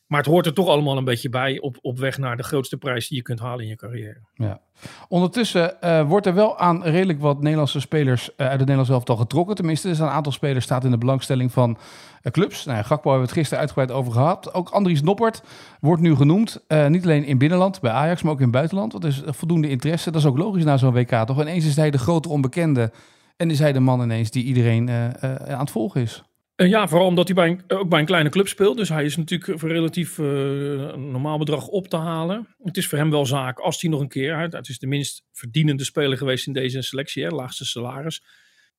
Maar 0.08 0.18
het 0.18 0.28
hoort 0.28 0.46
er 0.46 0.54
toch 0.54 0.68
allemaal 0.68 0.96
een 0.96 1.04
beetje 1.04 1.28
bij 1.28 1.60
op, 1.60 1.78
op 1.80 1.98
weg 1.98 2.18
naar 2.18 2.36
de 2.36 2.42
grootste 2.42 2.76
prijs 2.76 3.08
die 3.08 3.16
je 3.16 3.22
kunt 3.22 3.40
halen 3.40 3.60
in 3.60 3.68
je 3.68 3.76
carrière. 3.76 4.20
Ja. 4.34 4.60
Ondertussen 5.08 5.80
eh, 5.80 6.08
wordt 6.08 6.26
er 6.26 6.34
wel 6.34 6.58
aan 6.58 6.82
redelijk 6.82 7.20
wat 7.20 7.40
Nederlandse 7.40 7.80
spelers 7.80 8.28
eh, 8.28 8.36
uit 8.36 8.50
het 8.50 8.58
Nederlands 8.58 8.90
elftal 8.90 9.16
getrokken. 9.16 9.54
Tenminste, 9.54 9.88
is 9.88 9.98
een 9.98 10.08
aantal 10.08 10.32
spelers 10.32 10.64
staat 10.64 10.84
in 10.84 10.90
de 10.90 10.98
belangstelling 10.98 11.52
van 11.52 11.78
eh, 12.22 12.32
clubs. 12.32 12.64
Nou, 12.64 12.84
Gakpo 12.84 13.10
hebben 13.10 13.20
we 13.20 13.26
het 13.26 13.32
gisteren 13.32 13.58
uitgebreid 13.58 13.90
over 13.90 14.12
gehad. 14.12 14.54
Ook 14.54 14.68
Andries 14.68 15.02
Noppert 15.02 15.42
wordt 15.80 16.02
nu 16.02 16.14
genoemd. 16.14 16.60
Niet 16.88 17.04
alleen 17.04 17.24
in 17.24 17.38
binnenland, 17.38 17.80
bij 17.80 17.90
Ajax, 17.90 18.22
maar 18.22 18.32
ook 18.32 18.38
in 18.38 18.44
het 18.44 18.52
buitenland. 18.52 18.94
Er 18.94 19.04
is 19.04 19.22
voldoende 19.26 19.68
interesse. 19.68 20.10
Dat 20.10 20.20
is 20.20 20.26
ook 20.26 20.38
logisch 20.38 20.64
na 20.64 20.76
zo'n 20.76 20.92
WK, 20.92 21.26
toch? 21.26 21.40
Ineens 21.40 21.66
is 21.66 21.76
hij 21.76 21.90
de 21.90 21.98
grote 21.98 22.28
onbekende. 22.28 22.92
En 23.36 23.50
is 23.50 23.58
hij 23.58 23.72
de 23.72 23.80
man 23.80 24.02
ineens 24.02 24.30
die 24.30 24.44
iedereen 24.44 24.90
aan 24.90 25.58
het 25.58 25.70
volgen 25.70 26.00
is. 26.00 26.22
En 26.58 26.68
ja, 26.68 26.88
vooral 26.88 27.06
omdat 27.06 27.26
hij 27.26 27.34
bij 27.34 27.48
een, 27.48 27.78
ook 27.78 27.88
bij 27.88 28.00
een 28.00 28.06
kleine 28.06 28.28
club 28.28 28.48
speelt. 28.48 28.76
Dus 28.76 28.88
hij 28.88 29.04
is 29.04 29.16
natuurlijk 29.16 29.60
voor 29.60 29.68
relatief 29.68 30.18
eh, 30.18 30.26
een 30.26 31.10
normaal 31.10 31.38
bedrag 31.38 31.66
op 31.66 31.88
te 31.88 31.96
halen. 31.96 32.54
Het 32.62 32.76
is 32.76 32.86
voor 32.86 32.98
hem 32.98 33.10
wel 33.10 33.26
zaak 33.26 33.58
als 33.58 33.80
hij 33.80 33.90
nog 33.90 34.00
een 34.00 34.08
keer... 34.08 34.34
uit. 34.34 34.52
Het 34.52 34.68
is 34.68 34.78
de 34.78 34.86
minst 34.86 35.24
verdienende 35.32 35.84
speler 35.84 36.18
geweest 36.18 36.46
in 36.46 36.52
deze 36.52 36.82
selectie. 36.82 37.30
Laagste 37.30 37.64
salaris. 37.64 38.22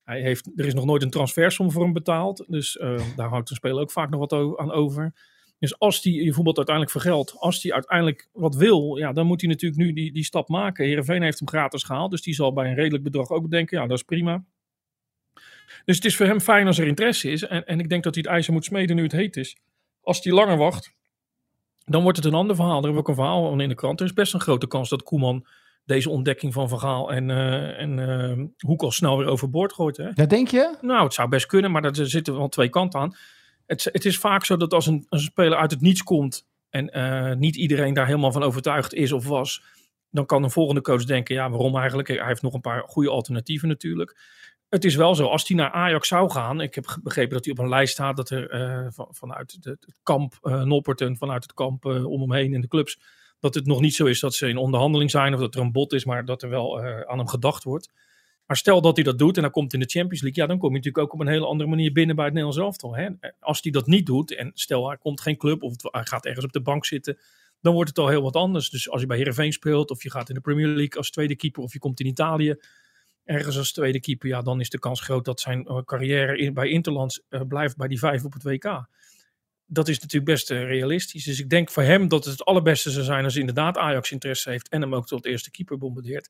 Hij 0.04 0.22
heeft, 0.22 0.52
er 0.56 0.66
is 0.66 0.74
nog 0.74 0.86
nooit 0.86 1.04
een 1.04 1.10
transfersom 1.10 1.72
voor 1.72 1.84
hem 1.84 1.94
betaald. 1.94 2.46
Dus 2.48 2.78
eh, 2.78 3.02
daar 3.16 3.30
houdt 3.30 3.50
een 3.50 3.56
speler 3.56 3.82
ook 3.82 3.92
vaak 3.92 4.10
nog 4.10 4.30
wat 4.30 4.60
aan 4.60 4.72
over. 4.72 5.14
Dus 5.60 5.80
als 5.80 6.04
hij 6.04 6.14
je 6.14 6.34
uiteindelijk 6.36 6.92
vergeldt, 6.92 7.36
als 7.38 7.64
hij 7.64 7.74
uiteindelijk 7.74 8.30
wat 8.34 8.56
wil, 8.56 8.98
ja, 8.98 9.14
dan 9.14 9.26
moet 9.26 9.42
hij 9.42 9.50
natuurlijk 9.50 9.82
nu 9.82 9.94
die, 9.94 10.14
die 10.14 10.24
stap 10.24 10.48
maken. 10.48 10.86
Heerenveen 10.86 11.22
heeft 11.22 11.40
hem 11.40 11.48
gratis 11.48 11.84
gehaald, 11.84 12.12
dus 12.12 12.22
die 12.22 12.34
zal 12.34 12.54
bij 12.54 12.70
een 12.70 12.76
redelijk 12.76 13.04
bedrag 13.04 13.30
ook 13.30 13.50
denken, 13.50 13.80
ja, 13.80 13.88
dat 13.88 13.98
is 13.98 14.04
prima. 14.04 14.44
Dus 15.86 15.96
het 15.96 16.06
is 16.06 16.16
voor 16.16 16.26
hem 16.26 16.40
fijn 16.40 16.68
als 16.68 16.80
er 16.80 16.88
interesse 16.88 17.32
is. 17.32 17.44
En, 17.44 17.66
en 17.66 17.80
ik 17.80 17.90
denk 17.90 18.04
dat 18.04 18.14
hij 18.14 18.24
het 18.24 18.34
ijzer 18.34 18.54
moet 18.54 18.66
smeden 18.66 18.96
nu 18.96 19.04
het 19.04 19.12
heet 19.12 19.38
is. 19.38 19.58
Als 20.02 20.24
hij 20.24 20.34
langer 20.34 20.58
wacht, 20.58 20.94
dan 21.86 22.02
wordt 22.04 22.18
het 22.18 22.26
een 22.26 22.34
ander 22.34 22.56
verhaal. 22.56 22.78
Er 22.78 22.84
hebben 22.84 22.94
we 22.94 23.00
ook 23.00 23.08
een 23.08 23.24
verhaal 23.24 23.50
van 23.50 23.62
in 23.62 23.70
de 23.70 23.76
krant. 23.76 24.00
Er 24.00 24.06
is 24.06 24.14
best 24.14 24.34
een 24.34 24.40
grote 24.40 24.68
kans 24.68 24.90
dat 24.90 25.04
Koeman 25.04 25.46
deze 25.86 26.10
ontdekking 26.10 26.54
van 26.54 26.70
Vergaal 26.70 27.12
en, 27.12 27.30
eh 27.30 27.82
en 27.82 28.00
eh, 28.00 28.46
Hoek 28.58 28.82
al 28.82 28.92
snel 28.92 29.18
weer 29.18 29.28
overboord 29.28 29.74
gooit. 29.74 29.98
Hè? 29.98 30.10
Ja, 30.14 30.26
denk 30.26 30.48
je? 30.48 30.78
Nou, 30.82 31.04
het 31.04 31.14
zou 31.14 31.30
best 31.30 31.46
kunnen, 31.46 31.72
maar 31.72 31.84
er 31.84 32.10
zitten 32.10 32.38
wel 32.38 32.50
twee 32.50 32.70
kanten 32.70 33.00
aan. 33.00 33.16
Het, 33.66 33.84
het 33.84 34.06
is 34.06 34.18
vaak 34.18 34.46
zo 34.46 34.58
dat 34.58 34.74
als 34.74 34.88
een, 34.88 35.06
als 35.10 35.22
een 35.22 35.28
speler 35.28 35.58
uit 35.58 35.72
het 35.72 35.82
niets 35.82 36.04
komt 36.04 36.48
en 36.70 36.90
eh, 36.90 37.36
niet 37.36 37.56
iedereen 37.56 37.94
daar 37.94 38.06
helemaal 38.06 38.32
van 38.32 38.44
overtuigd 38.44 38.94
is 38.94 39.12
of 39.12 39.28
was, 39.28 39.64
dan 40.12 40.26
kan 40.26 40.44
een 40.44 40.52
volgende 40.52 40.82
coach 40.82 41.04
denken, 41.04 41.36
ja, 41.36 41.50
waarom 41.50 41.78
eigenlijk? 41.78 42.08
Hij 42.08 42.28
heeft 42.28 42.42
nog 42.42 42.54
een 42.54 42.62
paar 42.62 42.84
goede 42.88 43.10
alternatieven 43.10 43.68
natuurlijk. 43.68 44.18
Het 44.70 44.86
is 44.86 44.96
wel 44.96 45.16
zo, 45.16 45.26
als 45.28 45.48
hij 45.48 45.58
naar 45.58 45.72
Ajax 45.72 46.08
zou 46.08 46.32
gaan, 46.32 46.62
ik 46.62 46.76
heb 46.76 47.00
begrepen 47.04 47.34
dat 47.34 47.46
hij 47.46 47.54
op 47.54 47.60
een 47.60 47.70
lijst 47.70 47.94
staat 47.94 48.16
dat 48.16 48.30
er 48.30 48.50
eh, 48.50 48.88
van, 48.90 49.08
vanuit 49.12 49.64
de- 49.64 49.70
het 49.70 50.00
kamp 50.04 50.38
Nopperten, 50.42 51.18
vanuit 51.18 51.44
het 51.44 51.54
kamp 51.54 51.86
eh, 51.86 52.06
om 52.06 52.22
hem 52.22 52.34
heen 52.34 52.54
in 52.54 52.62
de 52.62 52.68
clubs, 52.68 53.00
dat 53.40 53.56
het 53.56 53.66
nog 53.66 53.82
niet 53.82 53.96
zo 53.96 54.06
is 54.06 54.20
dat 54.20 54.34
ze 54.34 54.48
in 54.48 54.58
onderhandeling 54.58 55.12
zijn 55.12 55.34
of 55.34 55.40
dat 55.40 55.56
er 55.56 55.62
een 55.62 55.72
bod 55.72 55.94
is, 55.94 56.06
maar 56.06 56.26
dat 56.26 56.42
er 56.42 56.50
wel 56.50 56.82
aan 56.84 57.18
hem 57.18 57.28
gedacht 57.28 57.64
wordt. 57.64 57.92
Maar 58.46 58.58
stel 58.58 58.82
dat 58.82 58.96
hij 58.96 59.04
dat 59.06 59.18
doet 59.18 59.36
en 59.36 59.42
dan 59.42 59.52
komt 59.52 59.74
in 59.74 59.80
de 59.80 59.86
Champions 59.86 60.22
League, 60.22 60.42
ja, 60.44 60.50
dan 60.50 60.60
kom 60.60 60.70
je 60.70 60.76
natuurlijk 60.76 61.04
ook 61.04 61.14
op 61.14 61.20
een 61.20 61.28
hele 61.28 61.46
andere 61.46 61.70
manier 61.70 61.92
binnen 61.92 62.16
bij 62.16 62.26
het 62.26 62.34
Nederlands 62.34 62.66
elftal. 62.66 62.96
Hè? 62.96 63.10
Als 63.40 63.60
hij 63.62 63.72
dat 63.72 63.88
niet 63.88 64.06
doet 64.06 64.36
en 64.36 64.52
stel 64.54 64.88
hij 64.88 64.98
komt 64.98 65.22
geen 65.22 65.38
club 65.38 65.64
of 65.64 65.74
hij 65.82 66.06
gaat 66.06 66.26
ergens 66.26 66.46
op 66.46 66.52
de 66.52 66.62
bank 66.62 66.86
zitten, 66.86 67.18
dan 67.62 67.74
wordt 67.74 67.90
het 67.90 68.00
al 68.00 68.08
heel 68.08 68.22
wat 68.22 68.36
anders. 68.36 68.70
Dus 68.70 68.90
als 68.90 69.02
je 69.02 69.08
bij 69.08 69.18
Heerenveen 69.18 69.54
speelt 69.54 69.92
of 69.92 70.04
je 70.04 70.12
gaat 70.12 70.30
in 70.30 70.36
de 70.36 70.42
Premier 70.42 70.68
League 70.68 70.98
als 70.98 71.12
tweede 71.12 71.36
keeper 71.36 71.64
of 71.64 71.74
je 71.74 71.80
komt 71.80 72.00
in 72.00 72.06
Italië 72.06 72.56
ergens 73.30 73.58
als 73.58 73.72
tweede 73.72 74.00
keeper, 74.00 74.30
ja, 74.30 74.42
dan 74.42 74.60
is 74.60 74.70
de 74.70 74.80
kans 74.80 75.02
groot 75.02 75.26
dat 75.26 75.40
zijn 75.40 75.66
eh, 75.66 75.82
carrière 75.84 76.52
bij 76.52 76.70
Interlands 76.70 77.22
eh, 77.30 77.42
blijft 77.48 77.78
bij 77.78 77.88
die 77.88 78.00
vijf 78.00 78.26
op 78.26 78.34
het 78.34 78.44
WK. 78.44 78.88
Dat 79.66 79.88
is 79.88 80.00
natuurlijk 80.00 80.32
best 80.32 80.52
eh, 80.52 80.64
realistisch. 80.64 81.24
Dus 81.24 81.40
ik 81.40 81.50
denk 81.50 81.70
voor 81.70 81.84
hem 81.84 82.08
dat 82.08 82.24
het 82.24 82.34
het 82.34 82.46
allerbeste 82.46 82.92
zou 82.92 83.06
zijn 83.06 83.24
als 83.24 83.36
inderdaad 83.36 83.78
Ajax 83.78 84.12
interesse 84.12 84.50
heeft 84.50 84.70
en 84.70 84.82
hem 84.82 84.96
ook 84.96 85.08
tot 85.08 85.26
eerste 85.26 85.52
keeper 85.52 85.78
bombardeert. 85.78 86.30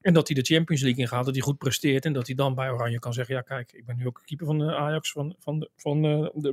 En 0.00 0.12
dat 0.12 0.28
hij 0.28 0.36
de 0.36 0.54
Champions 0.54 0.82
League 0.82 1.02
ingaat, 1.02 1.24
dat 1.24 1.34
hij 1.34 1.42
goed 1.42 1.58
presteert. 1.58 2.04
En 2.04 2.12
dat 2.12 2.26
hij 2.26 2.36
dan 2.36 2.54
bij 2.54 2.70
Oranje 2.70 2.98
kan 2.98 3.12
zeggen: 3.12 3.34
Ja, 3.34 3.40
kijk, 3.40 3.72
ik 3.72 3.86
ben 3.86 3.96
nu 3.96 4.06
ook 4.06 4.22
keeper 4.24 4.46
van 4.46 4.58
de 4.58 4.76
Ajax, 4.76 5.12
van, 5.12 5.34
van, 5.38 5.58
de, 5.58 5.70
van 5.76 6.02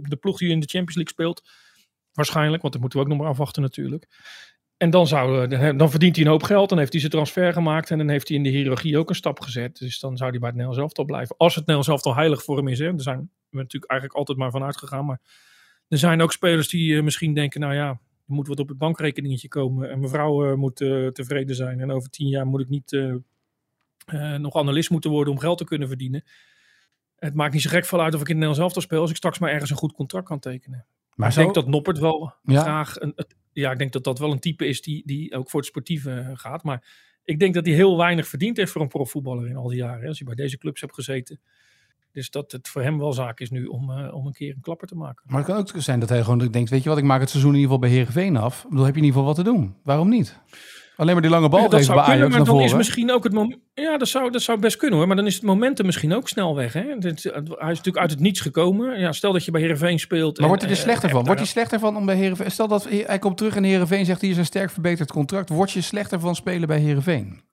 de 0.03 0.17
ploeg 0.19 0.37
die 0.37 0.49
in 0.49 0.59
de 0.59 0.67
Champions 0.67 0.95
League 0.95 1.13
speelt. 1.13 1.43
Waarschijnlijk, 2.13 2.61
want 2.61 2.73
dat 2.73 2.81
moeten 2.81 2.99
we 2.99 3.05
ook 3.05 3.11
nog 3.11 3.21
maar 3.21 3.29
afwachten 3.29 3.61
natuurlijk. 3.61 4.07
En 4.77 4.89
dan, 4.89 5.07
zou, 5.07 5.47
eh, 5.49 5.77
dan 5.77 5.89
verdient 5.89 6.15
hij 6.15 6.25
een 6.25 6.31
hoop 6.31 6.43
geld. 6.43 6.69
Dan 6.69 6.77
heeft 6.77 6.91
hij 6.91 6.99
zijn 6.99 7.11
transfer 7.11 7.53
gemaakt. 7.53 7.91
En 7.91 7.97
dan 7.97 8.09
heeft 8.09 8.27
hij 8.27 8.37
in 8.37 8.43
de 8.43 8.49
hiërarchie 8.49 8.97
ook 8.97 9.09
een 9.09 9.15
stap 9.15 9.39
gezet. 9.39 9.77
Dus 9.77 9.99
dan 9.99 10.17
zou 10.17 10.29
hij 10.29 10.39
bij 10.39 10.49
het 10.49 10.57
Nederlands 10.57 10.83
elftal 10.83 11.05
blijven. 11.05 11.37
Als 11.37 11.55
het 11.55 11.59
Nederlands 11.59 11.89
elftal 11.89 12.15
heilig 12.15 12.43
voor 12.43 12.57
hem 12.57 12.67
is. 12.67 12.79
Hè. 12.79 12.89
Daar 12.89 13.01
zijn 13.01 13.29
we 13.49 13.57
natuurlijk 13.57 13.91
eigenlijk 13.91 14.19
altijd 14.19 14.37
maar 14.37 14.51
van 14.51 14.63
uitgegaan. 14.63 15.05
Maar 15.05 15.21
er 15.87 15.97
zijn 15.97 16.21
ook 16.21 16.31
spelers 16.31 16.67
die 16.67 17.01
misschien 17.01 17.33
denken... 17.33 17.59
Nou 17.59 17.73
ja, 17.73 17.87
er 17.89 18.33
moet 18.33 18.47
wat 18.47 18.59
op 18.59 18.67
het 18.67 18.77
bankrekeningetje 18.77 19.47
komen. 19.47 19.89
En 19.89 19.99
mevrouw 19.99 20.55
moet 20.55 20.75
tevreden 21.11 21.55
zijn. 21.55 21.79
En 21.79 21.91
over 21.91 22.09
tien 22.09 22.27
jaar 22.27 22.45
moet 22.45 22.61
ik 22.61 22.69
niet 22.69 22.91
nog 24.37 24.55
analist 24.55 24.89
moeten 24.89 25.09
worden 25.09 25.33
om 25.33 25.39
geld 25.39 25.57
te 25.57 25.63
kunnen 25.63 25.87
verdienen. 25.87 26.23
Het 27.15 27.33
maakt 27.33 27.53
niet 27.53 27.61
zo 27.61 27.69
gek 27.69 27.85
veel 27.85 28.01
uit 28.01 28.13
of 28.13 28.21
ik 28.21 28.27
in 28.27 28.35
het 28.35 28.45
Nederlands 28.45 28.59
elftal 28.59 28.81
speel. 28.81 29.01
Als 29.01 29.09
ik 29.09 29.15
straks 29.15 29.39
maar 29.39 29.51
ergens 29.51 29.69
een 29.69 29.77
goed 29.77 29.93
contract 29.93 30.27
kan 30.27 30.39
tekenen. 30.39 30.85
Maar 31.13 31.29
ik 31.29 31.35
denk 31.35 31.53
dat 31.53 31.67
Noppert 31.67 31.99
wel 31.99 32.33
graag... 32.43 32.99
Een, 32.99 33.15
ja, 33.61 33.71
ik 33.71 33.77
denk 33.77 33.91
dat 33.91 34.03
dat 34.03 34.19
wel 34.19 34.31
een 34.31 34.39
type 34.39 34.67
is 34.67 34.81
die, 34.81 35.03
die 35.05 35.35
ook 35.35 35.49
voor 35.49 35.59
het 35.59 35.69
sportieve 35.69 36.11
eh, 36.11 36.29
gaat. 36.33 36.63
Maar 36.63 36.83
ik 37.23 37.39
denk 37.39 37.53
dat 37.53 37.65
hij 37.65 37.75
heel 37.75 37.97
weinig 37.97 38.27
verdiend 38.27 38.57
heeft 38.57 38.71
voor 38.71 38.81
een 38.81 38.87
profvoetballer 38.87 39.47
in 39.47 39.55
al 39.55 39.67
die 39.67 39.77
jaren. 39.77 40.07
Als 40.07 40.17
hij 40.17 40.27
bij 40.27 40.35
deze 40.35 40.57
clubs 40.57 40.81
hebt 40.81 40.93
gezeten. 40.93 41.39
Dus 42.11 42.29
dat 42.29 42.51
het 42.51 42.67
voor 42.67 42.81
hem 42.81 42.97
wel 42.97 43.13
zaak 43.13 43.39
is 43.39 43.49
nu 43.49 43.65
om, 43.65 43.89
uh, 43.89 44.13
om 44.13 44.25
een 44.25 44.33
keer 44.33 44.53
een 44.55 44.61
klapper 44.61 44.87
te 44.87 44.95
maken. 44.95 45.23
Maar 45.27 45.37
het 45.37 45.47
kan 45.47 45.57
ook 45.57 45.71
zijn 45.77 45.99
dat 45.99 46.09
hij 46.09 46.23
gewoon 46.23 46.51
denkt, 46.51 46.69
weet 46.69 46.83
je 46.83 46.89
wat, 46.89 46.97
ik 46.97 47.03
maak 47.03 47.19
het 47.19 47.29
seizoen 47.29 47.53
in 47.53 47.59
ieder 47.59 47.71
geval 47.73 47.89
bij 47.89 47.97
Heerenveen 47.97 48.37
af. 48.37 48.65
Dan 48.69 48.85
heb 48.85 48.95
je 48.95 49.01
in 49.01 49.05
ieder 49.05 49.19
geval 49.19 49.25
wat 49.25 49.35
te 49.35 49.43
doen. 49.43 49.75
Waarom 49.83 50.09
niet? 50.09 50.39
Alleen 50.95 51.13
maar 51.13 51.21
die 51.21 51.31
lange 51.31 51.49
bal 51.49 51.61
ja, 51.61 51.67
dat 51.67 51.83
zou 51.83 52.05
kunnen, 52.05 52.29
maar 52.29 52.45
dan 52.45 52.61
is 52.61 52.73
misschien 52.73 53.11
ook 53.11 53.23
het 53.23 53.33
moment. 53.33 53.59
Ja, 53.73 53.97
dat 53.97 54.07
zou, 54.07 54.31
dat 54.31 54.41
zou 54.41 54.59
best 54.59 54.77
kunnen 54.77 54.97
hoor. 54.97 55.07
Maar 55.07 55.15
dan 55.15 55.25
is 55.25 55.33
het 55.33 55.43
momentum 55.43 55.85
misschien 55.85 56.13
ook 56.13 56.27
snel 56.27 56.55
weg. 56.55 56.73
Hè? 56.73 56.81
hij 56.81 57.11
is 57.11 57.23
natuurlijk 57.57 57.97
uit 57.97 58.11
het 58.11 58.19
niets 58.19 58.39
gekomen. 58.39 58.99
Ja, 58.99 59.11
stel 59.11 59.33
dat 59.33 59.45
je 59.45 59.51
bij 59.51 59.61
Herenveen 59.61 59.99
speelt. 59.99 60.39
Maar 60.39 60.47
wordt 60.47 60.63
hij 60.63 60.71
er 60.71 60.77
slechter 60.77 61.09
van? 61.09 61.25
Wordt 61.25 61.39
hij 61.39 61.49
slechter 61.49 61.79
van 61.79 61.97
om 61.97 62.05
bij 62.05 62.15
Herenveen? 62.15 62.51
Stel 62.51 62.67
dat 62.67 62.87
hij 62.89 63.19
komt 63.19 63.37
terug 63.37 63.55
en 63.55 63.63
Herenveen 63.63 64.05
zegt 64.05 64.21
hier 64.21 64.31
is 64.31 64.37
een 64.37 64.45
sterk 64.45 64.71
verbeterd 64.71 65.11
contract. 65.11 65.49
Word 65.49 65.71
je 65.71 65.81
slechter 65.81 66.19
van 66.19 66.35
spelen 66.35 66.67
bij 66.67 66.79
Herenveen? 66.79 67.43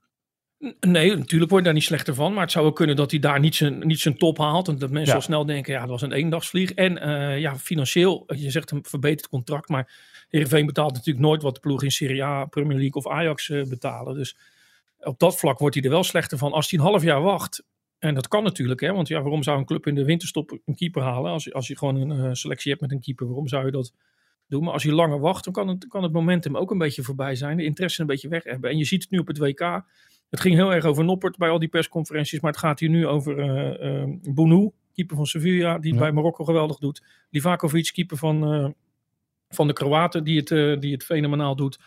Nee, 0.80 1.16
natuurlijk 1.16 1.50
word 1.50 1.62
je 1.62 1.62
daar 1.62 1.72
niet 1.72 1.82
slechter 1.82 2.14
van. 2.14 2.32
Maar 2.32 2.42
het 2.42 2.52
zou 2.52 2.66
ook 2.66 2.76
kunnen 2.76 2.96
dat 2.96 3.11
hij 3.11 3.20
daar 3.20 3.40
niet 3.40 3.54
zijn, 3.54 3.87
niet 3.87 4.00
zijn 4.00 4.18
top 4.18 4.38
haalt. 4.38 4.68
En 4.68 4.78
dat 4.78 4.90
mensen 4.90 5.14
al 5.14 5.20
snel 5.20 5.46
denken, 5.46 5.72
ja, 5.72 5.80
dat 5.80 5.88
was 5.88 6.02
een 6.02 6.12
eendagsvlieg. 6.12 6.72
En 6.72 7.08
uh, 7.08 7.38
ja, 7.38 7.56
financieel, 7.56 8.25
je 8.26 8.50
zegt 8.50 8.70
een 8.70 8.84
verbeterd 8.88 9.28
contract. 9.28 9.68
Maar 9.68 9.90
Heerenveen 10.32 10.66
betaalt 10.66 10.92
natuurlijk 10.92 11.26
nooit 11.26 11.42
wat 11.42 11.54
de 11.54 11.60
ploeg 11.60 11.82
in 11.82 11.90
Serie 11.90 12.24
A, 12.24 12.44
Premier 12.44 12.78
League 12.78 12.94
of 12.94 13.08
Ajax 13.08 13.48
uh, 13.48 13.64
betalen. 13.64 14.14
Dus 14.14 14.36
op 14.98 15.18
dat 15.18 15.38
vlak 15.38 15.58
wordt 15.58 15.74
hij 15.74 15.84
er 15.84 15.90
wel 15.90 16.04
slechter 16.04 16.38
van. 16.38 16.52
Als 16.52 16.70
hij 16.70 16.78
een 16.78 16.84
half 16.84 17.02
jaar 17.02 17.22
wacht, 17.22 17.64
en 17.98 18.14
dat 18.14 18.28
kan 18.28 18.42
natuurlijk, 18.42 18.80
hè, 18.80 18.92
want 18.92 19.08
ja, 19.08 19.20
waarom 19.20 19.42
zou 19.42 19.58
een 19.58 19.64
club 19.64 19.86
in 19.86 19.94
de 19.94 20.04
winterstop 20.04 20.58
een 20.64 20.74
keeper 20.74 21.02
halen? 21.02 21.32
Als, 21.32 21.52
als 21.52 21.66
je 21.66 21.78
gewoon 21.78 21.96
een 21.96 22.18
uh, 22.18 22.32
selectie 22.32 22.70
hebt 22.70 22.82
met 22.82 22.92
een 22.92 23.00
keeper, 23.00 23.26
waarom 23.26 23.48
zou 23.48 23.64
je 23.64 23.70
dat 23.70 23.92
doen? 24.46 24.64
Maar 24.64 24.72
als 24.72 24.82
je 24.82 24.92
langer 24.92 25.20
wacht, 25.20 25.44
dan 25.44 25.52
kan 25.52 25.68
het, 25.68 25.86
kan 25.86 26.02
het 26.02 26.12
momentum 26.12 26.56
ook 26.56 26.70
een 26.70 26.78
beetje 26.78 27.02
voorbij 27.02 27.34
zijn. 27.34 27.56
De 27.56 27.64
interesse 27.64 28.00
een 28.00 28.06
beetje 28.06 28.28
weg 28.28 28.44
hebben. 28.44 28.70
En 28.70 28.78
je 28.78 28.84
ziet 28.84 29.02
het 29.02 29.10
nu 29.10 29.18
op 29.18 29.26
het 29.26 29.38
WK. 29.38 29.84
Het 30.30 30.40
ging 30.40 30.54
heel 30.54 30.74
erg 30.74 30.84
over 30.84 31.04
Noppert 31.04 31.36
bij 31.36 31.48
al 31.48 31.58
die 31.58 31.68
persconferenties, 31.68 32.40
maar 32.40 32.50
het 32.50 32.60
gaat 32.60 32.80
hier 32.80 32.88
nu 32.88 33.06
over 33.06 33.38
uh, 33.38 34.02
uh, 34.02 34.34
Bounou, 34.34 34.70
keeper 34.94 35.16
van 35.16 35.26
Sevilla, 35.26 35.78
die 35.78 35.90
het 35.90 36.00
bij 36.00 36.12
Marokko 36.12 36.44
geweldig 36.44 36.78
doet. 36.78 37.02
Livakovic, 37.30 37.90
keeper 37.92 38.16
van 38.16 38.74
van 39.54 39.66
de 39.66 39.73
Kroaten 39.73 40.25
die 40.25 40.38
het, 40.38 40.50
uh, 40.50 40.80
die 40.80 40.92
het 40.92 41.04
fenomenaal 41.04 41.56
doet. 41.56 41.78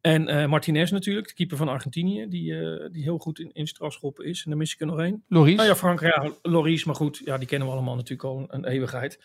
En 0.00 0.28
uh, 0.28 0.46
Martinez 0.46 0.90
natuurlijk, 0.90 1.28
de 1.28 1.34
keeper 1.34 1.56
van 1.56 1.68
Argentinië, 1.68 2.26
die, 2.28 2.52
uh, 2.52 2.88
die 2.92 3.02
heel 3.02 3.18
goed 3.18 3.38
in, 3.38 3.50
in 3.52 3.66
strafschoppen 3.66 4.24
is. 4.24 4.42
En 4.44 4.50
dan 4.50 4.58
mis 4.58 4.72
ik 4.72 4.80
er 4.80 4.86
nog 4.86 4.98
één. 4.98 5.24
Loris. 5.28 5.54
Nou 5.54 5.68
ja, 5.68 5.76
Frank, 5.76 6.00
ja, 6.00 6.32
Loris, 6.42 6.84
maar 6.84 6.94
goed, 6.94 7.22
ja, 7.24 7.38
die 7.38 7.48
kennen 7.48 7.68
we 7.68 7.74
allemaal 7.74 7.94
natuurlijk 7.94 8.28
al 8.28 8.38
een, 8.38 8.46
een 8.50 8.64
eeuwigheid. 8.64 9.22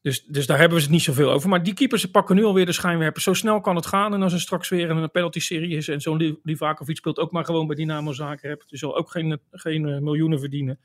Dus, 0.00 0.24
dus 0.24 0.46
daar 0.46 0.58
hebben 0.58 0.76
we 0.76 0.82
het 0.82 0.92
niet 0.92 1.02
zoveel 1.02 1.30
over. 1.30 1.48
Maar 1.48 1.62
die 1.62 1.74
keepers 1.74 2.04
pakken 2.04 2.36
nu 2.36 2.44
alweer 2.44 2.66
de 2.66 2.72
schijnwerpers. 2.72 3.24
Zo 3.24 3.34
snel 3.34 3.60
kan 3.60 3.76
het 3.76 3.86
gaan. 3.86 4.14
En 4.14 4.22
als 4.22 4.32
er 4.32 4.40
straks 4.40 4.68
weer 4.68 4.90
een 4.90 5.10
penalty-serie 5.10 5.76
is 5.76 5.88
en 5.88 6.00
zo'n 6.00 6.38
Livakovic 6.42 6.96
speelt 6.96 7.18
ook 7.18 7.32
maar 7.32 7.44
gewoon 7.44 7.66
bij 7.66 7.76
Dynamo 7.76 8.12
Zagreb. 8.12 8.62
Je 8.66 8.76
zal 8.76 8.96
ook 8.96 9.10
geen, 9.10 9.40
geen 9.50 10.02
miljoenen 10.02 10.38
verdienen 10.38 10.80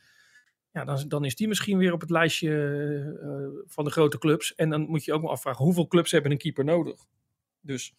ja, 0.72 0.84
dan, 0.84 1.06
dan 1.08 1.26
is 1.26 1.36
die 1.36 1.48
misschien 1.48 1.78
weer 1.78 1.94
op 1.94 2.02
het 2.02 2.10
lijstje 2.10 2.50
uh, 3.24 3.64
van 3.66 3.84
de 3.84 3.92
grote 3.92 4.18
clubs. 4.18 4.56
En 4.56 4.70
dan 4.70 4.82
moet 4.82 5.06
je 5.06 5.14
ook 5.14 5.22
wel 5.22 5.32
afvragen, 5.32 5.66
hoeveel 5.66 5.88
clubs 5.88 6.12
hebben 6.12 6.32
een 6.32 6.38
keeper 6.38 6.64
nodig? 6.64 7.06
Dus 7.62 7.94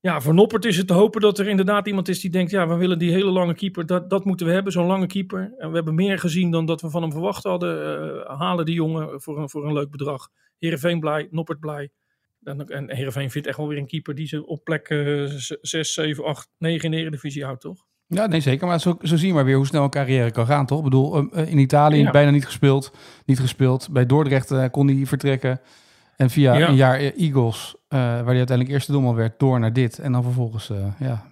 ja, 0.00 0.20
voor 0.20 0.34
Noppert 0.34 0.64
is 0.64 0.76
het 0.76 0.86
te 0.86 0.92
hopen 0.92 1.20
dat 1.20 1.38
er 1.38 1.48
inderdaad 1.48 1.86
iemand 1.86 2.08
is 2.08 2.20
die 2.20 2.30
denkt, 2.30 2.50
ja, 2.50 2.68
we 2.68 2.74
willen 2.74 2.98
die 2.98 3.12
hele 3.12 3.30
lange 3.30 3.54
keeper, 3.54 3.86
dat, 3.86 4.10
dat 4.10 4.24
moeten 4.24 4.46
we 4.46 4.52
hebben, 4.52 4.72
zo'n 4.72 4.86
lange 4.86 5.06
keeper. 5.06 5.54
En 5.58 5.68
we 5.68 5.74
hebben 5.74 5.94
meer 5.94 6.18
gezien 6.18 6.50
dan 6.50 6.66
dat 6.66 6.80
we 6.80 6.90
van 6.90 7.02
hem 7.02 7.12
verwacht 7.12 7.42
hadden. 7.42 8.04
Uh, 8.14 8.38
halen 8.38 8.64
die 8.64 8.74
jongen 8.74 9.20
voor 9.20 9.38
een, 9.38 9.48
voor 9.48 9.66
een 9.66 9.72
leuk 9.72 9.90
bedrag. 9.90 10.28
Heerenveen 10.58 11.00
blij, 11.00 11.28
Noppert 11.30 11.60
blij. 11.60 11.90
En, 12.42 12.66
en 12.66 13.12
vindt 13.12 13.46
echt 13.46 13.56
wel 13.56 13.68
weer 13.68 13.78
een 13.78 13.86
keeper 13.86 14.14
die 14.14 14.26
ze 14.26 14.46
op 14.46 14.64
plek 14.64 14.90
uh, 14.90 15.30
6, 15.60 15.92
7, 15.92 16.24
8, 16.24 16.50
9 16.58 16.84
in 16.84 16.90
de 16.90 16.96
Eredivisie 16.96 17.44
houdt, 17.44 17.60
toch? 17.60 17.84
Ja, 18.14 18.26
nee, 18.26 18.40
zeker. 18.40 18.66
Maar 18.66 18.80
zo, 18.80 18.98
zo 19.02 19.16
zie 19.16 19.26
je 19.26 19.34
maar 19.34 19.44
weer 19.44 19.56
hoe 19.56 19.66
snel 19.66 19.84
een 19.84 19.90
carrière 19.90 20.30
kan 20.30 20.46
gaan, 20.46 20.66
toch? 20.66 20.78
Ik 20.78 20.84
bedoel, 20.84 21.16
um, 21.16 21.30
in 21.32 21.58
Italië 21.58 22.10
bijna 22.10 22.30
niet 22.30 22.44
gespeeld. 22.44 22.92
Niet 23.24 23.40
gespeeld. 23.40 23.88
Bij 23.90 24.06
Dordrecht 24.06 24.50
uh, 24.50 24.64
kon 24.70 24.88
hij 24.88 25.06
vertrekken. 25.06 25.60
En 26.16 26.30
via 26.30 26.68
een 26.68 26.74
jaar 26.74 26.98
Eagles, 26.98 27.74
uh, 27.74 27.98
waar 27.98 28.24
hij 28.24 28.36
uiteindelijk 28.36 28.68
eerste 28.68 28.92
doelman 28.92 29.14
werd, 29.14 29.38
door 29.38 29.60
naar 29.60 29.72
dit. 29.72 29.98
En 29.98 30.12
dan 30.12 30.22
vervolgens, 30.22 30.70
uh, 30.70 30.86
ja... 30.98 31.30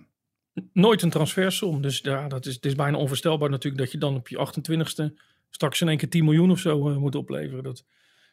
Nooit 0.73 1.03
een 1.03 1.11
transfersom. 1.11 1.83
Dus 1.83 1.99
ja, 1.99 2.29
dat 2.29 2.47
is, 2.47 2.55
het 2.55 2.65
is 2.65 2.75
bijna 2.75 2.97
onvoorstelbaar 2.97 3.51
natuurlijk 3.51 3.83
dat 3.83 3.93
je 3.93 3.99
dan 3.99 4.17
op 4.17 4.29
je 4.29 4.47
28ste 4.47 5.17
straks 5.51 5.81
in 5.81 5.89
één 5.89 5.97
keer 5.97 6.09
10 6.09 6.25
miljoen 6.25 6.51
of 6.51 6.59
zo 6.59 7.01
moet 7.01 7.15
opleveren. 7.15 7.63
Dat 7.63 7.85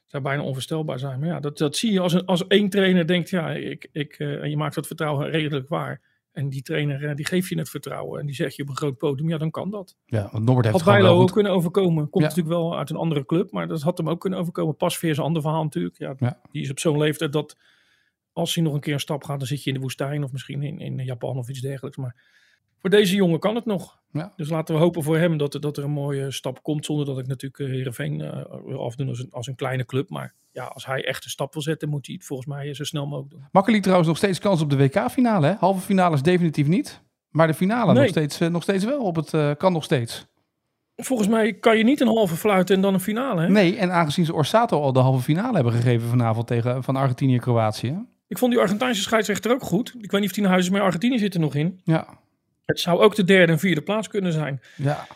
zou 0.05 0.23
bijna 0.23 0.41
onvoorstelbaar 0.41 0.99
zijn. 0.99 1.19
Maar 1.19 1.27
ja, 1.27 1.39
dat, 1.39 1.57
dat 1.57 1.75
zie 1.75 1.91
je 1.91 1.99
als, 1.99 2.13
een, 2.13 2.25
als 2.25 2.47
één 2.47 2.69
trainer 2.69 3.07
denkt, 3.07 3.29
ja, 3.29 3.49
ik, 3.51 3.89
ik, 3.91 4.13
en 4.19 4.49
je 4.49 4.57
maakt 4.57 4.75
dat 4.75 4.87
vertrouwen 4.87 5.29
redelijk 5.29 5.67
waar 5.67 6.01
en 6.37 6.49
die 6.49 6.61
trainer 6.61 7.09
eh, 7.09 7.15
die 7.15 7.25
geeft 7.25 7.49
je 7.49 7.57
het 7.57 7.69
vertrouwen 7.69 8.19
en 8.19 8.25
die 8.25 8.35
zegt 8.35 8.55
je 8.55 8.61
op 8.61 8.69
een 8.69 8.77
groot 8.77 8.97
podium, 8.97 9.29
ja 9.29 9.37
dan 9.37 9.51
kan 9.51 9.69
dat. 9.69 9.95
Ja, 10.05 10.29
want 10.31 10.43
Norbert 10.45 10.65
heeft 10.65 10.81
had 10.81 10.93
Bijlo 10.93 11.21
ook 11.21 11.31
kunnen 11.31 11.51
overkomen. 11.51 12.09
Komt 12.09 12.23
natuurlijk 12.23 12.55
wel 12.55 12.77
uit 12.77 12.89
een 12.89 12.95
andere 12.95 13.25
club, 13.25 13.51
maar 13.51 13.67
dat 13.67 13.81
had 13.81 13.97
hem 13.97 14.09
ook 14.09 14.19
kunnen 14.19 14.39
overkomen. 14.39 14.75
Pas 14.75 14.99
weer 14.99 15.17
een 15.17 15.23
ander 15.23 15.41
verhaal 15.41 15.63
natuurlijk. 15.63 15.97
Ja, 15.97 16.15
ja. 16.17 16.41
Die 16.51 16.61
is 16.61 16.69
op 16.69 16.79
zo'n 16.79 16.97
leeftijd 16.97 17.33
dat 17.33 17.57
als 18.33 18.55
hij 18.55 18.63
nog 18.63 18.73
een 18.73 18.79
keer 18.79 18.93
een 18.93 18.99
stap 18.99 19.23
gaat, 19.23 19.37
dan 19.37 19.47
zit 19.47 19.63
je 19.63 19.69
in 19.69 19.75
de 19.75 19.81
woestijn 19.81 20.23
of 20.23 20.31
misschien 20.31 20.63
in, 20.63 20.79
in 20.79 21.03
Japan 21.05 21.37
of 21.37 21.49
iets 21.49 21.61
dergelijks. 21.61 21.97
Maar 21.97 22.15
voor 22.79 22.89
deze 22.89 23.15
jongen 23.15 23.39
kan 23.39 23.55
het 23.55 23.65
nog. 23.65 23.99
Ja. 24.11 24.33
Dus 24.35 24.49
laten 24.49 24.75
we 24.75 24.81
hopen 24.81 25.03
voor 25.03 25.17
hem 25.17 25.37
dat, 25.37 25.53
er, 25.53 25.61
dat 25.61 25.77
er 25.77 25.83
een 25.83 25.91
mooie 25.91 26.31
stap 26.31 26.63
komt. 26.63 26.85
Zonder 26.85 27.05
dat 27.05 27.19
ik 27.19 27.27
natuurlijk 27.27 27.61
uh, 27.61 27.69
Heerenveen 27.69 28.19
uh, 28.19 28.43
wil 28.65 28.85
afdoen 28.85 29.07
als 29.07 29.19
een, 29.19 29.27
als 29.31 29.47
een 29.47 29.55
kleine 29.55 29.85
club. 29.85 30.09
Maar 30.09 30.33
ja, 30.51 30.63
als 30.63 30.85
hij 30.85 31.05
echt 31.05 31.23
een 31.23 31.29
stap 31.29 31.53
wil 31.53 31.61
zetten, 31.61 31.89
moet 31.89 32.05
hij 32.05 32.15
het 32.15 32.25
volgens 32.25 32.47
mij 32.47 32.73
zo 32.73 32.83
snel 32.83 33.05
mogelijk 33.05 33.31
doen. 33.31 33.47
Makkelijk 33.51 33.81
trouwens 33.83 34.09
nog 34.09 34.17
steeds 34.17 34.39
kans 34.39 34.61
op 34.61 34.69
de 34.69 34.77
WK-finale. 34.77 35.57
Halve 35.59 35.81
finale 35.81 36.15
is 36.15 36.21
definitief 36.21 36.67
niet. 36.67 37.01
Maar 37.29 37.47
de 37.47 37.53
finale 37.53 37.93
nog, 37.93 38.07
steeds, 38.07 38.41
uh, 38.41 38.49
nog 38.49 38.63
steeds 38.63 38.85
wel. 38.85 39.01
Op 39.01 39.15
het, 39.15 39.57
kan 39.57 39.73
nog 39.73 39.83
steeds. 39.83 40.27
Volgens 40.95 41.27
mij 41.27 41.53
kan 41.53 41.77
je 41.77 41.83
niet 41.83 42.01
een 42.01 42.07
halve 42.07 42.35
fluiten 42.35 42.75
en 42.75 42.81
dan 42.81 42.93
een 42.93 42.99
finale. 42.99 43.41
Hè? 43.41 43.49
Nee, 43.49 43.77
en 43.77 43.91
aangezien 43.91 44.25
ze 44.25 44.33
Orsato 44.33 44.81
al 44.81 44.93
de 44.93 44.99
halve 44.99 45.23
finale 45.23 45.55
hebben 45.55 45.73
gegeven 45.73 46.09
vanavond 46.09 46.47
tegen 46.47 46.83
van 46.83 46.95
Argentinië 46.95 47.33
en 47.33 47.41
Kroatië. 47.41 48.05
Ik 48.27 48.37
vond 48.37 48.51
die 48.51 48.61
Argentijnse 48.61 49.01
scheidsrechter 49.01 49.51
ook 49.51 49.63
goed. 49.63 49.95
Ik 49.99 50.11
weet 50.11 50.21
niet 50.21 50.29
of 50.31 50.37
naar 50.37 50.49
huis 50.49 50.65
is, 50.65 50.71
maar 50.71 50.81
Argentinië 50.81 51.19
zit 51.19 51.33
er 51.33 51.39
nog 51.39 51.55
in. 51.55 51.81
Ja. 51.83 52.07
Het 52.67 52.79
zou 52.79 52.99
ook 52.99 53.15
de 53.15 53.23
derde 53.23 53.51
en 53.51 53.59
vierde 53.59 53.81
plaats 53.81 54.07
kunnen 54.07 54.33
zijn. 54.33 54.61
Ja. 54.75 55.07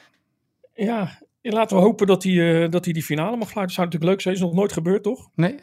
Ja, 0.74 1.20
laten 1.42 1.78
we 1.78 1.84
hopen 1.84 2.08
dat 2.08 2.24
hij, 2.24 2.34
uh, 2.34 2.70
dat 2.70 2.86
hij 2.86 2.94
die 2.94 3.04
finale 3.04 3.38
mag 3.38 3.50
fluiten. 3.50 3.76
Zou 3.76 3.88
natuurlijk 3.88 4.14
leuk 4.14 4.22
zijn. 4.22 4.36
Is 4.36 4.42
nog 4.42 4.54
nooit 4.54 4.74
gebeurd, 4.74 5.04
toch? 5.04 5.30
Nee. 5.36 5.60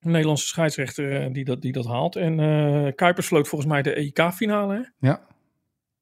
Een 0.00 0.10
Nederlandse 0.10 0.46
scheidsrechter 0.46 1.24
uh, 1.24 1.32
die, 1.32 1.44
dat, 1.44 1.62
die 1.62 1.72
dat 1.72 1.86
haalt. 1.86 2.16
En 2.16 2.38
uh, 2.38 2.92
Kuipers 2.94 3.26
floot 3.26 3.48
volgens 3.48 3.70
mij 3.70 3.82
de 3.82 3.92
EK-finale. 3.92 4.92
Ja. 4.98 5.26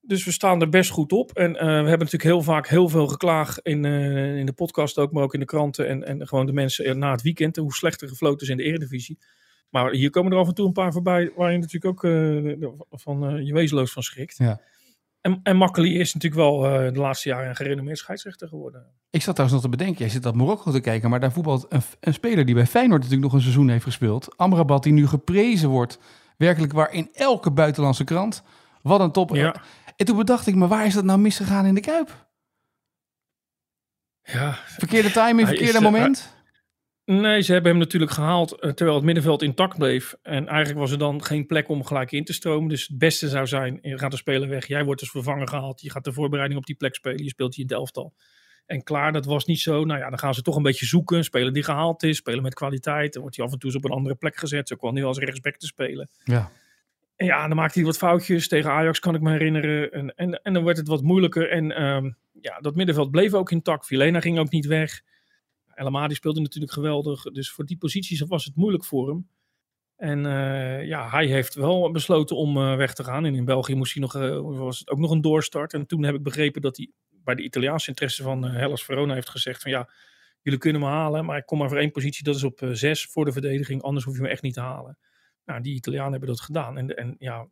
Dus 0.00 0.24
we 0.24 0.32
staan 0.32 0.60
er 0.60 0.68
best 0.68 0.90
goed 0.90 1.12
op. 1.12 1.30
En 1.32 1.52
we 1.52 1.58
hebben 1.58 1.86
natuurlijk 1.90 2.22
heel 2.22 2.42
vaak 2.42 2.68
heel 2.68 2.88
veel 2.88 3.06
geklaag 3.06 3.62
in, 3.62 3.84
in 3.84 4.46
de 4.46 4.52
podcast 4.52 4.98
ook, 4.98 5.12
maar 5.12 5.22
ook 5.22 5.34
in 5.34 5.40
de 5.40 5.46
kranten. 5.46 5.88
En, 5.88 6.04
en 6.04 6.28
gewoon 6.28 6.46
de 6.46 6.52
mensen 6.52 6.98
na 6.98 7.10
het 7.10 7.22
weekend. 7.22 7.56
Hoe 7.56 7.72
slechter 7.74 8.08
gefloten 8.08 8.40
is 8.40 8.48
in 8.48 8.56
de 8.56 8.62
Eredivisie. 8.62 9.18
Maar 9.70 9.90
hier 9.90 10.10
komen 10.10 10.32
er 10.32 10.38
af 10.38 10.48
en 10.48 10.54
toe 10.54 10.66
een 10.66 10.72
paar 10.72 10.92
voorbij 10.92 11.32
waar 11.36 11.52
je 11.52 11.58
natuurlijk 11.58 11.84
ook 11.84 12.00
van 12.90 13.44
je 13.44 13.52
wezenloos 13.52 13.92
van 13.92 14.02
schrikt. 14.02 14.36
Ja. 14.36 14.60
En, 15.20 15.40
en 15.42 15.56
Makkeli 15.56 15.98
is 15.98 16.14
natuurlijk 16.14 16.42
wel 16.42 16.64
uh, 16.64 16.92
de 16.92 16.98
laatste 16.98 17.28
jaren 17.28 17.48
een 17.48 17.56
gerenommeerd 17.56 17.98
scheidsrechter 17.98 18.48
geworden. 18.48 18.86
Ik 19.10 19.22
zat 19.22 19.34
trouwens 19.34 19.62
nog 19.62 19.70
te 19.70 19.76
bedenken, 19.76 19.98
jij 19.98 20.12
zit 20.12 20.22
dat 20.22 20.34
Marokko 20.34 20.70
te 20.70 20.80
kijken, 20.80 21.10
maar 21.10 21.20
daar 21.20 21.32
voetbalt 21.32 21.66
een, 21.68 21.82
een, 22.00 22.14
speler 22.14 22.44
die 22.44 22.54
bij 22.54 22.66
Feyenoord 22.66 23.02
natuurlijk 23.02 23.24
nog 23.24 23.32
een 23.32 23.40
seizoen 23.40 23.68
heeft 23.68 23.84
gespeeld. 23.84 24.36
Amrabat, 24.36 24.82
die 24.82 24.92
nu 24.92 25.06
geprezen 25.06 25.68
wordt, 25.68 25.98
werkelijk 26.36 26.72
waar 26.72 26.92
in 26.92 27.08
elke 27.12 27.50
buitenlandse 27.50 28.04
krant. 28.04 28.42
Wat 28.82 29.00
een 29.00 29.12
top. 29.12 29.34
Ja. 29.34 29.54
En 29.96 30.06
toen 30.06 30.16
bedacht 30.16 30.46
ik 30.46 30.54
me, 30.54 30.66
waar 30.66 30.86
is 30.86 30.94
dat 30.94 31.04
nou 31.04 31.18
misgegaan 31.18 31.66
in 31.66 31.74
de 31.74 31.80
Kuip? 31.80 32.28
Ja. 34.22 34.58
Verkeerde 34.66 35.10
timing, 35.10 35.48
verkeerde 35.48 35.78
is, 35.78 35.80
moment? 35.80 36.34
Nee, 37.10 37.40
ze 37.40 37.52
hebben 37.52 37.70
hem 37.70 37.80
natuurlijk 37.80 38.10
gehaald 38.10 38.52
eh, 38.52 38.70
terwijl 38.70 38.96
het 38.96 39.04
middenveld 39.06 39.42
intact 39.42 39.78
bleef. 39.78 40.14
En 40.22 40.46
eigenlijk 40.48 40.78
was 40.78 40.90
er 40.90 40.98
dan 40.98 41.24
geen 41.24 41.46
plek 41.46 41.68
om 41.68 41.84
gelijk 41.84 42.12
in 42.12 42.24
te 42.24 42.32
stromen. 42.32 42.68
Dus 42.68 42.86
het 42.88 42.98
beste 42.98 43.28
zou 43.28 43.46
zijn, 43.46 43.78
je 43.82 43.98
gaat 43.98 44.10
de 44.10 44.16
speler 44.16 44.48
weg. 44.48 44.66
Jij 44.66 44.84
wordt 44.84 45.00
dus 45.00 45.10
vervangen 45.10 45.48
gehaald. 45.48 45.80
Je 45.80 45.90
gaat 45.90 46.04
de 46.04 46.12
voorbereiding 46.12 46.60
op 46.60 46.66
die 46.66 46.74
plek 46.74 46.94
spelen. 46.94 47.22
Je 47.22 47.28
speelt 47.28 47.54
hier 47.54 47.64
in 47.64 47.70
het 47.70 47.78
elftal. 47.78 48.14
En 48.66 48.82
klaar, 48.82 49.12
dat 49.12 49.24
was 49.24 49.44
niet 49.44 49.60
zo. 49.60 49.84
Nou 49.84 50.00
ja, 50.00 50.08
dan 50.08 50.18
gaan 50.18 50.34
ze 50.34 50.42
toch 50.42 50.56
een 50.56 50.62
beetje 50.62 50.86
zoeken. 50.86 51.24
Spelen 51.24 51.52
die 51.52 51.62
gehaald 51.62 52.02
is, 52.02 52.16
spelen 52.16 52.42
met 52.42 52.54
kwaliteit. 52.54 53.12
Dan 53.12 53.22
wordt 53.22 53.36
hij 53.36 53.46
af 53.46 53.52
en 53.52 53.58
toe 53.58 53.70
eens 53.70 53.78
op 53.78 53.84
een 53.84 53.96
andere 53.96 54.14
plek 54.14 54.36
gezet. 54.36 54.68
Zo 54.68 54.76
kwam 54.76 54.94
nu 54.94 55.04
als 55.04 55.18
rechtsback 55.18 55.56
te 55.56 55.66
spelen. 55.66 56.08
Ja. 56.24 56.50
En 57.16 57.26
ja, 57.26 57.46
dan 57.46 57.56
maakte 57.56 57.78
hij 57.78 57.86
wat 57.86 57.96
foutjes. 57.96 58.48
Tegen 58.48 58.70
Ajax 58.70 59.00
kan 59.00 59.14
ik 59.14 59.20
me 59.20 59.30
herinneren. 59.30 59.92
En, 59.92 60.14
en, 60.14 60.42
en 60.42 60.52
dan 60.52 60.64
werd 60.64 60.76
het 60.76 60.88
wat 60.88 61.02
moeilijker. 61.02 61.50
En 61.50 61.76
ehm, 61.76 62.10
ja, 62.40 62.58
dat 62.60 62.74
middenveld 62.74 63.10
bleef 63.10 63.34
ook 63.34 63.50
intact. 63.50 63.86
Vilena 63.86 64.20
ging 64.20 64.38
ook 64.38 64.50
niet 64.50 64.66
weg. 64.66 65.02
El 65.80 65.86
Amadi 65.86 66.14
speelde 66.14 66.40
natuurlijk 66.40 66.72
geweldig. 66.72 67.22
Dus 67.22 67.50
voor 67.50 67.64
die 67.64 67.76
posities 67.76 68.20
was 68.20 68.44
het 68.44 68.56
moeilijk 68.56 68.84
voor 68.84 69.08
hem. 69.08 69.28
En 69.96 70.24
uh, 70.24 70.86
ja, 70.86 71.10
hij 71.10 71.26
heeft 71.26 71.54
wel 71.54 71.90
besloten 71.90 72.36
om 72.36 72.56
uh, 72.56 72.76
weg 72.76 72.94
te 72.94 73.04
gaan. 73.04 73.24
En 73.24 73.34
in 73.34 73.44
België 73.44 73.74
moest 73.74 73.92
hij 73.92 74.02
nog, 74.02 74.14
uh, 74.16 74.58
was 74.58 74.78
het 74.78 74.90
ook 74.90 74.98
nog 74.98 75.10
een 75.10 75.20
doorstart. 75.20 75.74
En 75.74 75.86
toen 75.86 76.02
heb 76.02 76.14
ik 76.14 76.22
begrepen 76.22 76.62
dat 76.62 76.76
hij 76.76 76.90
bij 77.08 77.34
de 77.34 77.42
Italiaanse 77.42 77.88
interesse 77.88 78.22
van 78.22 78.44
Hellas 78.44 78.84
Verona 78.84 79.14
heeft 79.14 79.28
gezegd 79.28 79.62
van 79.62 79.70
ja, 79.70 79.90
jullie 80.42 80.58
kunnen 80.58 80.80
me 80.80 80.86
halen, 80.86 81.24
maar 81.24 81.38
ik 81.38 81.46
kom 81.46 81.58
maar 81.58 81.68
voor 81.68 81.78
één 81.78 81.90
positie, 81.90 82.24
dat 82.24 82.34
is 82.34 82.44
op 82.44 82.60
zes 82.72 83.04
voor 83.04 83.24
de 83.24 83.32
verdediging, 83.32 83.82
anders 83.82 84.04
hoef 84.04 84.16
je 84.16 84.22
me 84.22 84.28
echt 84.28 84.42
niet 84.42 84.54
te 84.54 84.60
halen. 84.60 84.98
Nou, 85.44 85.60
die 85.60 85.74
Italianen 85.74 86.10
hebben 86.10 86.28
dat 86.28 86.40
gedaan. 86.40 86.78
En, 86.78 86.96
en 86.96 87.16
ja, 87.18 87.48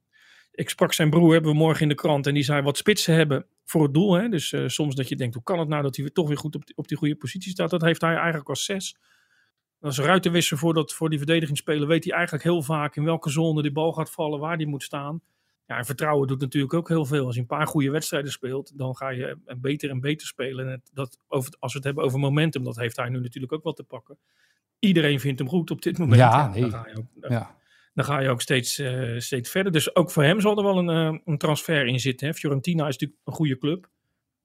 ik 0.59 0.68
sprak 0.68 0.92
zijn 0.92 1.11
broer, 1.11 1.33
hebben 1.33 1.51
we 1.51 1.57
morgen 1.57 1.83
in 1.83 1.88
de 1.88 1.94
krant, 1.94 2.27
en 2.27 2.35
die 2.35 2.42
zei 2.42 2.62
wat 2.62 2.77
spitsen 2.77 3.14
hebben 3.14 3.47
voor 3.64 3.83
het 3.83 3.94
doel. 3.94 4.12
Hè? 4.12 4.29
Dus 4.29 4.55
soms 4.66 4.94
dat 4.94 5.09
je 5.09 5.16
denkt, 5.16 5.35
hoe 5.35 5.42
kan 5.42 5.59
het 5.59 5.68
nou 5.68 5.83
dat 5.83 5.97
hij 5.97 6.05
weer 6.05 6.14
toch 6.14 6.29
weer 6.29 6.38
goed 6.38 6.55
op 6.55 6.66
die, 6.66 6.77
op 6.77 6.88
die 6.88 6.97
goede 6.97 7.16
positie 7.16 7.51
staat? 7.51 7.71
Dat 7.71 7.83
heeft 7.83 8.01
hij 8.01 8.14
eigenlijk 8.14 8.49
als 8.49 8.64
zes. 8.64 8.97
Als 9.81 9.99
ruitenwisser 9.99 10.59
voor, 10.59 10.75
dat, 10.75 10.92
voor 10.92 11.11
die 11.11 11.18
verdedigingsspeler 11.18 11.88
weet 11.88 12.05
hij 12.05 12.12
eigenlijk 12.12 12.44
heel 12.44 12.62
vaak 12.62 12.97
in 12.97 13.05
welke 13.05 13.31
zone 13.31 13.62
die 13.62 13.73
bal 13.73 13.92
gaat 13.92 14.11
vallen, 14.11 14.40
waar 14.40 14.57
die 14.57 14.66
moet 14.66 14.83
staan. 14.83 15.21
Ja, 15.66 15.77
en 15.77 15.85
vertrouwen 15.85 16.29
doet 16.29 16.40
natuurlijk 16.40 16.75
ook 16.75 16.88
heel 16.88 17.05
veel. 17.05 17.27
Als 17.27 17.35
je 17.35 17.40
een 17.40 17.47
paar 17.47 17.66
goede 17.66 17.90
wedstrijden 17.90 18.33
speelt, 18.33 18.79
dan 18.79 18.97
ga 18.97 19.09
je 19.09 19.38
beter 19.59 19.90
en 19.90 20.01
beter 20.01 20.27
spelen. 20.27 20.71
En 20.71 20.83
dat, 20.92 21.18
over, 21.29 21.55
als 21.59 21.73
we 21.73 21.79
het 21.79 21.87
hebben 21.87 22.05
over 22.05 22.18
momentum, 22.18 22.64
dat 22.64 22.77
heeft 22.77 22.97
hij 22.97 23.09
nu 23.09 23.21
natuurlijk 23.21 23.53
ook 23.53 23.64
wel 23.64 23.73
te 23.73 23.85
pakken. 23.85 24.18
Iedereen 24.79 25.21
vindt 25.21 25.38
hem 25.38 25.49
goed 25.49 25.71
op 25.71 25.83
dit 25.83 25.99
moment. 25.99 26.18
Ja, 26.18 26.49
nee. 26.49 26.61
Dan 26.61 26.71
ga 26.71 26.88
je 26.88 26.97
ook, 26.99 27.07
dan, 27.14 27.31
Ja. 27.31 27.58
Dan 27.99 28.07
ga 28.07 28.21
je 28.21 28.29
ook 28.29 28.41
steeds, 28.41 28.79
uh, 28.79 29.19
steeds 29.19 29.51
verder. 29.51 29.73
Dus 29.73 29.95
ook 29.97 30.11
voor 30.11 30.23
hem 30.23 30.41
zal 30.41 30.57
er 30.57 30.63
wel 30.65 30.79
een, 30.79 31.15
uh, 31.15 31.21
een 31.25 31.39
transfer 31.39 31.87
in 31.87 32.01
zitten. 32.01 32.27
Hè. 32.27 32.35
Fiorentina 32.35 32.87
is 32.87 32.93
natuurlijk 32.93 33.21
een 33.25 33.33
goede 33.33 33.59
club. 33.59 33.89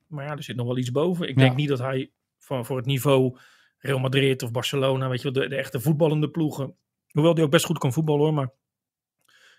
Maar 0.07 0.25
ja, 0.25 0.31
er 0.31 0.43
zit 0.43 0.55
nog 0.55 0.65
wel 0.67 0.77
iets 0.77 0.91
boven. 0.91 1.27
Ik 1.27 1.35
Ja. 1.35 1.41
denk 1.41 1.55
niet 1.55 1.67
dat 1.67 1.79
hij 1.79 2.11
voor, 2.37 2.65
voor 2.65 2.77
het 2.77 2.85
niveau 2.85 3.37
Real 3.77 3.99
Madrid 3.99 4.43
of 4.43 4.51
Barcelona, 4.51 5.09
weet 5.09 5.21
je 5.21 5.31
wel, 5.31 5.41
de, 5.43 5.49
de 5.49 5.55
echte 5.55 5.79
voetballende 5.79 6.29
ploegen. 6.29 6.75
Hoewel 7.11 7.33
die 7.33 7.43
ook 7.43 7.51
best 7.51 7.65
goed 7.65 7.77
kan 7.77 7.93
voetballen 7.93 8.21
hoor, 8.21 8.33
maar, 8.33 8.49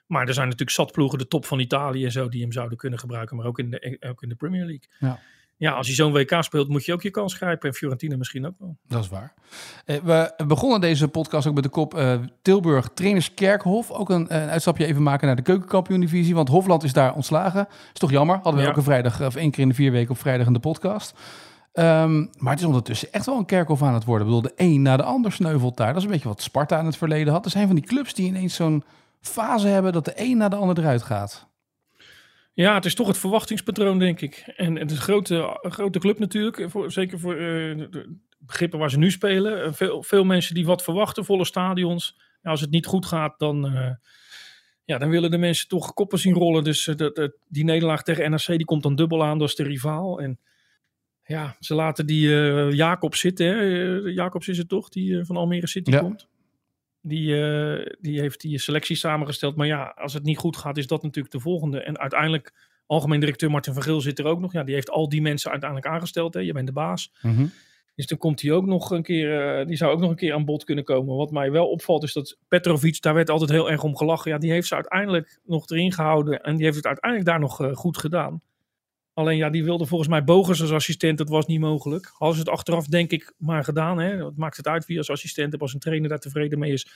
maar 0.07 0.27
er 0.27 0.35
zijn 0.35 0.47
natuurlijk 0.47 0.77
zat 0.77 0.93
ploegen, 0.93 1.19
de 1.19 1.29
top 1.29 1.45
van 1.47 1.59
Italië 1.59 2.05
en 2.05 2.13
zo, 2.13 2.29
die 2.29 2.43
hem 2.43 2.53
zouden 2.53 2.79
kunnen 2.79 2.99
gebruiken, 2.99 3.37
maar 3.37 3.47
ook 3.47 3.59
in 3.59 3.71
de, 3.71 3.97
ook 4.01 4.23
in 4.23 4.29
de 4.29 4.35
Premier 4.35 4.65
League. 4.65 4.89
Ja. 4.99 5.21
Ja, 5.57 5.73
als 5.73 5.87
je 5.87 5.93
zo'n 5.95 6.13
WK 6.13 6.37
speelt, 6.43 6.69
moet 6.69 6.85
je 6.85 6.93
ook 6.93 7.03
je 7.03 7.11
kans 7.11 7.35
grijpen. 7.35 7.69
En 7.69 7.75
Fiorentina 7.75 8.17
misschien 8.17 8.47
ook 8.47 8.55
wel. 8.59 8.77
Dat 8.89 9.03
is 9.03 9.09
waar. 9.09 9.35
Eh, 9.85 9.97
we 10.03 10.33
begonnen 10.47 10.81
deze 10.81 11.09
podcast 11.09 11.47
ook 11.47 11.55
met 11.55 11.63
de 11.63 11.69
kop 11.69 11.95
eh, 11.95 12.19
Tilburg 12.43 12.89
Trainers 12.95 13.35
Kerkhof. 13.35 13.91
Ook 13.91 14.11
een, 14.11 14.35
een 14.35 14.49
uitstapje 14.49 14.87
even 14.87 15.03
maken 15.03 15.27
naar 15.27 15.37
de 15.37 15.43
keukenkampioen-divisie. 15.43 16.35
Want 16.35 16.49
Hofland 16.49 16.83
is 16.83 16.93
daar 16.93 17.15
ontslagen. 17.15 17.67
Is 17.93 17.99
toch 18.01 18.11
jammer. 18.11 18.35
Hadden 18.35 18.55
we 18.55 18.61
Ja. 18.61 18.67
elke 18.67 18.83
vrijdag, 18.83 19.23
of 19.23 19.35
één 19.37 19.51
keer 19.51 19.63
in 19.63 19.69
de 19.69 19.75
vier 19.75 19.93
weken 19.93 20.11
op 20.11 20.19
vrijdag 20.19 20.47
in 20.47 20.53
de 20.53 20.59
podcast. 20.59 21.15
Ehm, 21.73 22.19
maar 22.39 22.51
het 22.53 22.61
is 22.61 22.67
ondertussen 22.67 23.13
echt 23.13 23.27
wel 23.27 23.39
een 23.39 23.45
kerkhof 23.47 23.83
aan 23.83 23.95
het 23.95 24.05
worden. 24.05 24.27
Ik 24.27 24.33
bedoel, 24.35 24.51
de 24.57 24.65
een 24.65 24.83
na 24.83 24.97
de 24.97 25.03
ander 25.03 25.33
sneuvelt 25.33 25.77
daar. 25.77 25.87
Dat 25.89 25.97
is 25.97 26.05
een 26.05 26.11
beetje 26.11 26.29
wat 26.29 26.43
Sparta 26.43 26.79
in 26.79 26.87
het 26.87 26.97
verleden 26.97 27.33
had. 27.33 27.45
Er 27.45 27.51
zijn 27.51 27.67
van 27.67 27.77
die 27.77 27.85
clubs 27.85 28.15
die 28.15 28.27
ineens 28.27 28.55
zo'n 28.55 28.85
fase 29.21 29.69
hebben 29.69 29.93
dat 29.93 30.05
de 30.05 30.13
een 30.17 30.37
na 30.37 30.49
de 30.49 30.57
ander 30.57 30.79
eruit 30.79 31.03
gaat. 31.03 31.47
Ja, 32.55 32.75
het 32.75 32.85
is 32.85 32.95
toch 32.95 33.07
het 33.07 33.19
verwachtingspatroon, 33.19 33.99
denk 33.99 34.21
ik. 34.21 34.53
En 34.57 34.77
het 34.77 34.91
is 34.91 34.97
een 34.97 35.03
grote, 35.03 35.59
grote 35.63 35.99
club 35.99 36.19
natuurlijk. 36.19 36.71
Voor, 36.71 36.93
zeker 36.93 37.19
voor 37.19 37.33
eh, 37.33 37.39
de 37.41 38.17
begrippen 38.39 38.79
waar 38.79 38.91
ze 38.91 38.99
nu 38.99 39.11
spelen. 39.11 39.65
Eh, 39.65 39.73
Veel, 39.73 40.03
veel 40.03 40.25
mensen 40.25 40.55
die 40.55 40.67
wat 40.67 40.83
verwachten, 40.83 41.25
volle 41.25 41.45
stadions. 41.45 42.17
Ja, 42.43 42.51
als 42.51 42.61
het 42.61 42.71
niet 42.71 42.87
goed 42.87 43.07
gaat, 43.07 43.39
dan, 43.39 43.67
eh, 43.67 43.91
ja, 44.85 44.99
dan 44.99 45.09
willen 45.09 45.31
de 45.31 45.39
mensen 45.39 45.69
toch 45.69 45.95
koppen 45.95 46.19
zien 46.19 46.35
rollen. 46.35 46.65
Dus 46.65 46.85
dat, 46.85 47.33
die 47.49 47.65
nederlaag 47.65 48.03
tegen 48.03 48.31
NRC 48.31 48.47
die 48.47 48.65
komt 48.65 48.83
dan 48.83 48.95
dubbel 48.97 49.25
aan. 49.25 49.39
Dat 49.39 49.49
is 49.49 49.55
de 49.55 49.63
rivaal. 49.63 50.21
En 50.21 50.39
ja, 51.25 51.57
ze 51.61 51.75
laten 51.75 52.07
die 52.07 52.29
Jacobs 52.75 53.21
zitten. 53.21 53.47
Hè? 53.47 53.61
Jacobs 54.11 54.49
is 54.49 54.59
het 54.59 54.69
toch, 54.69 54.89
die 54.89 55.25
van 55.25 55.37
Almere 55.37 55.67
City 55.67 55.91
Ja. 55.91 55.99
komt. 55.99 56.29
Die, 57.07 57.43
eh, 57.43 57.95
die 58.01 58.21
heeft 58.21 58.41
die 58.41 58.59
selectie 58.59 58.97
samengesteld. 58.97 59.57
Maar 59.57 59.67
ja, 59.67 59.95
als 59.97 60.13
het 60.13 60.23
niet 60.23 60.39
goed 60.39 60.57
gaat, 60.57 60.77
is 60.77 60.87
dat 60.87 61.03
natuurlijk 61.03 61.35
de 61.35 61.41
volgende. 61.41 61.81
En 61.81 61.99
uiteindelijk, 61.99 62.53
algemeen 62.87 63.21
directeur 63.21 63.51
Martin 63.51 63.73
van 63.73 63.83
Geel 63.83 64.01
zit 64.01 64.19
er 64.19 64.25
ook 64.25 64.41
nog. 64.41 64.53
Ja, 64.53 64.65
die 64.65 64.75
heeft 64.75 64.91
al 64.91 65.09
die 65.09 65.23
mensen 65.23 65.51
uiteindelijk 65.51 65.91
aangesteld. 65.91 66.35
Hè? 66.35 66.41
Je 66.41 66.53
bent 66.53 66.67
de 66.67 66.73
baas. 66.73 67.13
Dus 67.95 68.07
dan 68.07 68.19
komt 68.19 68.43
hij 68.43 68.53
ook 68.53 68.67
nog 68.67 68.91
een 68.91 69.03
keer, 69.03 69.59
eh, 69.59 69.67
die 69.67 69.77
zou 69.77 69.93
ook 69.93 70.01
nog 70.01 70.11
een 70.11 70.17
keer 70.17 70.35
aan 70.35 70.45
bod 70.45 70.65
kunnen 70.65 70.85
komen. 70.85 71.17
Wat 71.17 71.31
mij 71.31 71.51
wel 71.51 71.67
opvalt 71.67 72.03
is 72.03 72.13
dat 72.13 72.39
Petrovic, 72.49 73.01
daar 73.01 73.15
werd 73.15 73.31
altijd 73.31 73.51
heel 73.51 73.71
erg 73.71 73.83
om 73.83 73.97
gelachen. 73.97 74.31
Ja, 74.31 74.39
die 74.39 74.51
heeft 74.51 74.69
ze 74.69 74.75
uiteindelijk 74.75 75.41
nog 75.45 75.69
erin 75.69 75.93
gehouden 75.93 76.43
en 76.43 76.57
die 76.57 76.65
heeft 76.65 76.77
het 76.77 76.87
uiteindelijk 76.87 77.31
daar 77.31 77.41
nog 77.41 77.61
eh, 77.61 77.75
goed 77.75 77.99
gedaan. 77.99 78.43
Alleen 79.15 79.37
ja, 79.37 79.51
die 79.51 79.65
wilde 79.65 79.87
volgens 79.87 80.11
mij 80.11 80.25
Bogus 80.25 80.61
als 80.61 80.71
assistent, 80.73 81.19
dat 81.19 81.29
was 81.29 81.47
niet 81.47 81.61
mogelijk. 81.61 82.13
Ze 82.19 82.25
het 82.39 82.49
achteraf 82.49 82.87
denk 82.87 83.11
ik 83.11 83.35
maar 83.39 83.65
gedaan. 83.65 83.99
Hè? 83.99 84.23
Wat 84.23 84.37
maakt 84.37 84.57
het 84.57 84.67
uit 84.69 84.87
wie 84.87 84.99
als 84.99 85.11
assistent 85.11 85.51
hebt, 85.51 85.63
als 85.63 85.75
een 85.75 85.81
trainer 85.81 86.09
daar 86.09 86.19
tevreden 86.19 86.59
mee 86.59 86.73
is. 86.73 86.89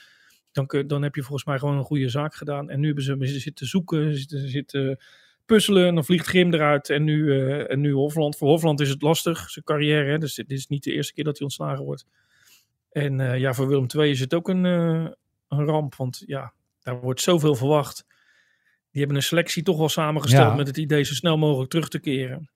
Dan, 0.51 0.67
kun- 0.67 0.87
dan 0.87 1.01
heb 1.01 1.15
je 1.15 1.21
volgens 1.21 1.45
mij 1.45 1.59
gewoon 1.59 1.77
een 1.77 1.83
goede 1.83 2.09
zaak 2.09 2.35
gedaan. 2.35 2.69
En 2.69 2.79
nu 2.79 2.85
hebben 2.85 3.03
ze, 3.03 3.39
zitten 3.39 3.67
zoeken, 3.67 4.17
zitten, 4.17 4.49
zitten 4.49 4.99
puzzelen. 5.45 5.87
En 5.87 5.95
dan 5.95 6.05
vliegt 6.05 6.27
Grim 6.27 6.53
eruit. 6.53 6.89
En 6.89 7.03
nu, 7.03 7.31
eh, 7.31 7.71
en 7.71 7.79
nu 7.81 7.91
Hofland. 7.91 8.37
Voor 8.37 8.47
Hofland 8.49 8.79
is 8.79 8.89
het 8.89 9.01
lastig, 9.01 9.49
zijn 9.49 9.65
carrière. 9.65 10.11
Hè? 10.11 10.17
Dus 10.17 10.35
dit 10.35 10.51
is 10.51 10.67
niet 10.67 10.83
de 10.83 10.93
eerste 10.93 11.13
keer 11.13 11.23
dat 11.23 11.37
hij 11.37 11.43
ontslagen 11.47 11.85
wordt. 11.85 12.05
En 12.91 13.19
eh, 13.19 13.39
ja, 13.39 13.53
voor 13.53 13.67
Willem 13.67 13.85
II 13.95 14.11
is 14.11 14.19
het 14.19 14.33
ook 14.33 14.49
een, 14.49 14.65
eh, 14.65 15.07
een 15.47 15.65
ramp. 15.65 15.95
Want 15.95 16.23
ja, 16.25 16.53
daar 16.81 17.01
wordt 17.01 17.21
zoveel 17.21 17.55
verwacht. 17.55 18.05
Die 18.91 18.99
hebben 19.01 19.15
een 19.15 19.23
selectie 19.23 19.63
toch 19.63 19.77
wel 19.77 19.89
samengesteld 19.89 20.49
Ja. 20.49 20.55
met 20.55 20.67
het 20.67 20.77
idee 20.77 21.03
zo 21.03 21.13
snel 21.13 21.37
mogelijk 21.37 21.69
terug 21.69 21.89
te 21.89 21.99
keren. 21.99 22.49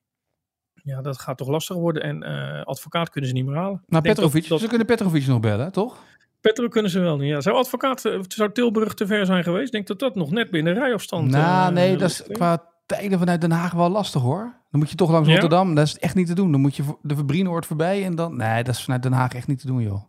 Ja, 0.74 1.02
dat 1.02 1.20
gaat 1.20 1.38
toch 1.38 1.48
lastig 1.48 1.76
worden. 1.76 2.04
En 2.04 2.24
eh, 2.24 2.64
advocaat 2.64 3.10
kunnen 3.10 3.30
ze 3.30 3.36
niet 3.36 3.46
meer 3.46 3.56
halen. 3.56 3.84
Nou, 3.88 4.04
Petrovic, 4.04 4.48
dat- 4.48 4.60
ze 4.60 4.68
kunnen 4.68 4.88
Petrovic 4.88 5.28
nog 5.28 5.40
bellen, 5.40 5.72
toch? 5.72 5.98
Petro 6.42 6.68
kunnen 6.68 6.92
ze 6.92 7.00
wel 7.00 7.18
niet. 7.18 7.30
Ja. 7.30 7.42
Zou 7.42 7.56
advocaat, 7.58 8.06
eh, 8.06 8.20
zou 8.28 8.52
Tilburg 8.52 8.94
te 8.94 9.08
ver 9.08 9.26
zijn 9.26 9.44
geweest? 9.44 9.72
Denk 9.72 9.88
dat 9.88 10.00
dat 10.00 10.16
nog 10.16 10.32
net 10.32 10.52
binnen 10.52 10.74
rijafstand 10.74 11.30
nou, 11.30 11.68
eh, 11.68 11.74
nee, 11.74 11.98
dat 11.98 12.10
is 12.10 12.24
qua 12.32 12.64
tijden 12.86 13.20
vanuit 13.20 13.42
Den 13.42 13.52
Haag 13.52 13.72
wel 13.72 13.90
lastig 13.90 14.22
hoor. 14.22 14.42
Dan 14.72 14.80
moet 14.80 14.90
je 14.90 14.96
toch 14.96 15.12
langs 15.12 15.28
Ja? 15.28 15.34
Rotterdam. 15.34 15.76
Dat 15.76 15.88
is 15.88 15.98
echt 15.98 16.16
niet 16.16 16.28
te 16.28 16.34
doen. 16.36 16.52
Dan 16.52 16.62
moet 16.62 16.76
je 16.76 16.84
de 17.02 17.16
Verbrienoord 17.16 17.66
voorbij 17.66 18.06
en 18.06 18.16
dan... 18.16 18.38
Nee, 18.38 18.64
dat 18.64 18.76
is 18.76 18.84
vanuit 18.84 19.04
Den 19.04 19.12
Haag 19.14 19.34
echt 19.34 19.48
niet 19.48 19.60
te 19.60 19.68
doen, 19.68 19.82
joh. 19.82 20.04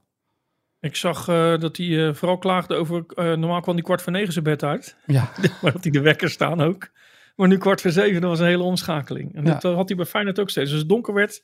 Ik 0.85 0.97
zag 0.97 1.29
eh, 1.29 1.59
dat 1.59 1.77
hij 1.77 2.07
eh, 2.09 2.15
vooral 2.15 2.39
klaagde 2.39 2.75
over... 2.75 3.05
eh, 3.09 3.25
normaal 3.25 3.61
kwam 3.61 3.75
die 3.75 3.85
kwart 3.85 4.03
voor 4.03 4.13
negen 4.13 4.33
zijn 4.33 4.45
bed 4.45 4.63
uit. 4.63 4.97
Ja, 5.07 5.31
Maar 5.63 5.73
dat 5.73 5.83
hij 5.83 5.93
de 5.93 6.01
wekker 6.01 6.31
staan 6.31 6.61
ook. 6.61 6.89
Maar 7.37 7.49
nu 7.49 7.59
kwart 7.59 7.81
voor 7.81 7.91
zeven, 7.91 8.21
dat 8.21 8.31
was 8.31 8.39
een 8.41 8.47
hele 8.47 8.63
omschakeling. 8.63 9.35
En 9.35 9.45
Ja. 9.45 9.55
dat 9.59 9.75
had 9.75 9.89
hij 9.89 9.97
bij 9.97 10.07
Feyenoord 10.07 10.39
ook 10.41 10.51
steeds. 10.51 10.71
Als 10.71 10.79
het 10.81 10.89
donker 10.89 11.15
werd 11.15 11.43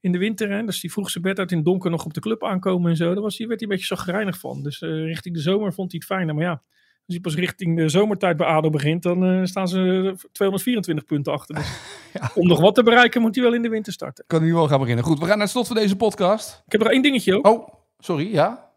in 0.00 0.12
de 0.12 0.18
winter, 0.18 0.50
hè, 0.50 0.64
dus 0.64 0.80
die 0.80 0.92
vroeg 0.92 1.10
zijn 1.10 1.24
bed 1.24 1.38
uit 1.38 1.50
in 1.50 1.56
het 1.56 1.66
donker 1.66 1.90
nog 1.90 2.04
op 2.04 2.14
de 2.14 2.20
club 2.20 2.44
aankomen 2.44 2.90
en 2.90 2.96
zo. 2.96 3.12
Daar 3.12 3.22
was 3.22 3.38
hij, 3.38 3.46
werd 3.46 3.60
hij 3.60 3.68
een 3.68 3.76
beetje 3.76 3.94
zagrijnig 3.96 4.38
van. 4.38 4.62
Dus 4.62 4.80
richting 4.80 5.34
de 5.34 5.40
zomer 5.40 5.72
vond 5.72 5.90
hij 5.92 6.00
het 6.04 6.16
fijner. 6.16 6.34
Maar 6.34 6.44
ja, 6.44 6.50
als 6.50 6.62
hij 7.06 7.20
pas 7.20 7.34
richting 7.34 7.76
de 7.76 7.88
zomertijd 7.88 8.36
bij 8.36 8.46
ADO 8.46 8.70
begint, 8.70 9.02
dan 9.02 9.46
staan 9.46 9.68
ze 9.68 10.14
224 10.32 11.04
punten 11.04 11.32
achter. 11.32 11.54
Dus 11.54 11.68
Ja. 12.12 12.30
om 12.34 12.46
nog 12.48 12.60
wat 12.60 12.74
te 12.74 12.82
bereiken, 12.82 13.20
moet 13.20 13.34
hij 13.34 13.44
wel 13.44 13.54
in 13.54 13.62
de 13.62 13.68
winter 13.68 13.92
starten. 13.92 14.24
kan 14.26 14.42
nu 14.42 14.52
wel 14.54 14.68
gaan 14.68 14.78
beginnen. 14.80 15.04
Goed, 15.04 15.18
we 15.18 15.24
gaan 15.24 15.32
naar 15.32 15.40
het 15.46 15.50
slot 15.50 15.66
van 15.66 15.76
deze 15.76 15.96
podcast. 15.96 16.62
Ik 16.66 16.72
heb 16.72 16.80
nog 16.80 16.90
één 16.90 17.02
dingetje 17.02 17.34
ook. 17.36 17.46
Oh, 17.46 17.68
sorry, 17.98 18.32
ja? 18.32 18.69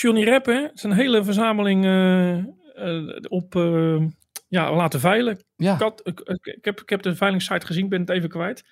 Johnny 0.00 0.24
Rep, 0.24 0.46
hè? 0.46 0.72
Is 0.72 0.82
een 0.82 0.92
hele 0.92 1.24
verzameling 1.24 1.84
eh, 1.84 2.38
eh, 2.38 3.16
op 3.28 3.56
eh, 3.56 4.04
ja, 4.48 4.74
laten 4.74 5.00
veilen. 5.00 5.44
Ja, 5.56 5.74
Ik, 5.74 5.80
had, 5.80 6.00
ik, 6.04 6.58
heb, 6.60 6.80
ik 6.80 6.88
heb 6.88 7.02
de 7.02 7.14
veilingssite 7.14 7.66
gezien, 7.66 7.88
ben 7.88 8.00
het 8.00 8.10
even 8.10 8.28
kwijt. 8.28 8.64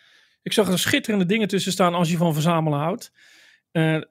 Ik 0.42 0.52
zag 0.52 0.68
er 0.68 0.78
schitterende 0.78 1.26
dingen 1.26 1.48
tussen 1.48 1.72
staan 1.72 1.94
als 1.94 2.10
je 2.10 2.16
van 2.16 2.32
verzamelen 2.32 2.78
houdt. 2.78 3.12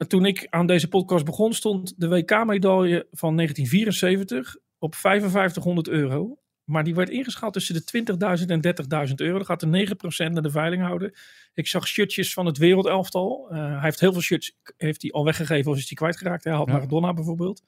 Toen 0.08 0.26
ik 0.26 0.47
aan 0.49 0.65
deze 0.65 0.88
podcast 0.88 1.26
begon, 1.26 1.54
stond 1.54 1.93
de 1.97 2.08
WK-medaille 2.08 3.08
van 3.12 3.36
1974 3.36 4.56
op 4.80 4.95
5500 4.95 5.88
euro. 5.88 6.38
Maar 6.63 6.84
die 6.84 6.95
werd 6.95 7.10
ingeschaald 7.10 7.54
tussen 7.54 7.76
de 7.76 8.15
20.000 8.39 8.45
en 8.45 9.08
30.000 9.08 9.13
euro. 9.15 9.38
Dan 9.38 9.45
gaat 9.45 9.62
er 9.62 10.28
9% 10.30 10.32
naar 10.32 10.41
de 10.41 10.49
veilinghouder. 10.49 11.19
Ik 11.54 11.67
zag 11.67 11.88
shirtjes 11.88 12.34
van 12.34 12.45
het 12.45 12.58
wereldelftal. 12.58 13.47
Eh, 13.49 13.58
hij 13.58 13.82
heeft 13.82 13.99
heel 13.99 14.12
veel 14.12 14.21
shirts 14.21 14.58
heeft 14.78 15.02
hij 15.02 15.12
al 15.12 15.26
weggegeven 15.26 15.71
of 15.71 15.78
is 15.78 15.88
hij 15.88 15.97
kwijtgeraakt. 15.97 16.43
Hij 16.43 16.54
had 16.54 16.67
Ja. 16.67 16.73
Maradona 16.73 17.13
bijvoorbeeld. 17.13 17.63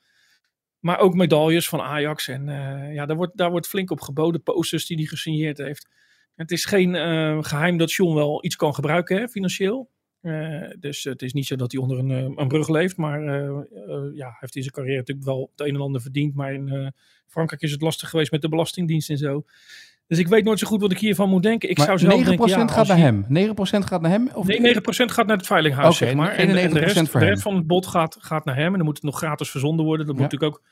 Maar 0.80 1.00
ook 1.00 1.14
medailles 1.16 1.70
van 1.70 1.82
Ajax. 1.82 2.28
En 2.28 2.50
eh, 2.50 2.94
ja, 2.94 3.06
daar 3.06 3.16
wordt, 3.16 3.38
daar 3.38 3.52
wordt 3.52 3.68
flink 3.68 3.92
op 3.92 4.02
geboden. 4.02 4.44
Posters 4.44 4.86
die 4.86 4.98
hij 4.98 5.06
gesigneerd 5.06 5.58
heeft. 5.58 5.90
Het 6.36 6.52
is 6.52 6.66
geen 6.66 6.96
eh, 6.96 7.38
geheim 7.42 7.78
dat 7.78 7.92
John 7.94 8.16
wel 8.16 8.46
iets 8.46 8.56
kan 8.56 8.74
gebruiken 8.74 9.18
hè, 9.18 9.28
financieel. 9.28 9.90
Eh, 10.26 10.70
dus 10.80 11.04
het 11.04 11.22
is 11.22 11.34
niet 11.34 11.46
zo 11.46 11.56
dat 11.56 11.72
hij 11.72 11.82
onder 11.82 12.00
een, 12.00 12.12
eh, 12.12 12.32
een 12.36 12.48
brug 12.48 12.68
leeft. 12.70 12.98
Maar 12.98 13.20
eh, 13.22 13.60
ja, 14.14 14.26
hij 14.26 14.38
heeft 14.40 14.56
in 14.56 14.62
zijn 14.62 14.74
carrière 14.74 14.98
natuurlijk 14.98 15.26
wel 15.26 15.52
het 15.56 15.68
een 15.68 15.76
en 15.76 15.82
ander 15.82 16.02
verdiend. 16.02 16.36
Maar 16.36 16.54
in 16.54 16.94
Frankrijk 17.28 17.62
is 17.62 17.72
het 17.72 17.82
lastig 17.82 18.10
geweest 18.10 18.32
met 18.32 18.42
de 18.42 18.50
Belastingdienst 18.50 19.10
en 19.10 19.18
zo. 19.18 19.44
Dus 20.08 20.20
ik 20.20 20.28
weet 20.28 20.44
nooit 20.44 20.60
zo 20.60 20.68
goed 20.68 20.82
wat 20.82 20.92
ik 20.92 21.00
hiervan 21.00 21.30
moet 21.30 21.44
denken. 21.44 21.70
Ik 21.70 21.78
maar 21.78 21.86
zou 21.86 22.00
zelf 22.00 22.14
9% 22.14 22.26
denken, 22.26 22.48
ja, 22.48 22.68
gaat 22.68 22.88
naar 22.88 22.98
hem. 22.98 23.26
9% 23.30 23.86
gaat 23.86 24.02
naar 24.02 24.12
hem? 24.12 24.30
Of 24.34 24.48
Nee, 24.48 24.60
9% 24.60 25.12
gaat 25.12 25.28
naar 25.28 25.38
het 25.38 25.46
veilinghuis, 25.46 25.98
zeg 25.98 26.14
maar. 26.14 26.32
en 26.32 26.48
de 26.48 26.54
91% 26.54 26.74
rest, 26.80 27.12
de 27.12 27.20
rest 27.20 27.42
van 27.42 27.56
het 27.56 27.68
bod 27.68 27.88
gaat, 27.88 28.18
gaat 28.20 28.46
naar 28.46 28.56
hem. 28.56 28.66
En 28.72 28.74
dan 28.74 28.86
moet 28.86 28.96
het 28.96 29.04
nog 29.04 29.18
gratis 29.18 29.50
verzonden 29.50 29.86
worden. 29.86 30.06
Dat 30.06 30.16
Ja. 30.16 30.22
moet 30.22 30.32
natuurlijk 30.32 30.60
ook... 30.60 30.66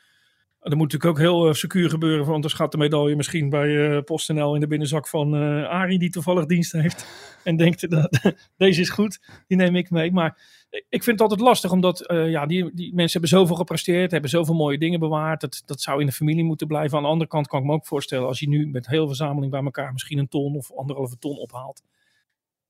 Dat 0.64 0.78
moet 0.78 0.92
natuurlijk 0.92 1.10
ook 1.10 1.18
heel 1.18 1.48
uh, 1.48 1.54
secuur 1.54 1.90
gebeuren, 1.90 2.20
want 2.20 2.34
anders 2.34 2.54
gaat 2.54 2.72
de 2.72 2.78
medaille 2.78 3.16
misschien 3.16 3.48
bij 3.48 3.68
uh, 3.68 4.00
PostNL 4.02 4.54
in 4.54 4.60
de 4.60 4.66
binnenzak 4.66 5.08
van 5.08 5.34
uh, 5.34 5.68
Arie, 5.68 5.98
die 5.98 6.10
toevallig 6.10 6.46
dienst 6.46 6.72
heeft. 6.72 7.06
en 7.44 7.56
denkt, 7.56 7.90
dat, 7.90 8.20
deze 8.56 8.80
is 8.80 8.90
goed, 8.90 9.20
die 9.46 9.56
neem 9.56 9.76
ik 9.76 9.90
mee. 9.90 10.12
Maar 10.12 10.38
ik 10.70 11.02
vind 11.02 11.06
het 11.06 11.20
altijd 11.20 11.40
lastig, 11.40 11.72
omdat 11.72 12.04
ja, 12.08 12.46
die, 12.46 12.74
die 12.74 12.94
mensen 12.94 13.20
hebben 13.20 13.38
zoveel 13.38 13.56
gepresteerd, 13.56 14.10
hebben 14.10 14.30
zoveel 14.30 14.54
mooie 14.54 14.78
dingen 14.78 15.00
bewaard. 15.00 15.40
Dat, 15.40 15.62
dat 15.66 15.80
zou 15.80 16.00
in 16.00 16.06
de 16.06 16.12
familie 16.12 16.44
moeten 16.44 16.66
blijven. 16.66 16.96
Aan 16.96 17.02
de 17.02 17.08
andere 17.08 17.30
kant 17.30 17.46
kan 17.46 17.60
ik 17.60 17.66
me 17.66 17.72
ook 17.72 17.86
voorstellen, 17.86 18.26
als 18.26 18.40
je 18.40 18.48
nu 18.48 18.66
met 18.66 18.86
heel 18.86 19.06
verzameling 19.06 19.52
bij 19.52 19.62
elkaar 19.62 19.92
misschien 19.92 20.18
een 20.18 20.28
ton 20.28 20.56
of 20.56 20.72
anderhalve 20.72 21.18
ton 21.18 21.36
ophaalt. 21.36 21.82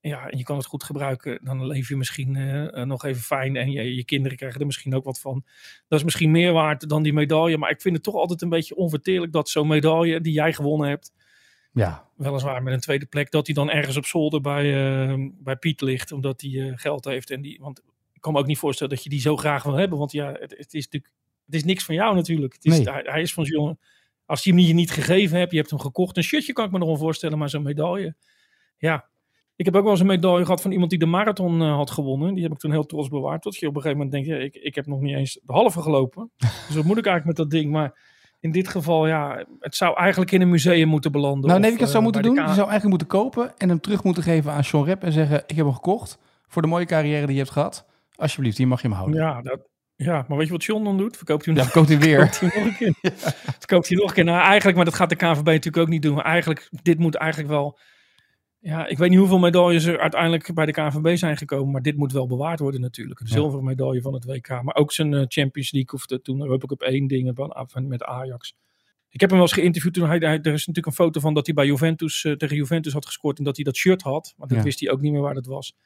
Ja, 0.09 0.29
en 0.29 0.39
je 0.39 0.45
kan 0.45 0.57
het 0.57 0.67
goed 0.67 0.85
gebruiken, 0.85 1.39
dan 1.43 1.67
leef 1.67 1.89
je 1.89 1.97
misschien 1.97 2.35
uh, 2.35 2.85
nog 2.85 3.05
even 3.05 3.23
fijn 3.23 3.57
en 3.57 3.71
je, 3.71 3.95
je 3.95 4.05
kinderen 4.05 4.37
krijgen 4.37 4.61
er 4.61 4.67
misschien 4.67 4.95
ook 4.95 5.05
wat 5.05 5.21
van. 5.21 5.45
Dat 5.89 5.99
is 5.99 6.05
misschien 6.05 6.31
meer 6.31 6.53
waard 6.53 6.89
dan 6.89 7.03
die 7.03 7.13
medaille, 7.13 7.59
maar 7.59 7.71
ik 7.71 7.81
vind 7.81 7.95
het 7.95 8.05
toch 8.05 8.15
altijd 8.15 8.43
een 8.43 8.49
beetje 8.49 8.77
onverteerlijk 8.77 9.33
dat 9.33 9.49
zo'n 9.49 9.67
medaille 9.67 10.21
die 10.21 10.33
jij 10.33 10.53
gewonnen 10.53 10.89
hebt, 10.89 11.13
ja. 11.73 12.09
weliswaar 12.17 12.63
met 12.63 12.75
een 12.75 12.81
tweede 12.81 13.07
plek, 13.07 13.31
dat 13.31 13.47
die 13.47 13.55
dan 13.55 13.71
ergens 13.71 13.97
op 13.97 14.07
zolder 14.07 14.41
bij, 14.41 14.65
uh, 15.09 15.29
bij 15.33 15.57
Piet 15.57 15.81
ligt, 15.81 16.13
omdat 16.13 16.41
hij 16.41 16.51
uh, 16.51 16.73
geld 16.75 17.05
heeft. 17.05 17.31
En 17.31 17.41
die, 17.41 17.59
want 17.61 17.83
ik 18.13 18.21
kan 18.21 18.33
me 18.33 18.39
ook 18.39 18.47
niet 18.47 18.59
voorstellen 18.59 18.95
dat 18.95 19.05
je 19.05 19.11
die 19.11 19.21
zo 19.21 19.37
graag 19.37 19.63
wil 19.63 19.75
hebben, 19.75 19.99
want 19.99 20.13
ja, 20.13 20.33
het, 20.33 20.55
het 20.57 20.75
is 20.75 20.85
natuurlijk, 20.85 21.13
het 21.47 21.55
is 21.55 21.65
niks 21.65 21.85
van 21.85 21.95
jou 21.95 22.15
natuurlijk. 22.15 22.53
Het 22.53 22.65
is, 22.65 22.79
Nee. 22.79 22.91
hij, 22.91 23.03
hij 23.05 23.23
is 23.23 23.33
van 23.33 23.45
jongen. 23.45 23.79
Als 24.27 24.45
je 24.45 24.51
hem 24.51 24.59
je 24.59 24.75
niet 24.75 24.91
gegeven 24.91 25.39
hebt, 25.39 25.51
je 25.51 25.59
hebt 25.59 25.71
hem 25.71 25.81
gekocht, 25.81 26.17
een 26.17 26.23
shirtje 26.23 26.53
kan 26.53 26.65
ik 26.65 26.71
me 26.71 26.79
nog 26.79 26.89
wel 26.89 26.97
voorstellen, 26.97 27.39
maar 27.39 27.51
zo'n 27.51 27.63
medaille, 27.63 28.17
ja, 28.79 29.09
ik 29.57 29.65
heb 29.65 29.77
ook 29.77 29.83
wel 29.83 29.91
eens 29.91 30.01
een 30.01 30.07
medaille 30.07 30.45
gehad 30.45 30.63
van 30.63 30.73
iemand 30.73 30.91
die 30.91 30.99
de 30.99 31.07
marathon 31.07 31.61
uh, 31.61 31.75
had 31.75 31.91
gewonnen. 31.91 32.35
Die 32.35 32.43
heb 32.43 32.53
ik 32.53 32.59
toen 32.59 32.71
heel 32.71 32.87
trots 32.87 33.09
bewaard. 33.09 33.43
Tot 33.43 33.57
je 33.57 33.69
op 33.69 33.77
een 33.77 33.83
gegeven 33.83 34.05
moment 34.05 34.27
denkt, 34.27 34.41
ja, 34.41 34.45
ik, 34.45 34.55
ik 34.55 34.75
heb 34.75 34.87
nog 34.87 35.01
niet 35.01 35.15
eens 35.15 35.41
de 35.43 35.53
halve 35.53 35.83
gelopen. 35.83 36.31
dus 36.67 36.77
wat 36.77 36.85
moet 36.85 36.99
ik 36.99 37.07
eigenlijk 37.07 37.27
met 37.27 37.37
dat 37.37 37.51
ding? 37.61 37.73
Maar 37.73 37.99
in 38.41 38.53
dit 38.53 38.69
geval, 38.69 39.07
ja, 39.07 39.45
het 39.59 39.77
zou 39.77 39.97
eigenlijk 39.97 40.31
in 40.31 40.41
een 40.41 40.51
museum 40.51 40.89
moeten 40.89 41.13
belanden. 41.13 41.49
Nou, 41.49 41.61
nee, 41.61 41.73
ik 41.73 41.79
het 41.79 41.89
zou 41.89 41.99
uh, 41.99 42.05
moeten 42.05 42.23
doen. 42.23 42.35
Je 42.35 42.41
zou 42.41 42.69
eigenlijk 42.69 42.89
moeten 42.89 43.07
kopen 43.07 43.59
en 43.59 43.69
hem 43.69 43.81
terug 43.81 44.05
moeten 44.05 44.23
geven 44.23 44.53
aan 44.53 44.65
Sean 44.65 44.85
Rep 44.85 45.03
en 45.03 45.13
zeggen: 45.13 45.43
Ik 45.47 45.57
heb 45.57 45.65
hem 45.65 45.75
gekocht 45.75 46.19
voor 46.47 46.63
de 46.63 46.69
mooie 46.69 46.87
carrière 46.87 47.27
die 47.27 47.35
je 47.35 47.41
hebt 47.41 47.53
gehad. 47.53 47.87
Alsjeblieft, 48.17 48.59
hier 48.59 48.69
mag 48.69 48.83
je 48.83 48.89
hem 48.89 48.97
houden. 48.97 49.21
Ja, 49.21 49.43
dat, 49.43 49.61
ja, 49.97 50.25
maar 50.29 50.39
weet 50.39 50.47
je 50.47 50.53
wat 50.53 50.65
John 50.65 50.85
dan 50.85 50.97
doet? 50.97 51.17
Verkoopt 51.17 51.45
hij 51.45 51.55
Ja, 51.55 51.61
hem 51.61 51.71
verkoopt 51.71 51.89
hij 51.89 51.99
weer. 51.99 52.29
Verkoopt 52.33 52.55
hij 52.55 52.63
nog 52.63 52.67
een 52.67 52.77
keer. 52.77 52.95
Verkoopt 53.59 53.89
hij 53.89 53.97
nog 53.97 54.09
een 54.09 54.15
keer. 54.15 54.25
Nou, 54.25 54.39
eigenlijk, 54.39 54.77
maar 54.77 54.85
dat 54.85 54.95
gaat 54.95 55.09
de 55.09 55.17
KNVB 55.17 55.45
natuurlijk 55.45 55.77
ook 55.77 55.89
niet 55.89 56.03
doen. 56.03 56.15
Maar 56.15 56.25
eigenlijk, 56.25 56.69
dit 56.83 56.99
moet 56.99 57.15
eigenlijk 57.15 57.51
wel... 57.51 57.79
Ja, 58.67 58.87
ik 58.87 58.99
weet 58.99 59.11
niet 59.11 59.19
hoeveel 59.19 59.39
medailles 59.39 59.85
er 59.85 59.99
uiteindelijk 59.99 60.55
bij 60.55 60.67
de 60.67 60.73
KNVB 60.73 61.17
zijn 61.17 61.37
gekomen. 61.37 61.73
Maar 61.73 61.83
dit 61.83 61.97
moet 61.97 62.13
wel 62.13 62.27
bewaard 62.27 62.59
worden 62.59 62.81
natuurlijk. 62.81 63.21
Een 63.21 63.27
Ja. 63.29 63.33
zilveren 63.33 63.65
medaille 63.65 64.01
van 64.03 64.15
het 64.15 64.25
WK. 64.25 64.49
Maar 64.63 64.75
ook 64.75 64.93
zijn 64.93 65.15
eh, 65.15 65.25
Champions 65.29 65.73
League 65.73 65.93
of 65.93 66.07
de, 66.07 66.21
toen 66.21 66.41
Europa 66.41 66.67
Cup 66.67 66.81
1 66.81 67.07
dingen 67.07 67.35
van- 67.35 67.67
van- 67.71 67.89
met 67.89 68.03
Ajax. 68.03 68.57
Ik 69.09 69.21
heb 69.21 69.31
hem 69.31 69.39
wel 69.39 69.49
eens 69.49 69.57
geïnterviewd. 69.59 69.95
Toen 69.95 70.07
hij, 70.09 70.17
hij, 70.19 70.29
er 70.43 70.53
is 70.53 70.67
natuurlijk 70.67 70.87
een 70.87 70.93
foto 71.05 71.21
van 71.21 71.35
dat 71.35 71.47
hij 71.47 71.55
bij 71.55 71.67
Juventus, 71.67 72.25
eh, 72.25 72.33
tegen 72.33 72.57
Juventus 72.57 72.93
had 72.93 73.07
gescoord. 73.07 73.39
En 73.39 73.45
dat 73.45 73.57
hij 73.57 73.65
dat 73.65 73.77
shirt 73.77 74.03
had. 74.03 74.35
Maar 74.37 74.49
dat 74.49 74.57
Ja. 74.59 74.65
wist 74.65 74.81
hij 74.81 74.91
ook 74.91 75.01
niet 75.01 75.13
meer 75.13 75.21
waar 75.21 75.35
dat 75.35 75.47
was. 75.47 75.77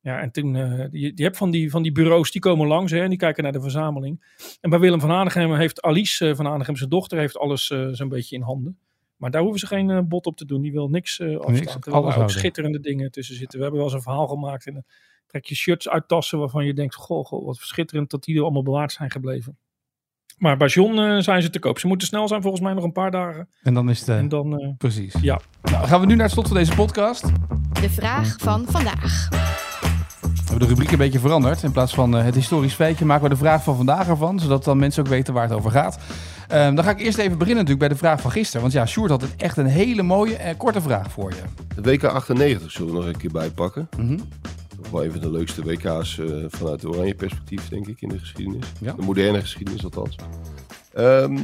Ja, 0.00 0.20
en 0.20 0.30
toen, 0.30 0.56
eh 0.56 0.86
je, 0.90 1.12
je 1.14 1.22
hebt 1.22 1.36
van 1.36 1.50
die, 1.50 1.70
van 1.70 1.82
die 1.82 1.92
bureaus, 1.92 2.30
die 2.30 2.40
komen 2.40 2.66
langs 2.66 2.92
hè, 2.92 3.00
en 3.02 3.08
die 3.08 3.18
kijken 3.18 3.42
naar 3.42 3.52
de 3.52 3.60
verzameling. 3.60 4.36
En 4.60 4.70
bij 4.70 4.78
Willem 4.78 5.00
van 5.00 5.10
Hanegem 5.10 5.54
heeft 5.54 5.82
Alice 5.82 6.28
eh, 6.28 6.34
van 6.36 6.46
Hanegem, 6.46 6.76
zijn 6.76 6.90
dochter, 6.90 7.18
heeft 7.18 7.36
alles 7.38 7.70
eh, 7.70 7.88
zo'n 7.90 8.08
beetje 8.08 8.36
in 8.36 8.42
handen. 8.42 8.78
Maar 9.20 9.30
daar 9.30 9.42
hoeven 9.42 9.60
ze 9.60 9.66
geen 9.66 9.90
eh, 9.90 9.98
bod 10.04 10.26
op 10.26 10.36
te 10.36 10.44
doen. 10.44 10.62
Die 10.62 10.72
wil 10.72 10.88
niks 10.88 11.18
eh 11.18 11.36
afstaan. 11.36 11.54
Niks, 11.54 11.72
Terwijl 11.72 12.02
alles 12.02 12.14
er 12.14 12.22
ook 12.22 12.30
schitterende 12.30 12.80
dingen 12.80 13.10
tussen 13.10 13.36
zitten. 13.36 13.58
We 13.58 13.64
hebben 13.64 13.82
wel 13.82 13.88
eens 13.88 13.98
een 13.98 14.10
verhaal 14.10 14.28
gemaakt. 14.28 14.66
En 14.66 14.72
dan 14.72 14.84
trek 15.26 15.44
je 15.44 15.54
shirts 15.54 15.88
uit 15.88 16.08
tassen 16.08 16.38
waarvan 16.38 16.64
je 16.64 16.74
denkt, 16.74 16.94
goh, 16.94 17.24
goh 17.24 17.46
wat 17.46 17.56
schitterend 17.56 18.10
dat 18.10 18.24
die 18.24 18.36
er 18.36 18.42
allemaal 18.42 18.62
bewaard 18.62 18.92
zijn 18.92 19.10
gebleven. 19.10 19.58
Maar 20.38 20.56
bij 20.56 20.68
John 20.68 20.98
eh, 20.98 21.18
zijn 21.18 21.42
ze 21.42 21.50
te 21.50 21.58
koop. 21.58 21.78
Ze 21.78 21.86
moeten 21.86 22.06
snel 22.06 22.28
zijn, 22.28 22.42
volgens 22.42 22.62
mij 22.62 22.72
nog 22.72 22.84
een 22.84 22.92
paar 22.92 23.10
dagen. 23.10 23.48
En 23.62 23.74
dan 23.74 23.90
is 23.90 24.00
het. 24.00 24.08
En 24.08 24.28
dan, 24.28 24.60
eh, 24.60 24.68
precies. 24.78 25.14
ja. 25.20 25.40
Nou, 25.62 25.86
gaan 25.86 26.00
we 26.00 26.06
nu 26.06 26.14
naar 26.14 26.24
het 26.24 26.32
slot 26.32 26.46
van 26.46 26.56
deze 26.56 26.74
podcast. 26.74 27.22
De 27.80 27.90
vraag 27.90 28.36
van 28.38 28.66
vandaag. 28.68 29.28
We 29.30 30.56
hebben 30.56 30.68
de 30.68 30.74
rubriek 30.74 30.90
een 30.90 30.98
beetje 30.98 31.18
veranderd. 31.18 31.62
In 31.62 31.72
plaats 31.72 31.94
van 31.94 32.12
het 32.12 32.34
historisch 32.34 32.74
feitje 32.74 33.04
maken 33.04 33.22
we 33.22 33.28
de 33.28 33.36
vraag 33.36 33.62
van 33.62 33.76
vandaag 33.76 34.08
ervan. 34.08 34.40
Zodat 34.40 34.64
dan 34.64 34.78
mensen 34.78 35.02
ook 35.02 35.08
weten 35.08 35.34
waar 35.34 35.42
het 35.42 35.52
over 35.52 35.70
gaat. 35.70 35.98
Ehm, 36.50 36.74
dan 36.74 36.84
ga 36.84 36.90
ik 36.90 37.00
eerst 37.00 37.18
even 37.18 37.38
beginnen 37.38 37.64
natuurlijk 37.64 37.78
bij 37.78 37.88
de 37.88 37.96
vraag 38.04 38.20
van 38.20 38.30
gisteren. 38.30 38.60
Want 38.60 38.72
ja, 38.72 38.86
Sjoerd 38.86 39.10
had 39.10 39.22
een- 39.22 39.28
echt 39.36 39.56
een 39.56 39.66
hele 39.66 40.02
mooie 40.02 40.36
en 40.36 40.56
korte 40.56 40.80
vraag 40.80 41.10
voor 41.12 41.30
je. 41.30 41.42
De 41.82 41.90
WK 41.90 42.04
98 42.04 42.70
zullen 42.70 42.92
we 42.92 42.98
nog 42.98 43.06
een 43.06 43.16
keer 43.16 43.30
bijpakken. 43.32 43.88
Mhm. 43.98 44.16
Toch 44.82 44.90
wel 44.90 45.04
een 45.04 45.12
van 45.12 45.20
de 45.20 45.30
leukste 45.30 45.62
WK's 45.62 46.18
eh, 46.18 46.26
vanuit 46.48 46.80
de 46.80 46.88
oranje 46.88 47.14
perspectief, 47.14 47.68
denk 47.68 47.86
ik, 47.86 48.00
in 48.00 48.08
de 48.08 48.18
geschiedenis. 48.18 48.64
Ja. 48.80 48.92
De 48.92 49.02
moderne 49.02 49.40
geschiedenis 49.40 49.84
althans. 49.84 50.16
Ehm, 50.94 51.38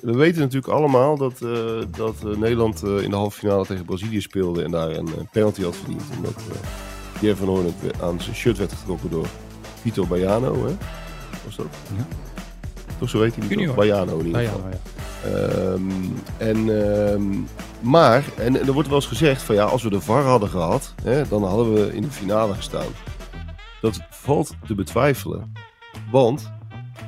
we 0.00 0.12
weten 0.16 0.40
natuurlijk 0.40 0.72
allemaal 0.72 1.16
dat, 1.16 1.40
eh, 1.42 1.50
dat 1.96 2.14
eh, 2.24 2.36
Nederland 2.36 2.82
eh, 2.82 3.02
in 3.02 3.10
de 3.10 3.16
halve 3.16 3.38
finale 3.38 3.66
tegen 3.66 3.84
Brazilië 3.84 4.20
speelde 4.20 4.62
en 4.64 4.70
daar 4.70 4.90
een 4.90 5.06
eh, 5.06 5.12
penalty 5.32 5.62
had 5.62 5.76
verdiend. 5.76 6.02
Omdat 6.16 6.42
Pierre 7.18 7.36
van 7.38 7.48
Hoorn 7.48 7.66
aan 8.02 8.20
zijn 8.20 8.36
shirt 8.36 8.58
werd 8.58 8.72
getrokken 8.72 9.10
door 9.10 9.26
Vito 9.80 10.06
Baiano. 10.06 10.66
Hè? 10.66 10.72
Was 11.44 11.56
dat? 11.56 11.66
Ja. 11.96 12.06
Toch 13.00 13.08
zo 13.08 13.22
heet 13.22 13.36
hij 13.36 13.56
niet? 13.56 13.74
Baiano 13.74 14.18
in 14.18 14.26
ieder 14.26 14.40
geval. 14.42 14.60
Ehm, 15.24 15.82
en, 16.36 16.56
ehm, 16.84 17.22
maar, 17.80 18.24
en, 18.36 18.60
en 18.60 18.66
er 18.66 18.72
wordt 18.72 18.88
wel 18.88 18.96
eens 18.98 19.06
gezegd 19.06 19.42
van 19.42 19.54
ja, 19.54 19.64
als 19.64 19.82
we 19.82 19.90
de 19.90 20.00
VAR 20.00 20.22
hadden 20.22 20.48
gehad, 20.48 20.94
hè, 21.02 21.28
dan 21.28 21.44
hadden 21.44 21.74
we 21.74 21.94
in 21.94 22.02
de 22.02 22.10
finale 22.10 22.54
gestaan. 22.54 22.86
Dat 23.80 24.00
valt 24.10 24.54
te 24.66 24.74
betwijfelen. 24.74 25.52
Want 26.10 26.50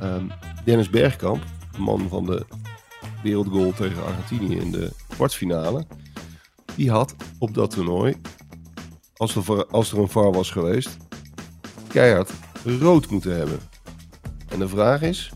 ehm, 0.00 0.24
Dennis 0.64 0.90
Bergkamp, 0.90 1.42
de 1.72 1.80
man 1.80 2.08
van 2.08 2.26
de 2.26 2.44
wereldgoal 3.22 3.72
tegen 3.72 4.04
Argentinië 4.04 4.56
in 4.56 4.70
de 4.70 4.90
kwartfinale, 5.08 5.84
die 6.74 6.90
had 6.90 7.14
op 7.38 7.54
dat 7.54 7.70
toernooi, 7.70 8.14
als 9.16 9.36
er, 9.36 9.42
VAR- 9.44 9.66
als 9.66 9.92
er 9.92 9.98
een 9.98 10.08
VAR 10.08 10.32
was 10.32 10.50
geweest, 10.50 10.96
keihard 11.88 12.30
rood 12.64 13.10
moeten 13.10 13.36
hebben. 13.36 13.58
En 14.48 14.58
de 14.58 14.68
vraag 14.68 15.02
is, 15.02 15.32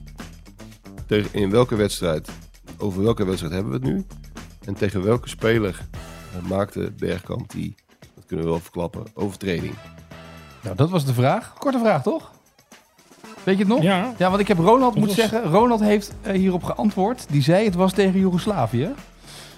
in 1.31 1.51
welke 1.51 1.75
wedstrijd, 1.77 2.29
over 2.79 3.03
welke 3.03 3.25
wedstrijd 3.25 3.53
hebben 3.55 3.73
we 3.73 3.79
het 3.79 3.87
nu? 3.95 4.07
En 4.65 4.75
tegen 4.75 5.03
welke 5.05 5.29
speler 5.29 5.81
eh, 6.43 6.49
maakte 6.51 6.93
Bergkamp 6.99 7.51
die, 7.51 7.75
dat 8.15 8.25
kunnen 8.27 8.45
we 8.47 8.51
wel 8.53 8.61
verklappen, 8.61 9.03
overtreding? 9.15 9.75
Nou, 10.63 10.77
dat 10.77 10.91
was 10.91 11.05
de 11.05 11.15
vraag. 11.15 11.53
Korte 11.59 11.79
vraag, 11.79 12.03
toch? 12.03 12.31
Weet 13.43 13.57
je 13.59 13.65
het 13.65 13.73
nog? 13.73 13.83
Ja, 13.83 14.15
Ja, 14.19 14.29
want 14.29 14.41
ik 14.41 14.49
heb 14.49 14.59
Ronald 14.59 14.81
Dat 14.95 14.95
moeten 15.05 15.17
was- 15.17 15.29
zeggen. 15.31 15.51
Ronald 15.51 15.81
heeft 15.81 16.15
eh, 16.23 16.33
hierop 16.33 16.63
geantwoord. 16.65 17.27
Die 17.31 17.43
zei 17.43 17.65
het 17.65 17.75
was 17.75 17.93
tegen 17.93 18.21
Joegoslavië. 18.21 18.89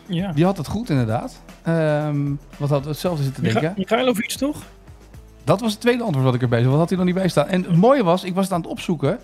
ja. 0.06 0.32
Die 0.32 0.44
had 0.44 0.56
het 0.56 0.66
goed, 0.68 0.90
inderdaad. 0.90 1.40
Ehm, 1.62 2.32
wat 2.56 2.68
had 2.68 2.84
hetzelfde 2.84 3.22
zitten 3.24 3.42
denken? 3.42 3.62
Micha- 3.62 3.74
Michailovic 3.76 4.30
toch? 4.30 4.62
Dat 5.44 5.60
was 5.60 5.72
het 5.72 5.80
tweede 5.80 6.02
antwoord 6.02 6.24
wat 6.24 6.34
ik 6.34 6.42
erbij 6.42 6.58
zei. 6.58 6.70
Wat 6.70 6.78
had 6.78 6.88
hij 6.88 6.96
nog 6.98 7.06
niet 7.06 7.14
bij 7.14 7.28
staan? 7.28 7.46
En 7.46 7.62
het 7.64 7.76
mooie 7.76 8.04
was, 8.04 8.24
ik 8.24 8.34
was 8.34 8.44
het 8.44 8.52
aan 8.54 8.60
het 8.60 8.70
opzoeken. 8.70 9.18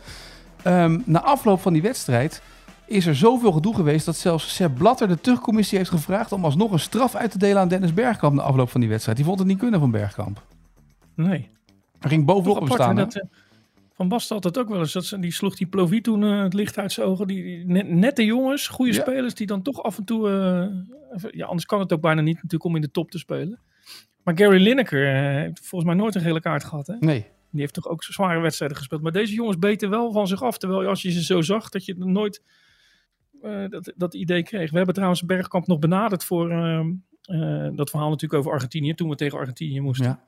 Ehm, 0.64 1.00
na 1.04 1.22
afloop 1.22 1.60
van 1.60 1.72
die 1.72 1.82
wedstrijd 1.82 2.42
is 2.86 3.06
er 3.06 3.16
zoveel 3.16 3.52
gedoe 3.52 3.74
geweest 3.74 4.06
dat 4.06 4.16
zelfs 4.16 4.54
Sepp 4.54 4.74
Blatter 4.78 5.08
de 5.08 5.20
terugcommissie 5.20 5.78
heeft 5.78 5.90
gevraagd 5.90 6.32
om 6.32 6.44
alsnog 6.44 6.72
een 6.72 6.78
straf 6.80 7.14
uit 7.14 7.30
te 7.30 7.38
delen 7.38 7.58
aan 7.62 7.68
Dennis 7.68 7.94
Bergkamp 7.94 8.34
na 8.34 8.42
afloop 8.42 8.70
van 8.70 8.80
die 8.80 8.90
wedstrijd. 8.90 9.16
Die 9.16 9.26
vond 9.26 9.38
het 9.38 9.48
niet 9.48 9.58
kunnen 9.58 9.80
van 9.80 9.90
Bergkamp. 9.90 10.42
Nee. 11.14 11.48
Hij 11.98 12.10
ging 12.10 12.24
bovenop 12.24 12.58
hem 12.58 12.66
staan. 12.72 12.96
dat, 12.96 13.14
eh, 13.14 13.22
van 13.94 14.08
Basten 14.08 14.34
had 14.34 14.44
het 14.44 14.58
ook 14.58 14.68
wel 14.68 14.78
eens. 14.78 14.92
Dat 14.92 15.04
ze, 15.04 15.18
die 15.18 15.32
sloeg 15.32 15.56
die 15.56 15.66
Plovy 15.66 16.00
toen 16.00 16.24
eh, 16.24 16.42
het 16.42 16.54
licht 16.54 16.78
uit 16.78 16.92
zijn 16.92 17.06
ogen. 17.06 17.26
Die, 17.26 17.42
die 17.42 17.66
net- 17.66 17.88
nette 17.88 18.24
jongens, 18.24 18.68
goede 18.68 18.92
Ja. 18.92 19.00
spelers 19.00 19.34
die 19.34 19.46
dan 19.46 19.62
toch 19.62 19.82
af 19.82 19.98
en 19.98 20.04
toe... 20.04 20.28
eh, 20.30 21.14
even- 21.16 21.36
ja, 21.38 21.46
anders 21.46 21.66
kan 21.66 21.80
het 21.80 21.92
ook 21.92 22.00
bijna 22.00 22.20
niet 22.20 22.34
natuurlijk 22.34 22.64
om 22.64 22.74
in 22.76 22.80
de 22.82 22.90
top 22.90 23.10
te 23.10 23.18
spelen. 23.18 23.58
Maar 24.22 24.38
Gary 24.38 24.62
Lineker 24.62 25.06
heeft 25.14 25.60
volgens 25.62 25.90
mij 25.90 26.00
nooit 26.00 26.14
een 26.14 26.20
gele 26.20 26.40
kaart 26.40 26.64
gehad. 26.64 26.86
Hè? 26.86 26.94
Nee. 27.00 27.26
Die 27.54 27.62
heeft 27.62 27.74
toch 27.74 27.88
ook 27.88 28.02
zware 28.02 28.40
wedstrijden 28.40 28.76
gespeeld. 28.76 29.02
Maar 29.02 29.12
deze 29.12 29.34
jongens 29.34 29.58
beten 29.58 29.90
wel 29.90 30.12
van 30.12 30.26
zich 30.26 30.42
af. 30.42 30.58
Terwijl 30.58 30.88
als 30.88 31.02
je 31.02 31.10
ze 31.10 31.24
zo 31.24 31.40
zag, 31.40 31.68
dat 31.68 31.84
je 31.84 31.94
nooit 31.98 32.42
eh, 33.44 33.64
dat, 33.68 33.92
dat 33.96 34.14
idee 34.14 34.42
kreeg. 34.42 34.70
We 34.70 34.76
hebben 34.76 34.94
trouwens 34.94 35.24
Bergkamp 35.24 35.66
nog 35.66 35.78
benaderd 35.78 36.24
voor 36.24 36.50
ehm, 36.50 36.92
eh, 37.22 37.68
dat 37.74 37.90
verhaal 37.90 38.08
natuurlijk 38.08 38.40
over 38.40 38.52
Argentinië. 38.52 38.94
Toen 38.94 39.08
we 39.08 39.14
tegen 39.14 39.38
Argentinië 39.38 39.80
moesten. 39.80 40.06
Ja. 40.06 40.24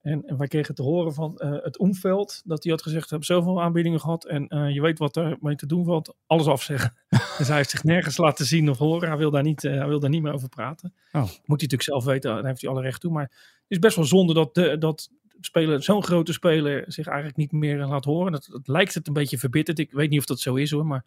En, 0.00 0.22
en 0.26 0.36
wij 0.36 0.46
kregen 0.46 0.74
te 0.74 0.82
horen 0.82 1.14
van 1.14 1.38
eh, 1.38 1.52
het 1.62 1.78
omveld 1.78 2.42
dat 2.44 2.62
hij 2.62 2.72
had 2.72 2.82
gezegd: 2.82 3.04
Ik 3.04 3.10
heb 3.10 3.24
zoveel 3.24 3.62
aanbiedingen 3.62 4.00
gehad 4.00 4.24
en 4.24 4.72
je 4.72 4.80
weet 4.80 4.98
wat 4.98 5.16
er 5.16 5.36
mee 5.40 5.56
te 5.56 5.66
doen 5.66 5.84
valt. 5.84 6.16
Alles 6.26 6.46
afzeggen. 6.46 6.94
dus 7.38 7.48
hij 7.48 7.56
heeft 7.56 7.70
zich 7.70 7.84
nergens 7.84 8.16
laten 8.16 8.46
zien 8.46 8.70
of 8.70 8.78
horen. 8.78 9.08
Hij 9.08 9.18
wil 9.18 9.30
daar 9.30 9.42
niet, 9.42 9.62
hij 9.62 9.88
wil 9.88 10.00
daar 10.00 10.10
niet 10.10 10.22
meer 10.22 10.32
over 10.32 10.48
praten. 10.48 10.94
Oh. 11.12 11.22
Moet 11.22 11.30
hij 11.32 11.44
natuurlijk 11.46 11.82
zelf 11.82 12.04
weten, 12.04 12.34
daar 12.34 12.44
heeft 12.44 12.60
hij 12.60 12.70
alle 12.70 12.82
recht 12.82 13.00
toe. 13.00 13.12
Maar 13.12 13.22
het 13.22 13.30
is 13.68 13.78
best 13.78 13.96
wel 13.96 14.04
zonde 14.04 14.34
dat, 14.34 14.54
de, 14.54 14.78
dat 14.78 15.10
speler, 15.40 15.82
zo'n 15.82 16.02
grote 16.02 16.32
speler 16.32 16.84
zich 16.86 17.06
eigenlijk 17.06 17.36
niet 17.36 17.52
meer 17.52 17.86
laat 17.86 18.04
horen. 18.04 18.32
Dat, 18.32 18.48
dat 18.50 18.68
lijkt 18.68 18.94
het 18.94 19.06
een 19.06 19.12
beetje 19.12 19.38
verbitterd. 19.38 19.78
Ik 19.78 19.92
weet 19.92 20.10
niet 20.10 20.18
of 20.18 20.24
dat 20.24 20.40
zo 20.40 20.54
is 20.54 20.70
hoor, 20.70 20.86
maar 20.86 21.04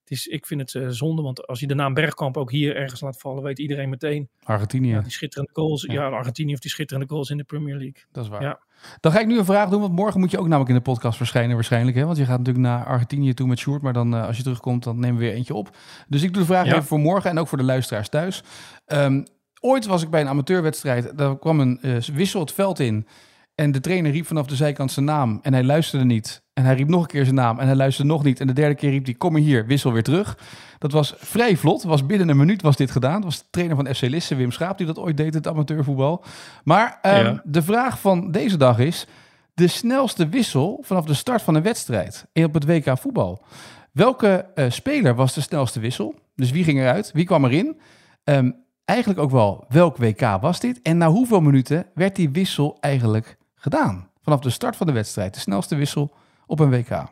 het 0.00 0.10
is, 0.10 0.26
ik 0.26 0.46
vind 0.46 0.60
het 0.60 0.74
eh, 0.74 0.88
zonde, 0.88 1.22
want 1.22 1.46
als 1.46 1.60
je 1.60 1.66
de 1.66 1.74
naam 1.74 1.94
Bergkamp 1.94 2.36
ook 2.36 2.50
hier 2.50 2.76
ergens 2.76 3.00
laat 3.00 3.20
vallen, 3.20 3.42
weet 3.42 3.58
iedereen 3.58 3.88
meteen. 3.88 4.28
Argentinië. 4.42 4.88
Ja, 4.90 5.00
die 5.00 5.10
schitterende 5.12 5.52
goals. 5.52 5.82
Ja. 5.82 5.92
Ja, 5.92 6.08
Argentinië 6.08 6.48
heeft 6.50 6.62
die 6.62 6.70
schitterende 6.70 7.08
goals 7.08 7.30
in 7.30 7.36
de 7.36 7.44
Premier 7.44 7.74
League. 7.76 8.02
Dat 8.12 8.24
is 8.24 8.30
waar. 8.30 8.42
Ja. 8.42 8.60
Dan 9.00 9.12
ga 9.12 9.20
ik 9.20 9.26
nu 9.26 9.38
een 9.38 9.44
vraag 9.44 9.68
doen, 9.68 9.80
want 9.80 9.92
morgen 9.92 10.20
moet 10.20 10.30
je 10.30 10.38
ook 10.38 10.46
namelijk 10.46 10.68
in 10.68 10.76
de 10.76 10.82
podcast 10.82 11.16
verschijnen 11.16 11.54
waarschijnlijk. 11.54 11.96
Hè? 11.96 12.04
Want 12.04 12.16
je 12.16 12.24
gaat 12.24 12.38
natuurlijk 12.38 12.66
naar 12.66 12.84
Argentinië 12.84 13.34
toe 13.34 13.46
met 13.46 13.58
Sjoerd, 13.58 13.82
maar 13.82 13.92
dan 13.92 14.14
eh, 14.14 14.26
als 14.26 14.36
je 14.36 14.42
terugkomt, 14.42 14.84
dan 14.84 15.00
nemen 15.00 15.18
we 15.18 15.24
weer 15.24 15.34
eentje 15.34 15.54
op. 15.54 15.76
Dus 16.08 16.22
ik 16.22 16.32
doe 16.32 16.42
de 16.42 16.48
vraag 16.48 16.66
Ja. 16.66 16.72
even 16.72 16.84
voor 16.84 16.98
morgen 16.98 17.30
en 17.30 17.38
ook 17.38 17.48
voor 17.48 17.58
de 17.58 17.64
luisteraars 17.64 18.08
thuis. 18.08 18.42
Ehm, 18.86 19.24
ooit 19.60 19.86
was 19.86 20.02
ik 20.02 20.10
bij 20.10 20.20
een 20.20 20.28
amateurwedstrijd, 20.28 21.18
daar 21.18 21.38
kwam 21.38 21.60
een 21.60 21.78
eh, 21.82 21.96
wissel 22.00 22.40
het 22.40 22.52
veld 22.52 22.78
in. 22.78 23.06
En 23.60 23.72
de 23.72 23.80
trainer 23.80 24.10
riep 24.12 24.26
vanaf 24.26 24.46
de 24.46 24.56
zijkant 24.56 24.92
zijn 24.92 25.04
naam 25.04 25.38
en 25.42 25.52
hij 25.52 25.64
luisterde 25.64 26.04
niet. 26.04 26.42
En 26.52 26.64
hij 26.64 26.74
riep 26.74 26.88
nog 26.88 27.00
een 27.00 27.06
keer 27.06 27.24
zijn 27.24 27.34
naam 27.36 27.58
en 27.58 27.66
hij 27.66 27.76
luisterde 27.76 28.10
nog 28.10 28.24
niet. 28.24 28.40
En 28.40 28.46
de 28.46 28.52
derde 28.52 28.74
keer 28.74 28.90
riep 28.90 29.04
hij, 29.04 29.14
kom 29.14 29.32
maar 29.32 29.40
hier, 29.40 29.66
wissel 29.66 29.92
weer 29.92 30.02
terug. 30.02 30.38
Dat 30.78 30.92
was 30.92 31.14
vrij 31.16 31.56
vlot, 31.56 31.82
was 31.82 32.06
binnen 32.06 32.28
een 32.28 32.36
minuut 32.36 32.62
was 32.62 32.76
dit 32.76 32.90
gedaan. 32.90 33.14
Het 33.14 33.24
was 33.24 33.38
de 33.38 33.44
trainer 33.50 33.76
van 33.76 33.94
FC 33.94 34.00
Lisse, 34.00 34.34
Wim 34.34 34.50
Schaap, 34.50 34.78
die 34.78 34.86
dat 34.86 34.98
ooit 34.98 35.16
deed, 35.16 35.34
het 35.34 35.48
amateurvoetbal. 35.48 36.24
Maar 36.64 36.98
ehm, 37.02 37.24
Ja. 37.24 37.40
de 37.44 37.62
vraag 37.62 38.00
van 38.00 38.30
deze 38.30 38.56
dag 38.56 38.78
is, 38.78 39.06
de 39.54 39.66
snelste 39.68 40.28
wissel 40.28 40.82
vanaf 40.86 41.04
de 41.04 41.14
start 41.14 41.42
van 41.42 41.54
een 41.54 41.62
wedstrijd 41.62 42.26
op 42.32 42.54
het 42.54 42.64
WK 42.66 42.98
voetbal. 42.98 43.42
Welke 43.92 44.46
eh, 44.54 44.70
speler 44.70 45.14
was 45.14 45.34
de 45.34 45.40
snelste 45.40 45.80
wissel? 45.80 46.14
Dus 46.36 46.50
wie 46.50 46.64
ging 46.64 46.78
eruit? 46.78 47.10
Wie 47.14 47.24
kwam 47.24 47.44
erin? 47.44 47.80
Ehm, 48.24 48.50
eigenlijk 48.84 49.20
ook 49.20 49.30
wel, 49.30 49.64
welk 49.68 49.96
WK 49.96 50.20
was 50.40 50.60
dit? 50.60 50.82
En 50.82 50.96
na 50.98 51.08
hoeveel 51.08 51.40
minuten 51.40 51.86
werd 51.94 52.16
die 52.16 52.30
wissel 52.30 52.76
eigenlijk 52.80 53.36
gedaan? 53.58 54.08
Vanaf 54.22 54.40
de 54.40 54.50
start 54.50 54.76
van 54.76 54.86
de 54.86 54.92
wedstrijd, 54.92 55.34
de 55.34 55.40
snelste 55.40 55.76
wissel 55.76 56.14
op 56.46 56.60
een 56.60 56.70
WK. 56.70 57.04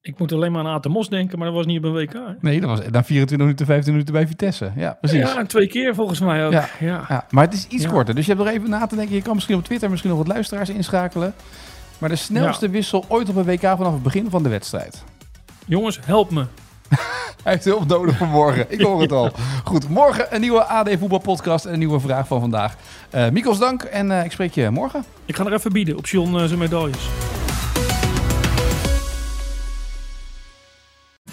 Ik 0.00 0.18
moet 0.18 0.32
alleen 0.32 0.52
maar 0.52 0.64
aan 0.64 0.72
Aten 0.74 0.90
Mos 0.90 1.08
denken, 1.08 1.38
maar 1.38 1.46
dat 1.46 1.56
was 1.56 1.66
niet 1.66 1.78
op 1.78 1.84
een 1.84 1.92
WK. 1.92 2.12
hè? 2.12 2.20
Nee, 2.40 2.60
dat 2.60 2.68
was 2.70 2.78
na 2.90 3.04
24 3.04 3.38
minuten, 3.38 3.66
15 3.66 3.92
minuten 3.92 4.14
bij 4.14 4.26
Vitesse. 4.26 4.72
Ja, 4.76 4.92
precies. 5.00 5.18
Ja, 5.18 5.38
en 5.38 5.46
twee 5.46 5.66
keer 5.68 5.94
volgens 5.94 6.20
mij 6.20 6.46
ook. 6.46 6.52
Ja. 6.52 6.68
Ja. 6.80 7.04
Ja, 7.08 7.26
maar 7.30 7.44
het 7.44 7.54
is 7.54 7.66
iets 7.66 7.82
Ja. 7.82 7.90
korter. 7.90 8.14
Dus 8.14 8.26
je 8.26 8.32
hebt 8.32 8.44
nog 8.44 8.54
even 8.54 8.70
na 8.70 8.86
te 8.86 8.96
denken. 8.96 9.14
Je 9.14 9.22
kan 9.22 9.34
misschien 9.34 9.56
op 9.56 9.64
Twitter 9.64 9.88
misschien 9.90 10.10
nog 10.10 10.18
wat 10.18 10.28
luisteraars 10.28 10.68
inschakelen. 10.68 11.34
Maar 11.98 12.08
de 12.08 12.16
snelste 12.16 12.68
wissel 12.68 13.04
ooit 13.08 13.28
op 13.28 13.36
een 13.36 13.44
WK 13.44 13.60
vanaf 13.60 13.92
het 13.92 14.02
begin 14.02 14.30
van 14.30 14.42
de 14.42 14.48
wedstrijd. 14.48 15.04
Jongens, 15.66 15.98
help 16.04 16.30
me. 16.30 16.44
Hij 17.44 17.52
heeft 17.52 17.64
hulp 17.64 17.86
nodig 17.86 18.16
voor 18.16 18.26
morgen. 18.26 18.66
Ik 18.68 18.80
hoor 18.80 19.00
het 19.00 19.12
al. 19.12 19.30
Goed, 19.64 19.88
morgen 19.88 20.34
een 20.34 20.40
nieuwe 20.40 20.64
AD 20.64 20.90
Voetbalpodcast 20.98 21.64
en 21.64 21.72
een 21.72 21.78
nieuwe 21.78 22.00
vraag 22.00 22.26
van 22.26 22.40
vandaag. 22.40 22.76
Eh 23.10 23.28
Mikos, 23.28 23.58
dank 23.58 23.82
en 23.82 24.10
eh, 24.10 24.24
ik 24.24 24.32
spreek 24.32 24.52
je 24.52 24.70
morgen. 24.70 25.04
Ik 25.24 25.36
ga 25.36 25.44
er 25.44 25.52
even 25.52 25.72
bieden 25.72 25.96
op 25.96 26.06
John 26.06 26.36
eh, 26.36 26.44
zijn 26.44 26.58
medailles. 26.58 27.08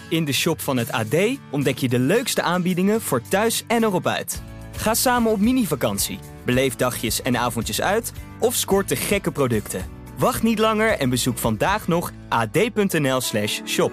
In 0.10 0.26
de 0.26 0.34
shop 0.34 0.62
van 0.62 0.78
het 0.78 0.92
AD 0.92 1.16
ontdek 1.52 1.78
je 1.78 1.90
de 1.90 2.00
leukste 2.00 2.42
aanbiedingen 2.42 3.02
voor 3.02 3.22
thuis 3.22 3.64
en 3.68 3.84
erop 3.84 4.08
uit. 4.08 4.42
Ga 4.76 4.94
samen 4.94 5.32
op 5.32 5.40
mini-vakantie, 5.40 6.20
beleef 6.46 6.76
dagjes 6.76 7.22
en 7.22 7.38
avondjes 7.38 7.82
uit 7.82 8.12
of 8.40 8.54
scoort 8.54 8.90
de 8.90 8.96
gekke 8.96 9.32
producten. 9.32 9.82
Wacht 10.18 10.44
niet 10.44 10.60
langer 10.60 10.90
en 10.90 11.10
bezoek 11.10 11.38
vandaag 11.38 11.88
nog 11.88 12.12
ad.nl/shop. 12.30 13.92